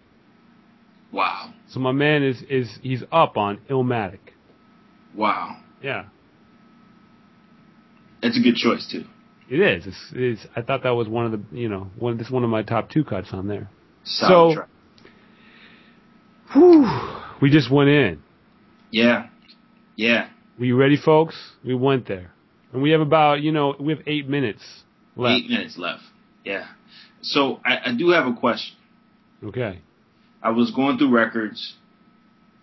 Wow. 1.12 1.54
So 1.70 1.80
my 1.80 1.92
man 1.92 2.24
is 2.24 2.42
is 2.50 2.78
he's 2.82 3.04
up 3.12 3.38
on 3.38 3.60
Illmatic. 3.70 4.20
Wow. 5.16 5.58
Yeah. 5.82 6.06
That's 8.22 8.38
a 8.38 8.42
good 8.42 8.56
choice 8.56 8.88
too. 8.92 9.06
It 9.50 9.60
is. 9.60 9.86
It's, 9.86 10.12
it's, 10.14 10.48
I 10.56 10.62
thought 10.64 10.84
that 10.84 10.92
was 10.92 11.08
one 11.08 11.26
of 11.26 11.32
the, 11.32 11.42
you 11.56 11.70
know, 11.70 11.92
one. 12.00 12.18
This 12.18 12.32
one 12.32 12.44
of 12.44 12.50
my 12.50 12.64
top 12.64 12.90
two 12.90 13.04
cuts 13.04 13.30
on 13.32 13.48
there. 13.48 13.70
Solid 14.04 14.54
So- 14.54 14.56
track. 14.56 14.70
Whew. 16.54 16.86
We 17.42 17.50
just 17.52 17.70
went 17.72 17.90
in. 17.90 18.24
Yeah. 18.92 19.28
Yeah. 19.96 20.30
Were 20.58 20.66
you 20.66 20.76
ready, 20.78 20.98
folks? 20.98 21.36
We 21.66 21.76
went 21.76 22.08
there, 22.08 22.32
and 22.72 22.82
we 22.82 22.92
have 22.92 23.02
about, 23.02 23.42
you 23.42 23.52
know, 23.52 23.76
we 23.80 23.94
have 23.94 24.02
eight 24.08 24.28
minutes 24.30 24.64
left. 25.16 25.42
Eight 25.44 25.50
minutes 25.50 25.78
left. 25.78 26.04
Yeah. 26.44 26.68
So 27.22 27.60
I, 27.66 27.90
I 27.92 27.96
do 27.98 28.10
have 28.10 28.28
a 28.28 28.34
question. 28.34 28.76
Okay. 29.44 29.80
I 30.42 30.52
was 30.52 30.72
going 30.72 30.98
through 30.98 31.12
records 31.16 31.76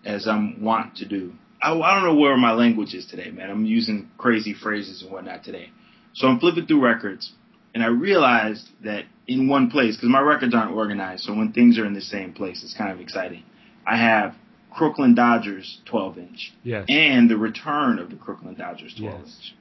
as 0.05 0.27
I'm 0.27 0.61
wont 0.61 0.97
to 0.97 1.07
do. 1.07 1.33
I, 1.61 1.71
I 1.73 1.95
don't 1.95 2.03
know 2.03 2.19
where 2.19 2.35
my 2.37 2.51
language 2.53 2.93
is 2.93 3.05
today, 3.05 3.31
man. 3.31 3.49
I'm 3.49 3.65
using 3.65 4.09
crazy 4.17 4.53
phrases 4.53 5.01
and 5.01 5.11
whatnot 5.11 5.43
today. 5.43 5.69
So 6.13 6.27
I'm 6.27 6.39
flipping 6.39 6.65
through 6.67 6.83
records, 6.83 7.31
and 7.73 7.83
I 7.83 7.87
realized 7.87 8.67
that 8.83 9.05
in 9.27 9.47
one 9.47 9.69
place, 9.71 9.95
because 9.95 10.09
my 10.09 10.19
records 10.21 10.53
aren't 10.53 10.73
organized, 10.75 11.23
so 11.23 11.33
when 11.33 11.51
things 11.53 11.79
are 11.79 11.85
in 11.85 11.93
the 11.93 12.01
same 12.01 12.33
place, 12.33 12.63
it's 12.63 12.75
kind 12.77 12.91
of 12.91 12.99
exciting. 12.99 13.43
I 13.87 13.97
have 13.97 14.35
Crooklyn 14.75 15.15
Dodgers 15.15 15.79
12 15.85 16.17
inch 16.17 16.53
Yes. 16.63 16.85
and 16.89 17.29
the 17.29 17.37
return 17.37 17.99
of 17.99 18.09
the 18.09 18.15
Crooklyn 18.15 18.55
Dodgers 18.55 18.93
12 18.97 19.19
Yes. 19.19 19.35
inch. 19.35 19.55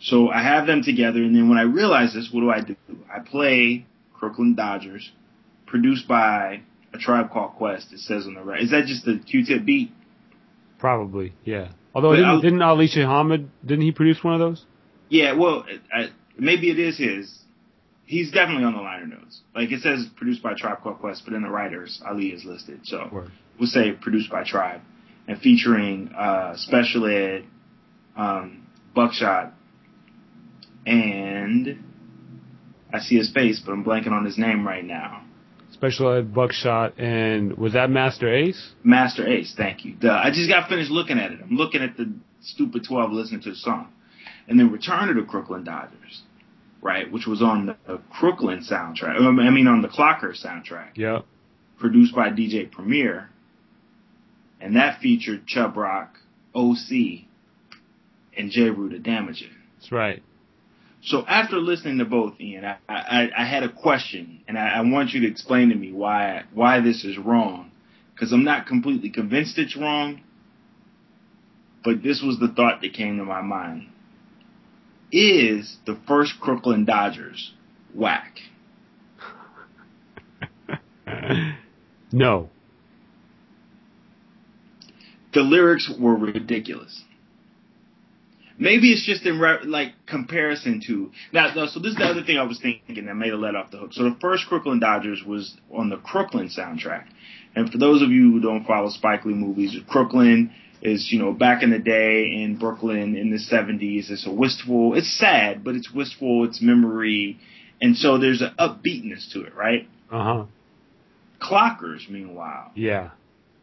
So 0.00 0.28
I 0.30 0.42
have 0.42 0.66
them 0.66 0.82
together, 0.82 1.18
and 1.22 1.34
then 1.34 1.48
when 1.48 1.58
I 1.58 1.62
realize 1.62 2.14
this, 2.14 2.30
what 2.32 2.40
do 2.40 2.50
I 2.50 2.60
do? 2.62 2.76
I 3.14 3.20
play 3.20 3.86
Crooklyn 4.14 4.54
Dodgers, 4.54 5.10
produced 5.66 6.08
by 6.08 6.62
a 6.94 6.98
tribe 6.98 7.30
called 7.30 7.52
Quest. 7.56 7.92
It 7.92 7.98
says 8.00 8.26
on 8.26 8.34
the 8.34 8.42
right. 8.42 8.62
Is 8.62 8.70
that 8.70 8.86
just 8.86 9.04
the 9.04 9.18
Q-tip 9.18 9.64
beat? 9.64 9.90
Probably. 10.78 11.34
Yeah. 11.44 11.72
Although 11.94 12.10
But 12.10 12.16
didn't, 12.16 12.30
I'll- 12.30 12.40
didn't 12.40 12.62
Ali 12.62 12.88
Shaheed 12.88 13.48
didn't 13.64 13.82
he 13.84 13.92
produce 13.92 14.24
one 14.24 14.34
of 14.34 14.40
those? 14.40 14.64
Yeah. 15.10 15.34
Well, 15.34 15.64
I, 15.92 16.08
maybe 16.38 16.70
it 16.70 16.78
is 16.78 16.96
his. 16.98 17.36
He's 18.06 18.32
definitely 18.32 18.64
on 18.64 18.74
the 18.74 18.80
liner 18.80 19.06
notes. 19.06 19.40
Like 19.54 19.70
it 19.70 19.82
says, 19.82 20.06
produced 20.16 20.42
by 20.42 20.54
Tribe 20.54 20.80
Called 20.82 20.98
Quest, 20.98 21.22
but 21.24 21.34
in 21.34 21.42
the 21.42 21.50
writers, 21.50 22.02
Ali 22.04 22.28
is 22.28 22.44
listed. 22.44 22.80
So 22.84 23.08
Word. 23.12 23.30
we'll 23.58 23.68
say 23.68 23.92
produced 23.92 24.30
by 24.30 24.42
Tribe, 24.44 24.80
and 25.28 25.38
featuring 25.40 26.08
uh, 26.16 26.56
Special 26.56 27.06
Ed, 27.06 27.44
um, 28.16 28.66
Buckshot, 28.96 29.52
and 30.90 31.84
I 32.92 32.98
see 32.98 33.16
his 33.16 33.32
face, 33.32 33.62
but 33.64 33.72
I'm 33.72 33.84
blanking 33.84 34.10
on 34.12 34.24
his 34.24 34.36
name 34.36 34.66
right 34.66 34.84
now. 34.84 35.22
Special 35.72 36.12
Ed 36.12 36.34
Buckshot 36.34 36.98
and 36.98 37.56
was 37.56 37.74
that 37.74 37.90
Masta 37.90 38.28
Ace? 38.30 38.72
Masta 38.82 39.26
Ace, 39.30 39.54
thank 39.56 39.84
you. 39.84 39.94
Duh. 39.94 40.10
I 40.12 40.30
just 40.30 40.50
got 40.50 40.68
finished 40.68 40.90
looking 40.90 41.18
at 41.18 41.30
it. 41.30 41.38
I'm 41.42 41.56
looking 41.56 41.80
at 41.82 41.96
the 41.96 42.12
stupid 42.42 42.84
12 42.86 43.12
listening 43.12 43.40
to 43.42 43.50
the 43.50 43.56
song. 43.56 43.88
And 44.48 44.58
then 44.58 44.72
Return 44.72 45.08
of 45.10 45.16
the 45.16 45.22
Crooklyn 45.22 45.62
Dodgers, 45.62 46.22
right, 46.82 47.10
which 47.10 47.26
was 47.26 47.40
on 47.40 47.76
the, 47.86 48.00
Crooklyn 48.10 48.66
soundtrack. 48.68 49.20
um, 49.20 49.38
I 49.38 49.50
mean, 49.50 49.68
on 49.68 49.80
the 49.80 49.88
Clocker 49.88 50.34
soundtrack, 50.44 50.96
Yep. 50.96 51.24
produced 51.78 52.14
by 52.14 52.30
DJ 52.30 52.70
Premier. 52.70 53.30
And 54.60 54.74
that 54.76 55.00
featured 55.00 55.46
Chubb 55.46 55.76
Rock, 55.76 56.16
OC, 56.54 57.26
and 58.36 58.50
Jeru 58.50 58.88
the 58.90 58.96
Damaja. 58.98 59.48
That's 59.78 59.92
right. 59.92 60.22
So 61.02 61.24
after 61.26 61.56
listening 61.56 61.98
to 61.98 62.04
both, 62.04 62.38
Ian, 62.40 62.64
I, 62.64 62.76
I, 62.88 63.30
I 63.36 63.44
had 63.44 63.62
a 63.62 63.72
question, 63.72 64.42
and 64.46 64.58
I, 64.58 64.68
I 64.68 64.80
want 64.82 65.10
you 65.10 65.20
to 65.20 65.26
explain 65.28 65.70
to 65.70 65.74
me 65.74 65.92
why 65.92 66.44
why 66.52 66.80
this 66.80 67.04
is 67.04 67.16
wrong, 67.16 67.70
because 68.14 68.32
I'm 68.32 68.44
not 68.44 68.66
completely 68.66 69.10
convinced 69.10 69.58
it's 69.58 69.76
wrong. 69.76 70.22
But 71.82 72.02
this 72.02 72.22
was 72.22 72.38
the 72.38 72.48
thought 72.48 72.82
that 72.82 72.92
came 72.92 73.16
to 73.16 73.24
my 73.24 73.40
mind: 73.40 73.88
Is 75.10 75.78
the 75.86 75.98
first 76.06 76.34
Crooklyn 76.38 76.84
Dodgers 76.84 77.52
whack? 77.94 78.36
no. 82.12 82.50
The 85.32 85.40
lyrics 85.40 85.90
were 85.98 86.16
ridiculous. 86.16 87.04
Maybe 88.60 88.92
it's 88.92 89.04
just 89.06 89.24
in 89.24 89.40
re- 89.40 89.64
like 89.64 89.92
comparison 90.06 90.82
to 90.86 91.10
now. 91.32 91.52
No, 91.54 91.66
so 91.66 91.80
this 91.80 91.92
is 91.92 91.96
the 91.96 92.04
other 92.04 92.22
thing 92.22 92.36
I 92.36 92.42
was 92.42 92.60
thinking 92.60 93.06
that 93.06 93.14
made 93.14 93.32
it 93.32 93.36
let 93.36 93.56
off 93.56 93.70
the 93.70 93.78
hook. 93.78 93.92
So 93.94 94.04
the 94.04 94.16
first 94.20 94.46
Crooklyn 94.48 94.78
Dodgers 94.80 95.22
was 95.26 95.56
on 95.72 95.88
the 95.88 95.96
Crooklyn 95.96 96.48
soundtrack, 96.56 97.06
and 97.56 97.72
for 97.72 97.78
those 97.78 98.02
of 98.02 98.10
you 98.10 98.30
who 98.32 98.40
don't 98.40 98.66
follow 98.66 98.90
Spike 98.90 99.24
Lee 99.24 99.32
movies, 99.34 99.74
Crooklyn 99.88 100.52
is 100.82 101.08
you 101.10 101.18
know 101.18 101.32
back 101.32 101.62
in 101.62 101.70
the 101.70 101.78
day 101.78 102.24
in 102.42 102.58
Brooklyn 102.60 103.16
in 103.16 103.30
the 103.30 103.38
'70s. 103.38 104.10
It's 104.10 104.26
a 104.26 104.30
wistful. 104.32 104.94
It's 104.94 105.18
sad, 105.18 105.64
but 105.64 105.74
it's 105.74 105.90
wistful. 105.90 106.44
It's 106.44 106.60
memory, 106.60 107.38
and 107.80 107.96
so 107.96 108.18
there's 108.18 108.42
an 108.42 108.54
upbeatness 108.58 109.32
to 109.32 109.40
it, 109.42 109.54
right? 109.56 109.88
Uh 110.12 110.22
huh. 110.22 110.44
Clockers, 111.40 112.10
meanwhile, 112.10 112.70
Yeah. 112.74 113.10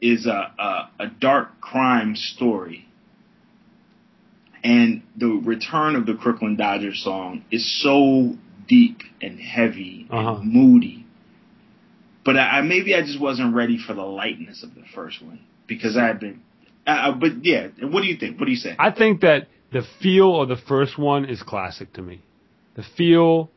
is 0.02 0.26
a, 0.26 0.52
a, 0.58 0.90
a 1.04 1.08
dark 1.20 1.62
crime 1.62 2.16
story. 2.16 2.87
And 4.64 5.04
the 5.16 5.28
return 5.28 5.96
of 5.96 6.06
the 6.06 6.16
Crooklyn 6.16 6.56
Dodgers 6.56 7.02
song 7.04 7.44
is 7.52 7.82
so 7.82 8.36
deep 8.68 9.02
and 9.22 9.40
heavy 9.40 10.08
and 10.10 10.28
Uh-huh. 10.28 10.42
moody. 10.44 11.06
But 12.26 12.38
I, 12.38 12.60
I 12.60 12.62
maybe 12.62 12.94
I 12.96 13.02
just 13.02 13.20
wasn't 13.22 13.56
ready 13.56 13.78
for 13.78 13.94
the 13.94 14.04
lightness 14.04 14.64
of 14.64 14.76
the 14.76 14.84
first 14.94 15.22
one 15.24 15.40
because 15.68 15.96
I 15.96 16.06
had 16.08 16.20
been. 16.20 16.42
Uh, 16.86 17.12
but 17.14 17.44
yeah, 17.46 17.68
what 17.82 18.02
do 18.02 18.08
you 18.08 18.18
think? 18.18 18.40
What 18.40 18.46
do 18.46 18.52
you 18.52 18.58
say? 18.58 18.76
I 18.78 18.92
think 18.92 19.22
that 19.22 19.48
the 19.72 19.84
feel 20.02 20.42
of 20.42 20.50
the 20.50 20.58
first 20.58 20.98
one 20.98 21.26
is 21.26 21.42
classic 21.44 21.94
to 21.94 22.02
me. 22.02 22.22
The 22.76 22.84
feel, 22.84 23.50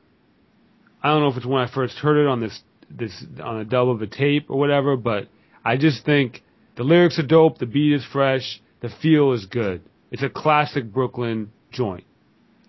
I 1.02 1.08
don't 1.08 1.20
know 1.22 1.28
if 1.28 1.36
it's 1.36 1.46
when 1.46 1.60
I 1.62 1.72
first 1.72 1.98
heard 1.98 2.16
it 2.22 2.28
on 2.28 2.40
this 2.40 2.60
this 2.90 3.24
on 3.42 3.60
a 3.60 3.64
dub 3.64 3.88
of 3.88 4.02
a 4.02 4.06
tape 4.06 4.50
or 4.50 4.58
whatever, 4.58 4.96
but 4.96 5.28
I 5.64 5.76
just 5.76 6.04
think 6.04 6.42
the 6.76 6.82
lyrics 6.82 7.18
are 7.18 7.26
dope, 7.26 7.58
the 7.58 7.66
beat 7.66 7.92
is 7.92 8.04
fresh, 8.04 8.60
the 8.80 8.88
feel 8.88 9.32
is 9.32 9.46
good. 9.46 9.82
It's 10.10 10.22
a 10.22 10.28
classic 10.28 10.92
Brooklyn 10.92 11.52
joint. 11.70 12.04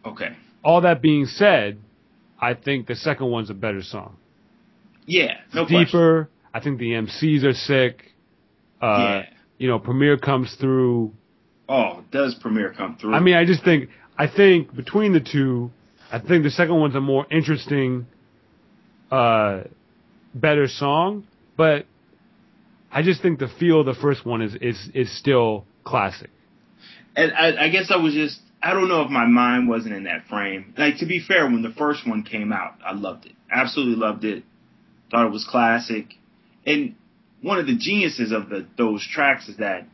Okay. 0.05 0.29
All 0.63 0.81
that 0.81 1.01
being 1.01 1.25
said, 1.25 1.79
I 2.39 2.53
think 2.53 2.87
the 2.87 2.95
second 2.95 3.27
one's 3.27 3.49
a 3.49 3.53
better 3.53 3.81
song. 3.81 4.17
Yeah, 5.05 5.37
no 5.53 5.65
question. 5.65 5.85
Deeper. 5.85 6.29
I 6.53 6.59
think 6.59 6.79
the 6.79 6.91
MCs 6.91 7.43
are 7.43 7.53
sick. 7.53 8.11
Uh, 8.81 8.85
Yeah. 8.85 9.25
You 9.57 9.67
know, 9.67 9.77
Premier 9.77 10.17
comes 10.17 10.55
through. 10.59 11.13
Oh, 11.69 12.03
does 12.11 12.33
Premier 12.35 12.73
come 12.75 12.97
through? 12.97 13.13
I 13.13 13.19
mean, 13.19 13.35
I 13.35 13.45
just 13.45 13.63
think, 13.63 13.89
I 14.17 14.25
think 14.27 14.75
between 14.75 15.13
the 15.13 15.19
two, 15.19 15.69
I 16.11 16.17
think 16.19 16.43
the 16.43 16.49
second 16.49 16.79
one's 16.79 16.95
a 16.95 16.99
more 16.99 17.27
interesting, 17.29 18.07
uh, 19.11 19.61
better 20.33 20.67
song, 20.67 21.25
but 21.57 21.85
I 22.91 23.03
just 23.03 23.21
think 23.21 23.37
the 23.39 23.47
feel 23.59 23.81
of 23.81 23.85
the 23.85 23.93
first 23.93 24.25
one 24.25 24.41
is, 24.41 24.55
is, 24.55 24.89
is 24.95 25.15
still 25.17 25.65
classic. 25.83 26.29
And 27.15 27.31
I, 27.33 27.65
I 27.65 27.69
guess 27.69 27.91
I 27.91 27.97
was 27.97 28.13
just 28.13 28.39
I 28.63 28.73
don't 28.73 28.89
know 28.89 29.01
if 29.01 29.09
my 29.09 29.25
mind 29.25 29.67
wasn't 29.67 29.95
in 29.95 30.03
that 30.03 30.27
frame. 30.27 30.73
Like 30.77 30.97
to 30.99 31.05
be 31.05 31.19
fair, 31.19 31.45
when 31.45 31.61
the 31.61 31.73
first 31.77 32.07
one 32.07 32.23
came 32.23 32.51
out, 32.53 32.75
I 32.85 32.93
loved 32.93 33.25
it. 33.25 33.33
Absolutely 33.51 33.95
loved 33.95 34.23
it. 34.23 34.43
Thought 35.09 35.27
it 35.27 35.31
was 35.31 35.45
classic. 35.49 36.13
And 36.65 36.95
one 37.41 37.57
of 37.59 37.65
the 37.67 37.75
geniuses 37.75 38.31
of 38.31 38.49
the 38.49 38.67
those 38.77 39.05
tracks 39.07 39.49
is 39.49 39.57
that 39.57 39.87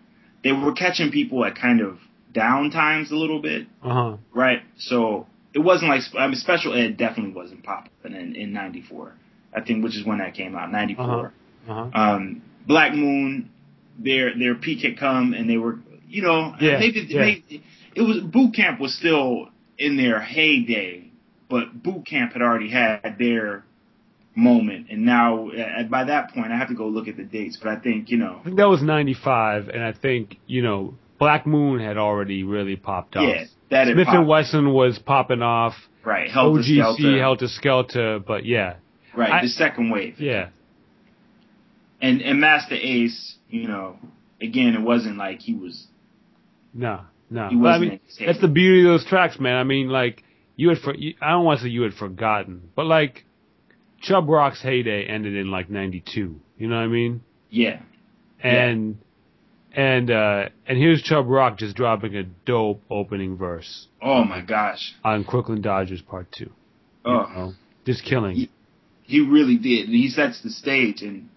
they 0.44 0.52
were 0.52 0.74
catching 0.74 1.12
people 1.12 1.44
at 1.46 1.56
kind 1.56 1.82
of 1.82 1.98
down 2.34 2.70
times 2.72 3.12
a 3.12 3.16
little 3.16 3.42
bit, 3.42 3.68
Uh 3.82 3.94
huh. 3.94 4.18
right? 4.34 4.62
So 4.78 5.28
it 5.54 5.60
wasn't 5.60 5.90
like 5.90 6.02
I 6.18 6.28
mean, 6.28 6.36
Special 6.36 6.74
Ed 6.76 6.98
definitely 6.98 7.34
wasn't 7.34 7.64
popping 7.64 8.14
in 8.14 8.36
in 8.36 8.54
'94. 8.54 9.14
I 9.56 9.62
think 9.62 9.84
which 9.84 9.96
is 9.96 10.06
when 10.06 10.20
that 10.20 10.34
came 10.36 10.56
out, 10.56 10.72
'94. 10.72 11.06
Uh-huh. 11.06 11.72
Uh 11.72 11.90
huh. 11.92 12.00
Um, 12.16 12.42
Black 12.68 12.94
Moon, 12.94 13.50
their 13.98 14.38
their 14.38 14.56
peak 14.56 14.84
had 14.84 15.00
come, 15.00 15.34
and 15.34 15.50
they 15.50 15.58
were, 15.58 15.80
you 16.08 16.22
know, 16.22 16.56
Yeah, 16.60 16.80
maybe, 16.80 17.06
yeah. 17.10 17.20
maybe 17.22 17.64
it 17.96 18.02
was 18.02 18.20
boot 18.22 18.54
camp 18.56 18.80
was 18.80 18.96
still 18.98 19.50
in 19.78 19.98
their 19.98 20.20
heyday, 20.20 21.12
but 21.50 21.82
boot 21.84 22.06
camp 22.06 22.34
had 22.34 22.42
already 22.42 22.70
had 22.70 23.16
their 23.20 23.64
moment, 24.36 24.88
and 24.92 25.04
now 25.06 25.50
uh, 25.50 25.84
by 25.90 26.04
that 26.06 26.32
point, 26.32 26.52
I 26.52 26.58
have 26.58 26.68
to 26.70 26.76
go 26.76 26.88
look 26.88 27.08
at 27.08 27.18
the 27.18 27.24
dates, 27.24 27.58
but 27.62 27.70
I 27.70 27.78
think 27.80 28.10
you 28.10 28.18
know, 28.18 28.38
I 28.42 28.44
think 28.46 28.58
that 28.58 28.70
was 28.70 28.82
95, 28.84 29.68
and 29.70 29.84
I 29.84 29.94
think, 29.94 30.38
you 30.46 30.62
know, 30.62 30.94
Black 31.20 31.48
Moon 31.48 31.80
had 31.80 31.98
already 31.98 32.44
really 32.44 32.76
popped 32.76 33.16
off. 33.16 33.24
yeah, 33.28 33.46
that 33.72 33.88
Smith 33.92 34.08
and. 34.10 34.28
Wesson 34.28 34.74
was 34.74 35.00
popping 35.00 35.42
off. 35.42 35.74
right, 36.06 36.30
Helter 36.30 36.62
OGC, 36.62 36.96
Skelter, 36.96 37.18
Heltah 37.18 37.60
Skeltah, 37.60 38.26
but 38.26 38.46
yeah. 38.46 38.76
right, 39.16 39.32
I- 39.32 39.42
the 39.42 39.48
second 39.50 39.90
wave, 39.90 40.20
Yeah. 40.20 40.50
and 42.02 42.22
and 42.22 42.40
Masta 42.40 42.76
Ace, 42.76 43.36
you 43.50 43.68
know, 43.68 43.98
again, 44.40 44.76
it 44.76 44.82
wasn't 44.82 45.18
like 45.18 45.40
he 45.40 45.54
was, 45.56 45.87
No, 46.74 47.02
no. 47.30 47.50
he 47.50 47.56
But 47.56 47.68
I 47.68 47.80
mean, 47.80 48.00
that's 48.26 48.42
the 48.42 48.48
beauty 48.48 48.82
of 48.82 48.86
those 48.86 49.06
tracks, 49.06 49.40
man. 49.40 49.56
I 49.56 49.64
mean, 49.64 49.90
like, 49.90 50.24
you 50.56 50.70
had, 50.70 50.80
for, 50.80 50.96
you, 50.96 51.16
I 51.22 51.32
don't 51.32 51.46
want 51.46 51.60
to 51.60 51.66
say 51.66 51.70
you 51.70 51.84
had 51.84 51.94
forgotten, 51.94 52.70
but 52.76 52.86
like, 52.86 53.26
Chubb 54.02 54.30
Rock's 54.30 54.62
heyday 54.62 55.06
ended 55.06 55.36
in 55.36 55.50
like 55.50 55.70
92. 55.70 56.40
You 56.58 56.68
know 56.68 56.76
what 56.76 56.82
I 56.82 56.88
mean? 56.88 57.22
yeah, 57.50 57.82
And, 58.42 58.98
and, 59.72 60.12
uh, 60.12 60.50
and 60.68 60.78
here's 60.78 61.02
Chubb 61.02 61.28
Rock 61.28 61.58
just 61.58 61.76
dropping 61.76 62.16
a 62.16 62.24
dope 62.24 62.82
opening 62.90 63.38
verse 63.38 63.88
oh 64.02 64.24
my 64.24 64.42
gosh, 64.42 64.94
on 65.04 65.24
Crooklyn 65.24 65.62
Dodgers 65.62 66.02
Part 66.02 66.32
2. 66.32 66.46
You 66.46 66.52
oh. 67.06 67.12
know? 67.12 67.54
Just 67.86 68.04
killing 68.04 68.42
it. 68.42 68.50
He 69.04 69.22
really 69.22 69.58
did. 69.58 69.86
And 69.86 69.96
he 69.96 70.10
sets 70.10 70.42
the 70.42 70.50
stage 70.50 71.02
and 71.02 71.30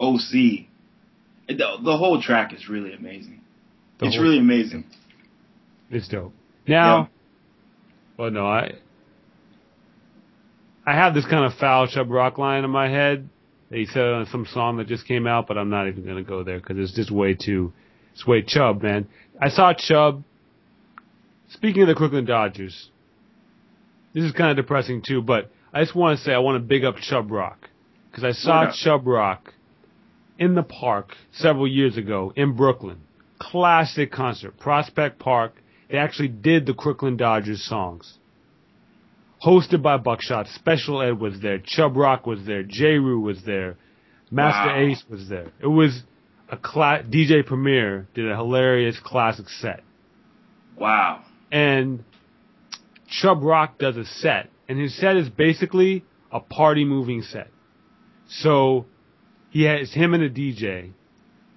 OC. 0.00 0.67
The, 1.48 1.78
the 1.82 1.96
whole 1.96 2.20
track 2.20 2.52
is 2.52 2.68
really 2.68 2.92
amazing. 2.92 3.40
The 3.98 4.06
it's 4.06 4.18
really 4.18 4.38
amazing. 4.38 4.84
It's 5.90 6.08
dope. 6.08 6.34
Now, 6.66 6.98
Yeah. 6.98 7.06
well, 8.18 8.30
no, 8.30 8.46
I 8.46 8.74
I 10.86 10.94
have 10.94 11.14
this 11.14 11.24
kind 11.24 11.44
of 11.44 11.54
foul 11.58 11.86
Chubb 11.86 12.10
Rock 12.10 12.38
line 12.38 12.64
in 12.64 12.70
my 12.70 12.88
head 12.88 13.28
he 13.70 13.86
said 13.86 14.02
on 14.02 14.26
some 14.26 14.46
song 14.46 14.78
that 14.78 14.86
just 14.86 15.06
came 15.06 15.26
out, 15.26 15.46
but 15.46 15.58
I'm 15.58 15.68
not 15.68 15.88
even 15.88 16.04
gonna 16.04 16.22
go 16.22 16.42
there 16.42 16.58
because 16.58 16.78
it's 16.78 16.92
just 16.92 17.10
way 17.10 17.34
too, 17.34 17.72
it's 18.12 18.26
way 18.26 18.42
Chubb, 18.42 18.82
man. 18.82 19.06
I 19.40 19.50
saw 19.50 19.74
Chubb. 19.74 20.24
Speaking 21.50 21.82
of 21.82 21.88
the 21.88 21.94
Crooklyn 21.94 22.24
Dodgers, 22.24 22.90
this 24.14 24.24
is 24.24 24.32
kind 24.32 24.50
of 24.50 24.56
depressing 24.56 25.02
too, 25.06 25.22
but 25.22 25.50
I 25.72 25.82
just 25.82 25.94
want 25.94 26.18
to 26.18 26.24
say 26.24 26.32
I 26.32 26.38
want 26.38 26.56
to 26.56 26.66
big 26.66 26.84
up 26.84 26.96
Chubb 26.96 27.30
Rock 27.30 27.68
because 28.10 28.24
I 28.24 28.32
saw. 28.32 28.70
Chubb 28.72 29.06
Rock 29.06 29.52
in 30.38 30.54
the 30.54 30.62
park 30.62 31.14
several 31.32 31.66
years 31.66 31.96
ago 31.96 32.32
in 32.36 32.54
Brooklyn. 32.54 33.00
Classic 33.38 34.10
concert, 34.10 34.58
Prospect 34.58 35.18
Park. 35.18 35.52
They 35.90 35.98
actually 35.98 36.28
did 36.28 36.66
the 36.66 36.74
Crooklyn 36.74 37.16
Dodgers 37.16 37.62
songs. 37.64 38.18
Hosted 39.44 39.82
by 39.82 39.96
Buckshot. 39.96 40.48
Special 40.48 41.00
Ed 41.00 41.20
was 41.20 41.40
there. 41.40 41.58
Chubb 41.58 41.96
Rock 41.96 42.26
was 42.26 42.44
there. 42.44 42.62
Jeru 42.62 43.20
was 43.20 43.42
there. 43.44 43.76
Masta 44.30 44.68
Wow. 44.68 44.78
Ace 44.78 45.04
was 45.08 45.28
there. 45.28 45.52
It 45.60 45.68
was 45.68 46.02
a 46.50 46.56
cla- 46.56 47.02
DJ 47.08 47.44
Premier 47.46 48.08
did 48.14 48.30
a 48.30 48.36
hilarious 48.36 48.98
classic 49.02 49.48
set. 49.48 49.82
Wow. 50.76 51.22
And 51.52 52.04
Chubb 53.08 53.42
Rock 53.42 53.78
does 53.78 53.96
a 53.96 54.04
set. 54.04 54.50
And 54.68 54.78
his 54.78 54.94
set 54.98 55.16
is 55.16 55.28
basically 55.28 56.04
a 56.30 56.40
party 56.40 56.84
moving 56.84 57.22
set. 57.22 57.48
So 58.28 58.86
he 59.50 59.62
has 59.64 59.92
him 59.92 60.14
and 60.14 60.22
a 60.22 60.30
DJ. 60.30 60.92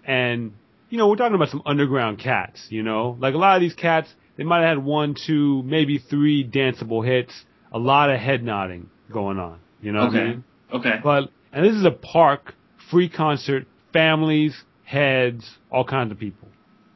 And, 0.06 0.54
you 0.90 0.98
know, 0.98 1.08
we're 1.08 1.16
talking 1.16 1.36
about 1.36 1.50
some 1.50 1.62
underground 1.66 2.20
cats, 2.20 2.68
you 2.70 2.84
know? 2.84 3.16
Like 3.20 3.34
a 3.34 3.38
lot 3.38 3.56
of 3.56 3.62
these 3.62 3.74
cats, 3.76 4.14
they 4.38 4.44
might 4.44 4.62
have 4.62 4.78
had 4.78 4.86
one, 4.86 5.16
two, 5.28 5.62
maybe 5.64 5.98
three 5.98 6.44
danceable 6.48 7.06
hits, 7.06 7.34
a 7.72 7.80
lot 7.80 8.10
of 8.10 8.20
head 8.20 8.44
nodding 8.44 8.90
going 9.12 9.38
on, 9.38 9.60
you 9.82 9.92
know 9.92 10.06
what 10.06 10.16
I 10.16 10.18
Okay. 10.20 10.30
mean? 10.30 10.44
Okay. 10.74 10.96
But, 11.04 11.30
and 11.52 11.66
this 11.66 11.76
is 11.76 11.86
a 11.86 11.92
park, 11.92 12.56
free 12.90 13.10
concert, 13.10 13.66
families, 13.94 14.56
heads, 14.86 15.50
all 15.70 15.84
kinds 15.86 16.12
of 16.12 16.20
people. 16.20 16.48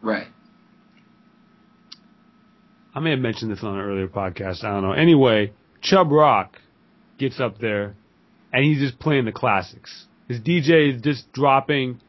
Right. 0.02 0.28
I 2.94 3.02
may 3.02 3.12
have 3.12 3.20
mentioned 3.20 3.52
this 3.52 3.64
on 3.64 3.78
an 3.78 3.82
earlier 3.86 4.08
podcast. 4.08 4.64
I 4.64 4.72
don't 4.72 4.82
know. 4.84 4.94
Anyway, 4.94 5.52
Chubb 5.82 6.12
Rock 6.12 6.58
gets 7.18 7.40
up 7.40 7.60
there 7.60 7.96
and 8.54 8.64
he's 8.64 8.80
just 8.80 9.00
playing 9.00 9.26
the 9.26 9.34
classics. 9.34 10.06
His 10.28 10.40
DJ 10.40 10.96
is 10.96 11.02
just 11.02 11.32
dropping 11.34 12.00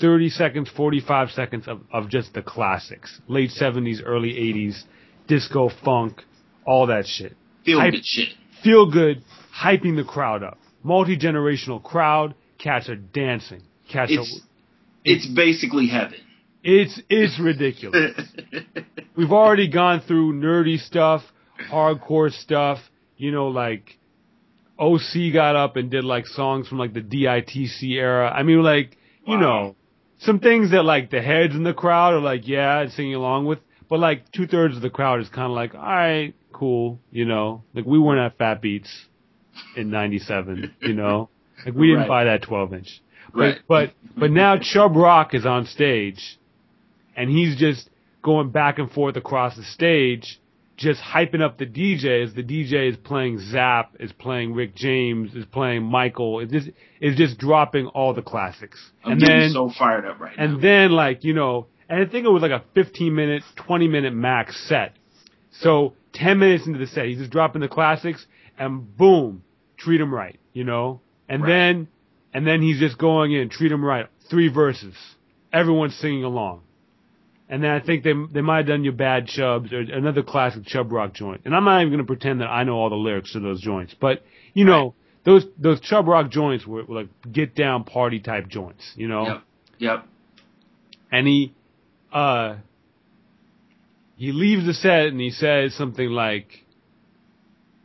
30 0.00 0.28
seconds, 0.30 0.70
45 0.76 1.30
seconds 1.30 1.68
of, 1.68 1.80
of 1.92 2.08
just 2.08 2.32
the 2.34 2.42
classics. 2.42 3.20
Late 3.28 3.50
70s, 3.50 3.98
early 4.04 4.32
80s, 4.32 4.82
disco, 5.26 5.70
funk, 5.84 6.22
all 6.66 6.86
that 6.88 7.06
shit. 7.06 7.36
Feel 7.64 7.80
Hype- 7.80 7.92
good 7.92 8.04
shit. 8.04 8.28
Feel 8.62 8.90
good, 8.90 9.22
hyping 9.62 9.96
the 9.96 10.04
crowd 10.04 10.42
up. 10.42 10.58
Multi 10.82 11.16
generational 11.16 11.82
crowd, 11.82 12.34
cats 12.58 12.88
are 12.88 12.96
dancing. 12.96 13.62
Cats 13.92 14.10
It's 14.12 14.40
are, 14.42 14.48
it's 15.04 15.26
basically 15.26 15.88
heaven. 15.88 16.18
it's, 16.64 17.00
it's 17.10 17.38
ridiculous. 17.38 18.12
We've 19.16 19.30
already 19.32 19.68
gone 19.68 20.00
through 20.06 20.34
nerdy 20.40 20.78
stuff, 20.78 21.22
hardcore 21.70 22.30
stuff, 22.32 22.78
you 23.16 23.30
know, 23.30 23.48
like 23.48 23.98
OC 24.78 25.32
got 25.32 25.56
up 25.56 25.76
and 25.76 25.90
did 25.90 26.04
like 26.04 26.26
songs 26.26 26.68
from 26.68 26.78
like 26.78 26.92
the 26.92 27.00
DITC 27.00 27.82
era. 27.92 28.30
I 28.30 28.42
mean, 28.42 28.62
like, 28.62 28.96
you 29.26 29.34
Wow. 29.36 29.40
know, 29.40 29.76
some 30.18 30.38
things 30.38 30.70
that 30.70 30.84
like 30.84 31.10
the 31.10 31.22
heads 31.22 31.54
in 31.54 31.62
the 31.62 31.74
crowd 31.74 32.14
are 32.14 32.20
like, 32.20 32.46
yeah, 32.46 32.80
and 32.80 32.92
singing 32.92 33.14
along 33.14 33.46
with, 33.46 33.58
but 33.88 33.98
like 34.00 34.30
two 34.32 34.46
thirds 34.46 34.76
of 34.76 34.82
the 34.82 34.90
crowd 34.90 35.20
is 35.20 35.28
kind 35.28 35.46
of 35.46 35.52
like, 35.52 35.74
all 35.74 35.80
right, 35.80 36.34
cool, 36.52 37.00
you 37.10 37.24
know, 37.24 37.64
like 37.74 37.84
we 37.86 37.98
weren't 37.98 38.20
at 38.20 38.36
Fat 38.38 38.60
Beats 38.62 38.90
in 39.76 39.90
97, 39.90 40.74
you 40.80 40.94
know, 40.94 41.28
like 41.64 41.74
we 41.74 41.86
didn't 41.88 42.00
Right. 42.00 42.08
buy 42.08 42.24
that 42.24 42.42
12 42.42 42.74
inch. 42.74 43.00
But, 43.34 43.40
Right. 43.40 43.58
but, 43.68 43.92
but 44.16 44.30
now 44.30 44.56
Chubb 44.58 44.96
Rock 44.96 45.34
is 45.34 45.44
on 45.46 45.66
stage 45.66 46.38
and 47.16 47.30
he's 47.30 47.56
just 47.56 47.88
going 48.22 48.50
back 48.50 48.78
and 48.78 48.90
forth 48.90 49.16
across 49.16 49.56
the 49.56 49.62
stage, 49.64 50.40
just 50.76 51.00
hyping 51.00 51.40
up 51.40 51.58
the 51.58 51.66
DJ 51.66 52.22
as 52.22 52.34
the 52.34 52.42
DJ 52.42 52.90
is 52.90 52.96
playing 52.96 53.38
Zap, 53.38 53.94
is 53.98 54.12
playing 54.12 54.54
Rick 54.54 54.74
James, 54.74 55.34
is 55.34 55.44
playing 55.46 55.82
Michael, 55.84 56.40
is 56.40 56.50
just 56.50 56.68
is 57.00 57.16
just 57.16 57.38
dropping 57.38 57.86
all 57.88 58.12
the 58.14 58.22
classics. 58.22 58.78
I'm 59.04 59.12
and 59.12 59.20
getting 59.20 59.38
then 59.38 59.50
so 59.52 59.70
fired 59.70 60.04
up 60.04 60.20
right 60.20 60.36
now. 60.36 60.44
and 60.44 60.62
then 60.62 60.90
like, 60.92 61.24
you 61.24 61.32
know, 61.34 61.66
and 61.88 62.00
I 62.00 62.10
think 62.10 62.26
it 62.26 62.30
was 62.30 62.42
like 62.42 62.50
a 62.50 62.62
15 62.74 63.14
minute, 63.14 63.42
20 63.56 63.88
minute 63.88 64.12
max 64.14 64.56
set. 64.68 64.92
So 65.50 65.94
10 66.12 66.38
minutes 66.38 66.66
into 66.66 66.78
the 66.78 66.86
set, 66.86 67.06
he's 67.06 67.18
just 67.18 67.30
dropping 67.30 67.62
the 67.62 67.68
classics 67.68 68.26
and 68.58 68.94
boom, 68.96 69.42
treat 69.78 70.00
him 70.00 70.12
right, 70.12 70.38
you 70.52 70.64
know? 70.64 71.00
And 71.28 71.42
Right. 71.42 71.48
then, 71.48 71.88
and 72.34 72.46
then 72.46 72.60
he's 72.60 72.78
just 72.78 72.98
going 72.98 73.32
in, 73.32 73.48
treat 73.48 73.72
him 73.72 73.84
right. 73.84 74.06
Three 74.28 74.48
verses. 74.48 74.94
Everyone's 75.52 75.94
singing 75.94 76.24
along. 76.24 76.62
And 77.48 77.62
then 77.62 77.70
I 77.70 77.80
think 77.80 78.02
they 78.02 78.12
they 78.32 78.40
might 78.40 78.58
have 78.58 78.66
done 78.66 78.84
your 78.84 78.92
bad 78.92 79.26
chubs 79.26 79.72
or 79.72 79.78
another 79.80 80.22
classic 80.22 80.64
chub 80.66 80.90
rock 80.90 81.14
joint. 81.14 81.42
And 81.44 81.54
I'm 81.54 81.64
not 81.64 81.80
even 81.80 81.92
going 81.92 82.04
to 82.04 82.06
pretend 82.06 82.40
that 82.40 82.48
I 82.48 82.64
know 82.64 82.74
all 82.74 82.90
the 82.90 82.96
lyrics 82.96 83.32
to 83.34 83.40
those 83.40 83.60
joints, 83.60 83.94
but 84.00 84.22
you 84.52 84.64
know 84.64 84.94
those 85.26 85.44
those 85.58 85.80
Chubb 85.80 86.06
Rock 86.06 86.30
joints 86.30 86.66
were, 86.66 86.84
were 86.84 87.02
like 87.02 87.08
get 87.30 87.54
down 87.54 87.84
party 87.84 88.20
type 88.20 88.48
joints, 88.48 88.92
you 88.94 89.08
know. 89.08 89.26
Yep. 89.26 89.42
Yep. 89.78 90.06
And 91.12 91.26
he, 91.26 91.54
uh, 92.12 92.56
he 94.16 94.32
leaves 94.32 94.64
the 94.64 94.72
set 94.72 95.08
and 95.08 95.20
he 95.20 95.30
says 95.30 95.74
something 95.74 96.08
like, 96.08 96.64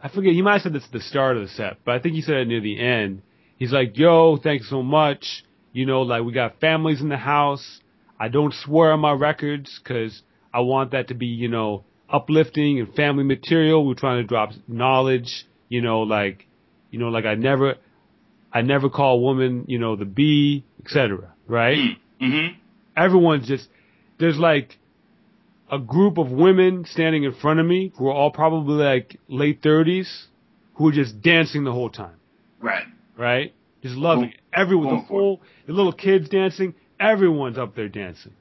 I 0.02 0.10
forget. 0.10 0.34
He 0.34 0.42
might 0.42 0.54
have 0.54 0.62
said 0.62 0.74
this 0.74 0.86
at 0.86 0.92
the 0.92 1.02
start 1.02 1.36
of 1.36 1.44
the 1.44 1.50
set, 1.50 1.78
but 1.84 1.96
I 1.96 2.00
think 2.00 2.16
he 2.16 2.22
said 2.22 2.36
it 2.38 2.48
near 2.48 2.62
the 2.62 2.80
end. 2.80 3.24
He's 3.58 3.72
like, 3.72 3.98
"Yo, 3.98 4.38
thanks 4.38 4.70
so 4.70 4.82
much. 4.82 5.44
You 5.74 5.86
know, 5.86 6.02
like 6.02 6.24
we 6.24 6.34
got 6.34 6.60
families 6.60 7.02
in 7.02 7.10
the 7.10 7.18
house. 7.18 7.81
I 8.22 8.28
don't 8.28 8.54
swear 8.54 8.92
on 8.92 9.00
my 9.00 9.14
records 9.14 9.80
because 9.84 10.22
I 10.54 10.60
want 10.60 10.92
that 10.92 11.08
to 11.08 11.16
be, 11.16 11.26
you 11.26 11.48
know, 11.48 11.84
uplifting 12.08 12.80
and 12.80 12.94
family 12.94 13.24
material. 13.24 13.86
We're 13.88 13.96
trying 13.96 14.22
to 14.22 14.28
drop 14.28 14.52
knowledge. 14.68 15.46
You 15.70 15.82
know, 15.82 16.02
like, 16.02 16.46
you 16.92 17.00
know, 17.00 17.08
like 17.08 17.26
I 17.26 17.36
never, 17.36 17.76
I 18.54 18.62
never 18.62 18.90
call 18.90 19.16
a 19.18 19.22
woman, 19.22 19.66
you 19.68 19.80
know, 19.80 19.96
the 19.96 20.06
B, 20.06 20.66
etc. 20.84 21.34
Right? 21.48 21.78
Mm-hmm. 22.22 22.60
Everyone's 22.96 23.48
just 23.48 23.68
there's 24.20 24.38
like 24.38 24.78
a 25.72 25.80
group 25.80 26.18
of 26.18 26.30
women 26.30 26.86
standing 26.86 27.24
in 27.24 27.34
front 27.34 27.60
of 27.60 27.66
me 27.66 27.92
who 27.98 28.08
are 28.08 28.14
all 28.14 28.30
probably 28.32 28.84
like 28.84 29.18
late 29.28 29.62
thirties 29.64 30.28
who 30.76 30.90
are 30.90 30.92
just 30.92 31.22
dancing 31.22 31.64
the 31.64 31.72
whole 31.72 31.90
time. 31.90 32.18
Right. 32.60 32.84
Right? 33.18 33.54
Just 33.82 33.96
loving 33.96 34.26
Going- 34.26 34.34
it. 34.34 34.38
Everyone, 34.54 34.88
the 34.98 35.02
for 35.08 35.14
it. 35.14 35.24
whole, 35.24 35.42
the 35.66 35.74
little 35.74 35.94
kids 35.94 36.28
dancing, 36.30 36.76
everyone's 37.02 37.58
up 37.58 37.76
there 37.76 37.90
dancing. 37.90 38.34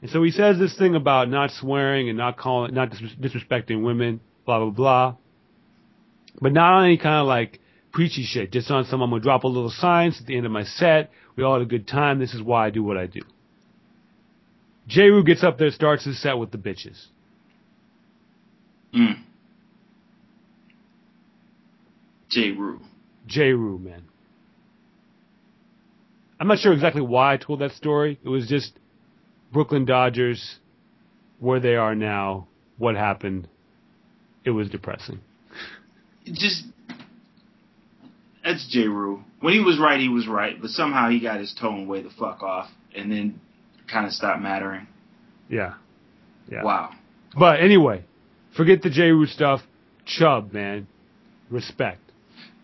And 0.00 0.10
so 0.10 0.22
he 0.22 0.30
says 0.30 0.58
this 0.58 0.76
thing 0.76 0.94
about 0.94 1.28
not 1.28 1.50
swearing 1.50 2.08
and 2.08 2.16
not 2.16 2.36
calling, 2.38 2.72
not 2.74 2.90
dis- 2.90 3.16
disrespecting 3.20 3.82
women, 3.82 4.20
blah, 4.46 4.60
blah, 4.60 4.70
blah. 4.70 5.16
But 6.40 6.52
not 6.52 6.72
on 6.74 6.84
any 6.84 6.98
kind 6.98 7.20
of 7.20 7.26
like 7.26 7.58
preachy 7.92 8.22
shit, 8.22 8.52
just 8.52 8.70
on 8.70 8.84
some, 8.84 9.02
I'm 9.02 9.10
gonna 9.10 9.22
drop 9.22 9.42
a 9.42 9.48
little 9.48 9.70
science 9.70 10.20
at 10.20 10.26
the 10.26 10.36
end 10.36 10.46
of 10.46 10.52
my 10.52 10.62
set. 10.62 11.10
We 11.36 11.42
all 11.42 11.54
had 11.54 11.62
a 11.62 11.66
good 11.66 11.88
time. 11.88 12.20
This 12.20 12.32
is 12.32 12.40
why 12.40 12.66
I 12.66 12.70
do 12.70 12.82
what 12.82 12.96
I 12.96 13.06
do. 13.06 13.22
Jeru 14.86 15.24
gets 15.24 15.42
up 15.42 15.58
there, 15.58 15.70
starts 15.70 16.04
his 16.04 16.20
set 16.22 16.38
with 16.38 16.50
the 16.50 16.58
bitches. 16.58 17.06
Mm. 18.94 19.22
Jeru. 22.30 22.80
J. 23.26 23.52
Rue, 23.52 23.78
man. 23.78 24.07
I'm 26.40 26.46
not 26.46 26.58
sure 26.58 26.72
exactly 26.72 27.02
why 27.02 27.34
I 27.34 27.36
told 27.36 27.60
that 27.60 27.72
story. 27.72 28.18
It 28.22 28.28
was 28.28 28.46
just 28.48 28.78
Brooklyn 29.52 29.84
Dodgers, 29.84 30.58
where 31.40 31.60
they 31.60 31.74
are 31.74 31.94
now, 31.94 32.46
what 32.76 32.94
happened. 32.94 33.48
It 34.44 34.50
was 34.50 34.70
depressing. 34.70 35.20
Just 36.24 36.64
that's 38.44 38.66
Jeru. 38.70 39.22
When 39.40 39.52
he 39.52 39.60
was 39.60 39.78
right, 39.78 40.00
he 40.00 40.08
was 40.08 40.26
right, 40.26 40.60
but 40.60 40.70
somehow 40.70 41.10
he 41.10 41.20
got 41.20 41.40
his 41.40 41.54
tone 41.60 41.86
way 41.86 42.02
the 42.02 42.10
fuck 42.10 42.42
off, 42.42 42.70
and 42.94 43.10
then 43.10 43.40
kind 43.90 44.06
of 44.06 44.12
stopped 44.12 44.40
mattering. 44.40 44.86
Yeah. 45.48 45.74
Yeah. 46.50 46.62
Wow. 46.62 46.94
But 47.38 47.60
anyway, 47.60 48.04
forget 48.56 48.82
the 48.82 48.90
Jeru 48.90 49.26
stuff. 49.26 49.60
Chubb, 50.06 50.52
man. 50.52 50.86
Respect. 51.50 52.00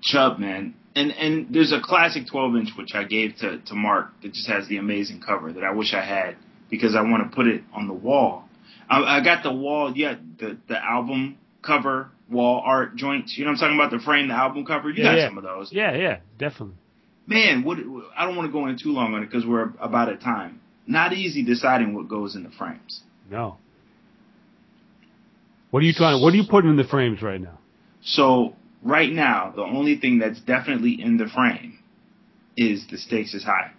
Chubb, 0.03 0.39
man. 0.39 0.75
And 0.97 1.11
and 1.13 1.53
there's 1.53 1.73
a 1.73 1.81
classic 1.81 2.27
12 2.31 2.57
inch 2.57 2.69
which 2.79 2.95
I 2.95 3.05
gave 3.05 3.37
to 3.41 3.59
to 3.59 3.75
Mark 3.75 4.11
that 4.23 4.33
just 4.33 4.49
has 4.49 4.69
the 4.69 4.77
amazing 4.77 5.21
cover 5.21 5.53
that 5.53 5.65
I 5.65 5.73
wish 5.73 5.93
I 5.93 6.05
had 6.05 6.37
because 6.71 6.95
I 6.95 7.03
want 7.03 7.29
to 7.29 7.35
put 7.35 7.47
it 7.47 7.63
on 7.75 7.89
the 7.89 7.95
wall. 7.95 8.49
I, 8.89 9.19
I 9.19 9.25
got 9.25 9.43
the 9.43 9.53
wall, 9.53 9.93
yeah, 9.97 10.15
the 10.39 10.57
the 10.69 10.83
album 10.83 11.37
cover 11.63 12.11
wall 12.31 12.63
art 12.65 12.95
joints. 12.97 13.37
You 13.37 13.45
know 13.45 13.51
what 13.51 13.63
I'm 13.63 13.75
talking 13.75 13.77
about? 13.79 13.91
The 13.91 14.05
frame, 14.05 14.29
the 14.29 14.35
album 14.35 14.65
cover. 14.65 14.89
You 14.91 15.03
Yeah, 15.03 15.11
got 15.11 15.19
yeah. 15.19 15.29
some 15.29 15.39
of 15.39 15.45
those. 15.45 15.73
Yeah, 15.73 15.97
yeah, 15.97 16.19
definitely. 16.39 16.77
Man, 17.27 17.65
what 17.65 17.79
I 18.17 18.25
don't 18.27 18.37
want 18.37 18.49
to 18.49 18.53
go 18.53 18.67
in 18.67 18.79
too 18.79 18.93
long 18.93 19.15
on 19.15 19.23
it 19.23 19.27
because 19.27 19.45
we're 19.47 19.73
about 19.81 20.11
at 20.11 20.21
time. 20.21 20.61
Not 20.87 21.13
easy 21.15 21.43
deciding 21.43 21.95
what 21.95 22.09
goes 22.09 22.37
in 22.37 22.43
the 22.45 22.51
frames. 22.51 23.01
No. 23.31 23.57
What 25.71 25.83
are 25.83 25.87
you 25.87 25.95
trying? 25.95 26.23
What 26.23 26.33
are 26.35 26.37
you 26.37 26.45
putting 26.49 26.71
in 26.71 26.77
the 26.77 26.85
frames 26.85 27.23
right 27.23 27.41
now? 27.41 27.59
So 28.03 28.55
right 28.85 29.11
now, 29.11 29.53
the 29.57 29.63
only 29.63 29.97
thing 29.99 30.19
that's 30.19 30.41
definitely 30.41 31.01
in 31.01 31.17
the 31.17 31.27
frame 31.27 31.79
is 32.57 32.87
the 32.91 32.99
stakes 32.99 33.35
is 33.35 33.43
high 33.45 33.73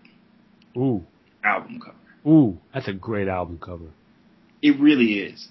Ooh, 0.75 1.03
album 1.43 1.79
cover. 1.79 1.95
ooh, 2.27 2.57
that's 2.73 2.87
a 2.89 2.93
great 2.93 3.27
album 3.29 3.57
cover. 3.63 3.85
It 4.61 4.79
really 4.79 5.19
is. 5.19 5.47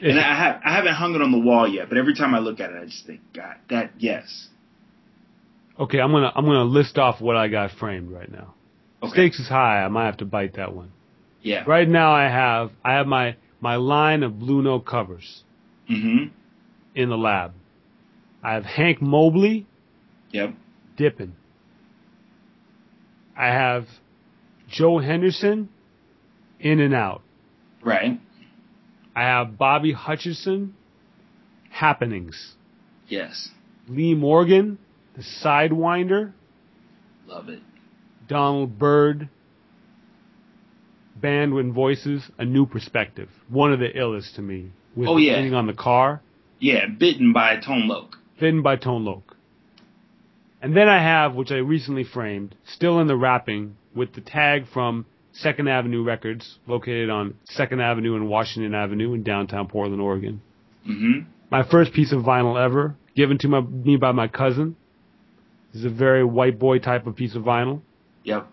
And 0.00 0.20
I 0.20 0.36
have 0.36 0.60
I 0.64 0.76
haven't 0.76 0.94
hung 0.94 1.14
it 1.16 1.22
on 1.22 1.32
the 1.32 1.38
wall 1.40 1.66
yet, 1.66 1.88
but 1.88 1.98
every 1.98 2.14
time 2.14 2.32
I 2.34 2.38
look 2.38 2.60
at 2.60 2.70
it, 2.70 2.76
I 2.80 2.84
just 2.84 3.04
think, 3.06 3.20
God, 3.34 3.56
that 3.70 3.92
yes. 3.98 4.48
okay, 5.80 5.98
I'm 5.98 6.12
gonna 6.12 6.30
I'm 6.36 6.44
gonna 6.44 6.62
list 6.64 6.98
off 6.98 7.20
what 7.20 7.34
I 7.36 7.48
got 7.48 7.72
framed 7.72 8.10
right 8.12 8.30
now. 8.30 8.54
Okay. 9.02 9.12
Stakes 9.12 9.40
is 9.40 9.48
high. 9.48 9.82
I 9.82 9.88
might 9.88 10.06
have 10.06 10.18
to 10.18 10.24
bite 10.24 10.54
that 10.54 10.72
one. 10.74 10.92
Yeah. 11.42 11.64
Right 11.66 11.88
now, 11.88 12.12
I 12.12 12.24
have 12.28 12.70
I 12.84 12.92
have 12.94 13.06
my 13.08 13.34
my 13.60 13.74
line 13.76 14.22
of 14.22 14.38
Blue 14.38 14.62
Note 14.62 14.86
covers 14.86 15.42
Mm-hmm. 15.90 16.28
in 16.94 17.08
the 17.08 17.16
lab. 17.16 17.52
I 18.42 18.54
have 18.54 18.64
Hank 18.64 19.00
Mobley 19.02 19.66
Yep. 20.32 20.54
dipping. 20.96 21.34
I 23.36 23.46
have 23.46 23.86
Joe 24.68 24.98
Henderson 24.98 25.68
in 26.60 26.80
and 26.80 26.94
out. 26.94 27.22
Right. 27.82 28.20
I 29.14 29.22
have 29.22 29.56
Bobby 29.58 29.94
Hutcherson 29.94 30.70
happenings. 31.70 32.54
Yes. 33.08 33.50
Lee 33.88 34.14
Morgan, 34.14 34.78
the 35.14 35.22
Sidewinder, 35.22 36.32
Love 37.26 37.48
it. 37.48 37.60
Donald 38.26 38.78
Byrd, 38.78 39.28
Band 41.16 41.52
with 41.54 41.72
Voices, 41.72 42.30
A 42.38 42.44
New 42.44 42.66
Perspective. 42.66 43.28
One 43.48 43.72
of 43.72 43.80
the 43.80 43.88
illest 43.90 44.34
to 44.36 44.42
me. 44.42 44.70
With 44.94 45.08
Oh, 45.08 45.16
yeah. 45.16 45.34
Sitting 45.36 45.54
on 45.54 45.66
the 45.66 45.72
car, 45.74 46.20
Yeah, 46.60 46.86
bitten 46.86 47.32
by 47.32 47.56
Tone 47.56 47.86
Loc. 47.88 48.17
Written 48.40 48.62
by 48.62 48.76
Tone 48.76 49.04
Loc. 49.04 49.36
And 50.60 50.76
then 50.76 50.88
I 50.88 51.02
have, 51.02 51.34
which 51.34 51.52
I 51.52 51.56
recently 51.56 52.04
framed, 52.04 52.54
still 52.66 52.98
in 53.00 53.06
the 53.06 53.16
wrapping, 53.16 53.76
with 53.94 54.14
the 54.14 54.20
tag 54.20 54.66
from 54.72 55.06
Second 55.32 55.68
Avenue 55.68 56.02
Records, 56.02 56.58
located 56.66 57.10
on 57.10 57.34
Second 57.44 57.80
Avenue 57.80 58.16
and 58.16 58.28
Washington 58.28 58.74
Avenue 58.74 59.14
in 59.14 59.22
downtown 59.22 59.68
Portland, 59.68 60.02
Oregon. 60.02 60.40
Mm-hmm. 60.88 61.30
My 61.50 61.62
first 61.68 61.92
piece 61.92 62.12
of 62.12 62.22
vinyl 62.22 62.62
ever, 62.62 62.96
given 63.14 63.38
to 63.38 63.48
my, 63.48 63.60
me 63.60 63.96
by 63.96 64.12
my 64.12 64.28
cousin. 64.28 64.76
This 65.72 65.80
is 65.80 65.86
a 65.86 65.94
very 65.94 66.24
white 66.24 66.58
boy 66.58 66.78
type 66.78 67.06
of 67.06 67.14
piece 67.14 67.34
of 67.34 67.42
vinyl. 67.42 67.82
Yep. 68.24 68.48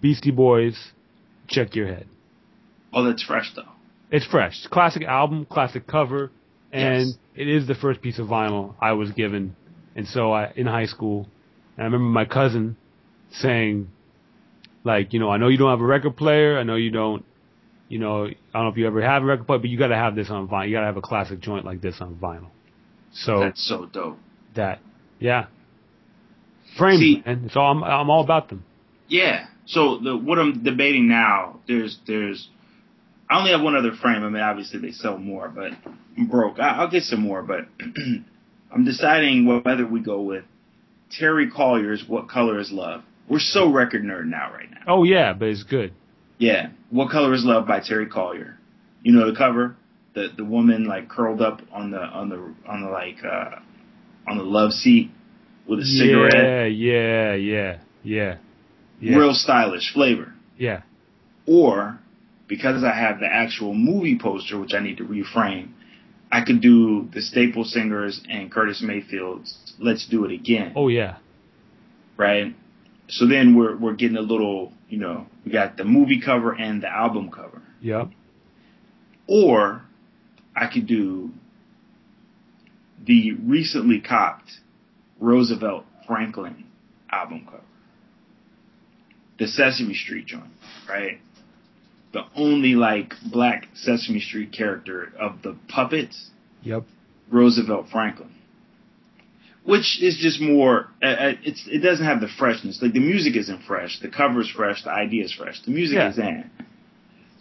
Beastie 0.00 0.30
Boys, 0.30 0.92
check 1.48 1.74
your 1.74 1.86
head. 1.86 2.06
Oh, 2.92 3.04
that's 3.04 3.22
fresh 3.22 3.52
though. 3.54 3.72
It's 4.10 4.26
fresh. 4.26 4.66
Classic 4.70 5.02
album, 5.02 5.44
classic 5.44 5.86
cover, 5.86 6.30
and 6.72 7.06
Yes. 7.08 7.18
it 7.34 7.48
is 7.48 7.66
the 7.66 7.74
first 7.74 8.00
piece 8.02 8.18
of 8.18 8.26
vinyl 8.28 8.74
I 8.80 8.92
was 8.92 9.10
given. 9.12 9.56
And 9.96 10.06
so 10.06 10.32
I, 10.32 10.52
in 10.54 10.66
high 10.66 10.86
school, 10.86 11.26
and 11.76 11.82
I 11.82 11.84
remember 11.84 12.06
my 12.08 12.24
cousin 12.24 12.76
saying, 13.32 13.88
like, 14.84 15.12
you 15.12 15.18
know, 15.20 15.30
I 15.30 15.36
know 15.38 15.48
you 15.48 15.58
don't 15.58 15.70
have 15.70 15.80
a 15.80 15.84
record 15.86 16.16
player. 16.16 16.58
I 16.58 16.62
know 16.62 16.76
you 16.76 16.90
don't, 16.90 17.24
you 17.88 17.98
know, 17.98 18.24
I 18.26 18.34
don't 18.52 18.62
know 18.64 18.68
if 18.68 18.76
you 18.76 18.86
ever 18.86 19.02
have 19.02 19.22
a 19.22 19.26
record 19.26 19.46
player, 19.46 19.58
but 19.58 19.68
you 19.70 19.78
got 19.78 19.88
to 19.88 19.96
have 19.96 20.14
this 20.14 20.30
on 20.30 20.46
vinyl. 20.48 20.68
You 20.68 20.74
got 20.74 20.80
to 20.80 20.86
have 20.86 20.96
a 20.96 21.02
classic 21.02 21.40
joint 21.40 21.64
like 21.64 21.80
this 21.80 21.96
on 22.00 22.14
vinyl. 22.16 22.48
So 23.12 23.40
That's 23.40 23.66
so 23.66 23.86
dope. 23.86 24.18
that, 24.54 24.80
yeah. 25.18 25.46
Frames, 26.76 27.00
See- 27.00 27.22
man. 27.24 27.42
It's 27.46 27.56
all, 27.56 27.70
I'm, 27.72 27.82
I'm 27.84 28.10
all 28.10 28.22
about 28.22 28.48
them. 28.50 28.64
Yeah. 29.08 29.46
So 29.66 29.98
the 29.98 30.16
what 30.16 30.38
I'm 30.38 30.62
debating 30.62 31.08
now, 31.08 31.60
there's 31.66 31.98
there's 32.06 32.48
I 33.30 33.38
only 33.38 33.50
have 33.50 33.60
one 33.60 33.76
other 33.76 33.92
frame. 33.92 34.22
I 34.22 34.28
mean, 34.28 34.42
obviously 34.42 34.80
they 34.80 34.92
sell 34.92 35.18
more, 35.18 35.48
but 35.48 35.72
I'm 36.16 36.28
broke. 36.28 36.58
I, 36.58 36.68
I'll 36.78 36.90
get 36.90 37.02
some 37.02 37.20
more, 37.20 37.42
but 37.42 37.66
I'm 38.72 38.84
deciding 38.84 39.46
whether 39.46 39.86
we 39.86 40.00
go 40.00 40.22
with 40.22 40.44
Terry 41.10 41.50
Callier's 41.50 42.04
"What 42.06 42.28
Color 42.28 42.58
Is 42.58 42.70
Love." 42.72 43.02
We're 43.28 43.40
so 43.40 43.70
record 43.70 44.02
nerd 44.02 44.26
now, 44.26 44.50
right 44.52 44.70
now. 44.70 44.80
Oh 44.86 45.04
yeah, 45.04 45.34
but 45.34 45.48
it's 45.48 45.62
good. 45.62 45.92
Yeah, 46.38 46.70
"What 46.90 47.10
Color 47.10 47.34
Is 47.34 47.44
Love" 47.44 47.66
by 47.66 47.80
Terry 47.80 48.06
Collier. 48.06 48.58
You 49.02 49.12
know 49.12 49.30
the 49.30 49.36
cover, 49.36 49.76
the 50.14 50.28
the 50.36 50.44
woman 50.44 50.84
like 50.84 51.08
curled 51.08 51.42
up 51.42 51.60
on 51.70 51.90
the 51.90 52.00
on 52.00 52.30
the 52.30 52.54
on 52.66 52.82
the 52.82 52.88
like 52.90 53.18
uh 53.24 53.60
on 54.26 54.38
the 54.38 54.44
love 54.44 54.72
seat 54.72 55.10
with 55.68 55.80
a 55.80 55.84
cigarette. 55.84 56.72
Yeah, 56.72 57.34
yeah, 57.34 57.34
yeah, 57.34 57.78
yeah. 58.02 58.36
Yeah. 59.00 59.16
Real 59.16 59.34
stylish 59.34 59.92
flavor. 59.92 60.32
Yeah. 60.56 60.82
Or 61.46 62.00
because 62.48 62.82
I 62.82 62.92
have 62.92 63.20
the 63.20 63.26
actual 63.26 63.74
movie 63.74 64.18
poster, 64.18 64.58
which 64.58 64.72
I 64.74 64.80
need 64.80 64.96
to 64.98 65.04
reframe, 65.04 65.70
I 66.32 66.44
could 66.44 66.60
do 66.60 67.08
the 67.12 67.20
Staple 67.22 67.64
Singers 67.64 68.20
and 68.28 68.50
Curtis 68.50 68.82
Mayfield's 68.82 69.74
"Let's 69.78 70.06
Do 70.06 70.24
It 70.24 70.32
Again," 70.32 70.72
Oh 70.76 70.88
yeah. 70.88 71.18
right? 72.16 72.54
So 73.08 73.26
then 73.26 73.56
we're 73.56 73.76
we're 73.76 73.94
getting 73.94 74.16
a 74.16 74.22
little, 74.22 74.72
you 74.88 74.98
know, 74.98 75.26
we 75.44 75.52
got 75.52 75.76
the 75.76 75.84
movie 75.84 76.20
cover 76.20 76.52
and 76.52 76.82
the 76.82 76.88
album 76.88 77.30
cover. 77.30 77.62
Yep. 77.80 78.08
Or 79.26 79.82
I 80.54 80.66
could 80.72 80.86
do 80.86 81.30
the 83.06 83.32
recently 83.32 84.00
copped 84.00 84.50
Roosevelt 85.20 85.84
Franklin 86.06 86.64
album 87.10 87.44
cover. 87.46 87.62
The 89.38 89.46
Sesame 89.46 89.94
Street 89.94 90.26
joint, 90.26 90.50
right? 90.88 91.20
The 92.18 92.40
only 92.40 92.74
like 92.74 93.14
black 93.30 93.68
Sesame 93.74 94.20
Street 94.20 94.50
character 94.52 95.12
of 95.18 95.42
the 95.42 95.56
puppets, 95.68 96.30
Yep. 96.62 96.84
Roosevelt 97.30 97.86
Franklin. 97.92 98.30
Which 99.64 100.02
is 100.02 100.16
just 100.18 100.40
more, 100.40 100.88
uh, 101.02 101.06
uh, 101.06 101.32
it's, 101.44 101.64
it 101.70 101.78
doesn't 101.78 102.04
have 102.04 102.20
the 102.20 102.28
freshness. 102.38 102.80
Like 102.82 102.92
the 102.94 103.00
music 103.00 103.36
isn't 103.36 103.62
fresh, 103.64 104.00
the 104.00 104.08
cover's 104.08 104.50
fresh, 104.50 104.82
the 104.82 104.90
idea 104.90 105.24
is 105.24 105.32
fresh, 105.32 105.60
the 105.64 105.70
music 105.70 105.96
Yeah. 105.96 106.08
is 106.10 106.18
in. 106.18 106.50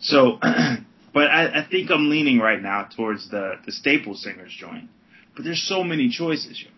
So, 0.02 0.38
but 1.14 1.28
I, 1.32 1.62
I 1.62 1.68
think 1.70 1.90
I'm 1.90 2.10
leaning 2.10 2.38
right 2.40 2.62
now 2.62 2.88
towards 2.96 3.30
the, 3.32 3.54
the 3.66 3.72
Staple 3.72 4.14
Singers 4.14 4.54
joint. 4.60 4.90
But 5.36 5.46
there's 5.46 5.64
so 5.64 5.84
many 5.84 6.10
choices, 6.10 6.62
yo. 6.62 6.70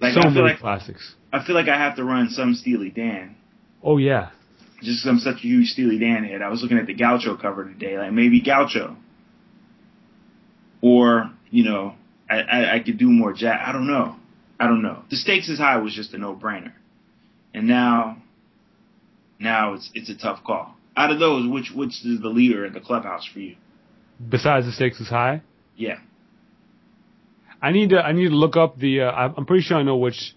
Like 0.00 0.12
so 0.12 0.20
I 0.20 0.22
feel 0.24 0.30
many 0.32 0.46
like 0.50 0.58
classics. 0.60 1.14
I 1.32 1.44
feel 1.44 1.56
like 1.56 1.68
I 1.68 1.76
have 1.78 1.96
to 1.96 2.04
run 2.04 2.28
some 2.30 2.54
Steely 2.54 2.90
Dan. 2.90 3.34
Oh 3.82 3.96
yeah. 3.96 4.30
Just 4.82 5.02
'cause 5.02 5.10
I'm 5.10 5.18
such 5.18 5.36
a 5.36 5.48
huge 5.48 5.68
Steely 5.68 5.98
Dan 5.98 6.24
head. 6.24 6.40
I 6.42 6.48
was 6.48 6.62
looking 6.62 6.78
at 6.78 6.86
the 6.86 6.94
Gaucho 6.94 7.36
cover 7.36 7.64
today, 7.64 7.98
like 7.98 8.12
maybe 8.12 8.40
Gaucho. 8.40 8.96
Or, 10.80 11.30
you 11.50 11.64
know, 11.64 11.94
I, 12.30 12.40
I, 12.40 12.74
I 12.76 12.80
could 12.80 12.98
do 12.98 13.08
more 13.08 13.32
jazz. 13.32 13.58
I 13.64 13.72
don't 13.72 13.88
know. 13.88 14.16
I 14.60 14.66
don't 14.66 14.82
know. 14.82 15.02
The 15.10 15.16
stakes 15.16 15.48
is 15.48 15.58
high 15.58 15.78
was 15.78 15.94
just 15.94 16.14
a 16.14 16.18
no 16.18 16.34
brainer. 16.34 16.72
And 17.54 17.66
now 17.66 18.18
now 19.40 19.74
it's 19.74 19.90
it's 19.94 20.10
a 20.10 20.16
tough 20.16 20.44
call. 20.44 20.76
Out 20.96 21.10
of 21.10 21.18
those, 21.18 21.48
which 21.48 21.70
which 21.74 22.04
is 22.04 22.20
the 22.20 22.28
leader 22.28 22.64
in 22.64 22.72
the 22.72 22.80
clubhouse 22.80 23.24
for 23.24 23.38
you? 23.40 23.56
Besides 24.28 24.66
the 24.66 24.72
stakes 24.72 25.00
is 25.00 25.08
high. 25.08 25.42
Yeah. 25.76 25.98
I 27.62 27.72
need 27.72 27.90
to 27.90 28.00
I 28.00 28.12
need 28.12 28.28
to 28.28 28.36
look 28.36 28.56
up 28.56 28.78
the. 28.78 29.02
Uh, 29.02 29.10
I'm 29.36 29.46
pretty 29.46 29.62
sure 29.62 29.76
I 29.76 29.82
know 29.82 29.96
which 29.96 30.34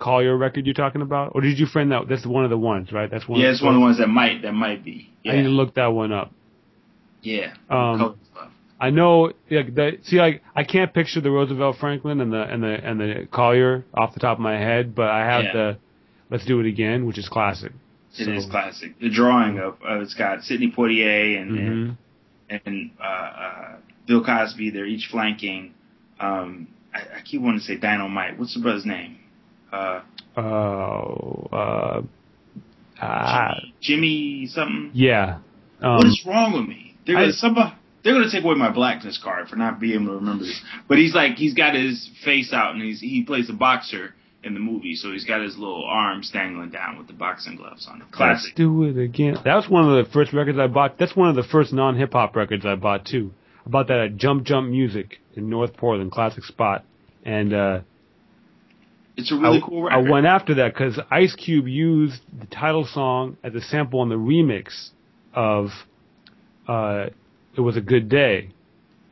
Callier 0.00 0.38
record 0.38 0.66
you're 0.66 0.74
talking 0.74 1.02
about. 1.02 1.32
Or 1.34 1.40
did 1.40 1.58
you 1.58 1.66
friend 1.66 1.90
that? 1.92 2.08
That's 2.08 2.26
one 2.26 2.44
of 2.44 2.50
the 2.50 2.58
ones, 2.58 2.92
right? 2.92 3.10
That's 3.10 3.26
one. 3.28 3.40
Yeah, 3.40 3.48
of 3.48 3.54
it's 3.54 3.62
one 3.62 3.74
of 3.74 3.80
the 3.80 3.84
ones 3.84 3.98
that 3.98 4.08
might 4.08 4.42
that 4.42 4.52
might 4.52 4.84
be. 4.84 5.10
I 5.26 5.36
need 5.36 5.44
to 5.44 5.48
look 5.48 5.74
that 5.74 5.86
one 5.86 6.12
up. 6.12 6.32
Yeah. 7.22 7.54
Um, 7.68 8.18
I 8.78 8.90
know, 8.90 9.32
like. 9.50 10.00
See, 10.04 10.18
like 10.18 10.42
I 10.54 10.64
can't 10.64 10.92
picture 10.92 11.20
the 11.20 11.30
Roosevelt 11.30 11.76
Franklin 11.78 12.20
and 12.20 12.32
the 12.32 12.42
and 12.42 12.62
the 12.62 12.68
and 12.68 13.00
the 13.00 13.28
Callier 13.32 13.84
off 13.94 14.14
the 14.14 14.20
top 14.20 14.38
of 14.38 14.42
my 14.42 14.58
head, 14.58 14.94
but 14.94 15.08
I 15.08 15.24
have 15.24 15.44
Yeah. 15.44 15.52
the 15.52 15.78
"Let's 16.30 16.44
Do 16.44 16.60
It 16.60 16.66
Again," 16.66 17.06
which 17.06 17.18
is 17.18 17.28
classic. 17.28 17.72
It 18.18 18.28
is 18.28 18.46
classic. 18.46 18.98
The 18.98 19.10
drawing 19.10 19.58
of 19.58 19.74
uh, 19.86 20.00
it's 20.00 20.14
got 20.14 20.42
Sidney 20.42 20.70
Poitier 20.70 21.40
and 21.40 21.58
and, 21.58 21.88
hmm 21.88 21.92
and 22.48 22.90
uh, 23.00 23.04
uh, 23.04 23.76
Bill 24.06 24.24
Cosby. 24.24 24.70
They're 24.70 24.86
each 24.86 25.08
flanking. 25.10 25.74
Um, 26.20 26.68
I, 26.94 27.18
I 27.18 27.20
keep 27.24 27.40
wanting 27.42 27.58
to 27.60 27.64
say 27.64 27.76
Dynamite. 27.76 28.38
What's 28.38 28.54
the 28.54 28.60
brother's 28.60 28.86
name? 28.86 29.18
Uh, 29.76 30.02
Oh, 30.38 31.48
uh, 31.52 32.02
ah, 33.00 33.54
Jimmy, 33.80 34.40
Jimmy 34.40 34.46
something. 34.48 34.90
yeah. 34.92 35.38
Um, 35.80 35.96
what 35.96 36.06
is 36.06 36.22
wrong 36.26 36.52
with 36.58 36.68
me? 36.68 36.94
They're 37.06 37.14
gonna 37.16 37.28
I- 37.28 37.30
somebody. 37.30 37.74
They're 38.04 38.14
gonna 38.14 38.30
take 38.30 38.44
away 38.44 38.54
my 38.54 38.70
blackness 38.70 39.18
card 39.22 39.48
for 39.48 39.56
not 39.56 39.80
being 39.80 39.94
able 40.02 40.12
to 40.12 40.18
remember 40.18 40.44
this. 40.44 40.60
But 40.88 40.98
he's 40.98 41.14
like 41.14 41.36
he's 41.36 41.54
got 41.54 41.74
his 41.74 42.08
face 42.24 42.52
out 42.52 42.74
and 42.74 42.82
he's 42.82 43.00
he 43.00 43.24
plays 43.24 43.48
a 43.50 43.52
boxer 43.52 44.14
in 44.44 44.54
the 44.54 44.60
movie, 44.60 44.94
so 44.94 45.10
he's 45.10 45.24
got 45.24 45.40
his 45.42 45.56
little 45.58 45.84
arms 45.84 46.30
dangling 46.30 46.70
down 46.70 46.98
with 46.98 47.08
the 47.08 47.12
boxing 47.14 47.56
gloves 47.56 47.88
on. 47.90 48.00
Classic. 48.12 48.44
Let's 48.44 48.52
do 48.56 48.84
it 48.84 48.96
again. 48.96 49.38
That 49.44 49.56
was 49.56 49.68
one 49.68 49.88
of 49.90 50.04
the 50.04 50.10
first 50.12 50.32
records 50.32 50.56
I 50.58 50.68
bought. 50.68 50.98
That's 50.98 51.16
one 51.16 51.28
of 51.30 51.34
the 51.34 51.42
first 51.42 51.72
non 51.72 51.96
hip 51.96 52.12
hop 52.12 52.36
records 52.36 52.64
I 52.64 52.76
bought 52.76 53.04
too. 53.06 53.32
I 53.66 53.70
bought 53.70 53.88
that 53.88 53.98
at 53.98 54.16
Jump 54.16 54.44
Jump 54.44 54.68
Music 54.68 55.18
in 55.34 55.48
North 55.50 55.76
Portland, 55.76 56.12
classic 56.12 56.44
spot. 56.44 56.84
And 57.24 57.52
uh, 57.52 57.80
It's 59.16 59.32
a 59.32 59.36
really 59.36 59.58
I, 59.62 59.66
cool 59.66 59.88
I 59.90 59.96
went 59.98 60.26
after 60.26 60.54
that 60.56 60.74
because 60.74 60.98
Ice 61.10 61.34
Cube 61.34 61.66
used 61.68 62.20
the 62.38 62.46
title 62.46 62.84
song 62.84 63.36
as 63.42 63.54
a 63.54 63.60
sample 63.62 64.00
on 64.00 64.08
the 64.08 64.16
remix 64.16 64.90
of 65.32 65.68
uh, 66.68 67.06
"It 67.56 67.60
Was 67.60 67.76
a 67.76 67.80
Good 67.80 68.08
Day." 68.08 68.50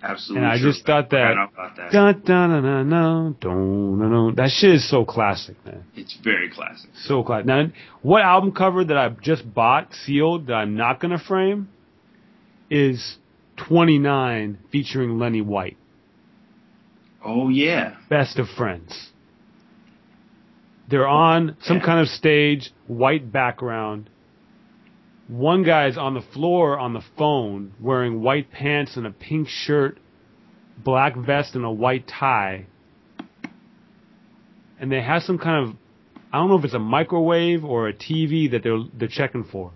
Absolutely. 0.03 0.45
and 0.45 0.53
I 0.53 0.59
true. 0.59 0.71
just 0.71 0.85
thought 0.85 1.09
that- 1.11 1.35
that. 1.57 1.91
Dun, 1.91 2.21
dun, 2.27 2.51
dun, 2.51 2.63
dun, 2.63 2.91
dun, 2.91 3.37
dun, 3.41 3.99
dun, 3.99 4.11
dun. 4.11 4.35
That 4.35 4.51
shit 4.51 4.75
is 4.75 4.87
so 4.91 5.07
classic, 5.07 5.57
man. 5.65 5.83
It's 5.97 6.15
very 6.23 6.51
classic. 6.51 6.91
So 6.95 7.23
classic. 7.23 7.47
Now, 7.47 7.69
what 8.03 8.21
album 8.21 8.53
cover 8.53 8.85
that 8.85 8.99
I 8.99 9.09
just 9.09 9.55
bought 9.55 9.95
sealed 9.95 10.49
that 10.49 10.53
I'm 10.55 10.77
not 10.77 11.01
gonna 11.01 11.19
frame 11.19 11.69
is 12.69 13.17
29 13.57 14.59
featuring 14.71 15.19
Lenny 15.19 15.41
White, 15.41 15.79
Oh 17.25 17.49
yeah. 17.49 17.95
Best 18.11 18.39
of 18.39 18.49
Friends. 18.51 19.11
They're 20.89 21.09
on 21.09 21.57
some 21.63 21.81
kind 21.81 22.01
of 22.01 22.09
stage, 22.09 22.73
white 22.87 23.33
background. 23.33 24.11
One 25.29 25.63
guy's 25.63 25.97
on 25.97 26.15
the 26.15 26.21
floor 26.21 26.79
on 26.79 26.93
the 26.93 27.03
phone 27.17 27.73
wearing 27.81 28.21
white 28.21 28.51
pants 28.51 28.97
and 28.97 29.07
a 29.07 29.11
pink 29.11 29.49
shirt, 29.49 29.99
black 30.77 31.17
vest 31.17 31.55
and 31.55 31.65
a 31.65 31.71
white 31.71 32.07
tie. 32.07 32.67
And 34.79 34.93
they 34.93 35.01
have 35.01 35.23
some 35.23 35.39
kind 35.39 35.69
of 35.69 35.77
I 36.33 36.39
don't 36.39 36.49
know 36.49 36.59
if 36.59 36.65
it's 36.65 36.75
a 36.75 36.81
microwave 36.81 37.65
or 37.65 37.89
a 37.89 37.93
TV 37.95 38.51
that 38.51 38.63
they're 38.63 38.83
they're 38.93 39.09
checking 39.09 39.45
for. 39.45 39.71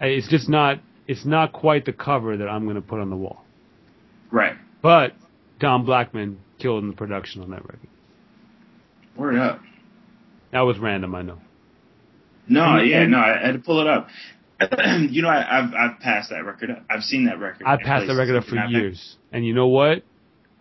Uh, 0.00 0.06
It's 0.06 0.28
just 0.28 0.48
not 0.48 0.80
it's 1.06 1.24
not 1.24 1.52
quite 1.52 1.84
the 1.84 1.92
cover 1.92 2.36
that 2.36 2.48
I'm 2.48 2.64
going 2.64 2.76
to 2.76 2.82
put 2.82 2.98
on 2.98 3.10
the 3.10 3.16
wall. 3.16 3.44
Right. 4.32 4.54
But 4.82 5.12
Don 5.60 5.84
Blackman 5.84 6.40
killed 6.58 6.82
in 6.82 6.90
the 6.90 6.96
production 6.96 7.42
on 7.42 7.50
that 7.50 7.62
record. 7.62 7.88
Word 9.16 9.36
up. 9.36 9.60
That 10.52 10.60
was 10.60 10.78
random, 10.78 11.14
I 11.14 11.22
know. 11.22 11.38
No, 12.48 12.78
yeah, 12.80 13.04
no, 13.06 13.18
I 13.18 13.38
had 13.44 13.52
to 13.52 13.58
pull 13.58 13.80
it 13.80 13.86
up. 13.86 14.08
you 15.10 15.22
know, 15.22 15.28
I, 15.28 15.58
I've 15.58 15.74
I've 15.74 16.00
passed 16.00 16.30
that 16.30 16.44
record 16.44 16.70
up. 16.70 16.82
I've 16.90 17.02
seen 17.02 17.26
that 17.26 17.38
record. 17.38 17.66
I 17.66 17.76
passed 17.76 18.06
that 18.08 18.14
record 18.16 18.36
up 18.36 18.44
for 18.44 18.56
years. 18.56 19.16
And 19.30 19.46
you 19.46 19.54
know 19.54 19.68
what? 19.68 20.02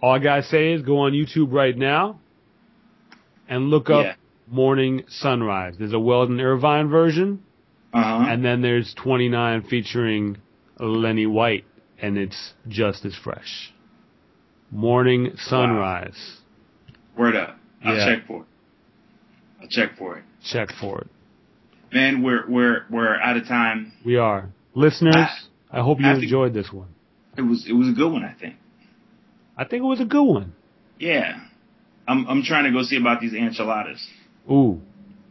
All 0.02 0.12
I 0.14 0.20
gotta 0.20 0.44
say 0.44 0.74
is 0.74 0.82
go 0.84 1.00
on 1.00 1.14
YouTube 1.14 1.52
right 1.52 1.76
now 1.76 2.20
and 3.48 3.70
look 3.70 3.90
up 3.90 4.06
Yeah. 4.06 4.14
Morning 4.50 5.04
Sunrise. 5.08 5.76
There's 5.80 5.94
a 5.94 6.00
Weldon 6.00 6.40
Irvine 6.40 6.90
version, 6.90 7.42
Uh-huh. 7.94 8.26
and 8.30 8.46
then 8.46 8.62
there's 8.62 8.94
29 8.94 9.64
featuring 9.64 10.38
Lenny 10.80 11.26
White, 11.26 11.66
and 12.00 12.18
it's 12.18 12.54
just 12.68 13.04
as 13.06 13.16
fresh. 13.16 13.74
Morning 14.72 15.32
Sunrise. 15.38 16.42
Word 17.18 17.36
up. 17.36 17.58
I'll 17.84 17.96
Yeah. 17.98 18.06
check 18.16 18.28
for 18.28 18.42
it. 18.42 18.48
I'll 19.68 19.88
check 19.88 19.98
for 19.98 20.18
it. 20.18 20.24
Check 20.44 20.70
for 20.80 21.02
it. 21.02 21.08
Man, 21.94 22.24
we're 22.24 22.50
we're 22.50 22.86
we're 22.90 23.16
out 23.20 23.38
of 23.38 23.48
time. 23.48 23.92
We 24.06 24.18
are. 24.18 24.50
Listeners, 24.76 25.16
I 25.72 25.82
hope 25.82 26.00
you 26.00 26.08
I 26.08 26.14
enjoyed 26.16 26.54
this 26.54 26.72
one. 26.72 26.88
It 27.38 27.42
was 27.42 27.66
it 27.68 27.74
was 27.74 27.90
a 27.90 27.94
good 27.94 28.12
one, 28.12 28.24
I 28.24 28.34
think. 28.40 28.56
I 29.58 29.64
think 29.66 29.82
it 29.84 29.88
was 29.88 30.00
a 30.02 30.06
good 30.06 30.24
one. 30.24 30.54
Yeah. 31.00 31.40
I'm 32.08 32.28
I'm 32.28 32.44
trying 32.44 32.66
to 32.66 32.72
go 32.72 32.84
see 32.84 32.98
about 32.98 33.20
these 33.22 33.34
enchiladas. 33.34 34.06
Ooh, 34.50 34.80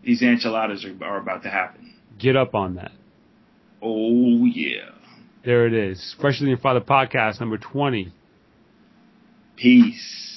These 0.03 0.23
enchiladas 0.23 0.85
are, 0.85 1.05
are 1.05 1.19
about 1.19 1.43
to 1.45 1.49
happen. 1.51 1.95
get 2.19 2.37
up 2.37 2.55
on 2.55 2.75
that. 2.77 2.93
Oh 3.83 4.45
yeah. 4.45 4.91
There 5.45 5.67
it 5.67 5.73
is. 5.75 6.15
Freshly 6.21 6.49
Your 6.49 6.59
Father 6.59 6.81
podcast 6.81 7.39
number 7.41 7.57
20. 7.57 8.13
Peace. 9.57 10.36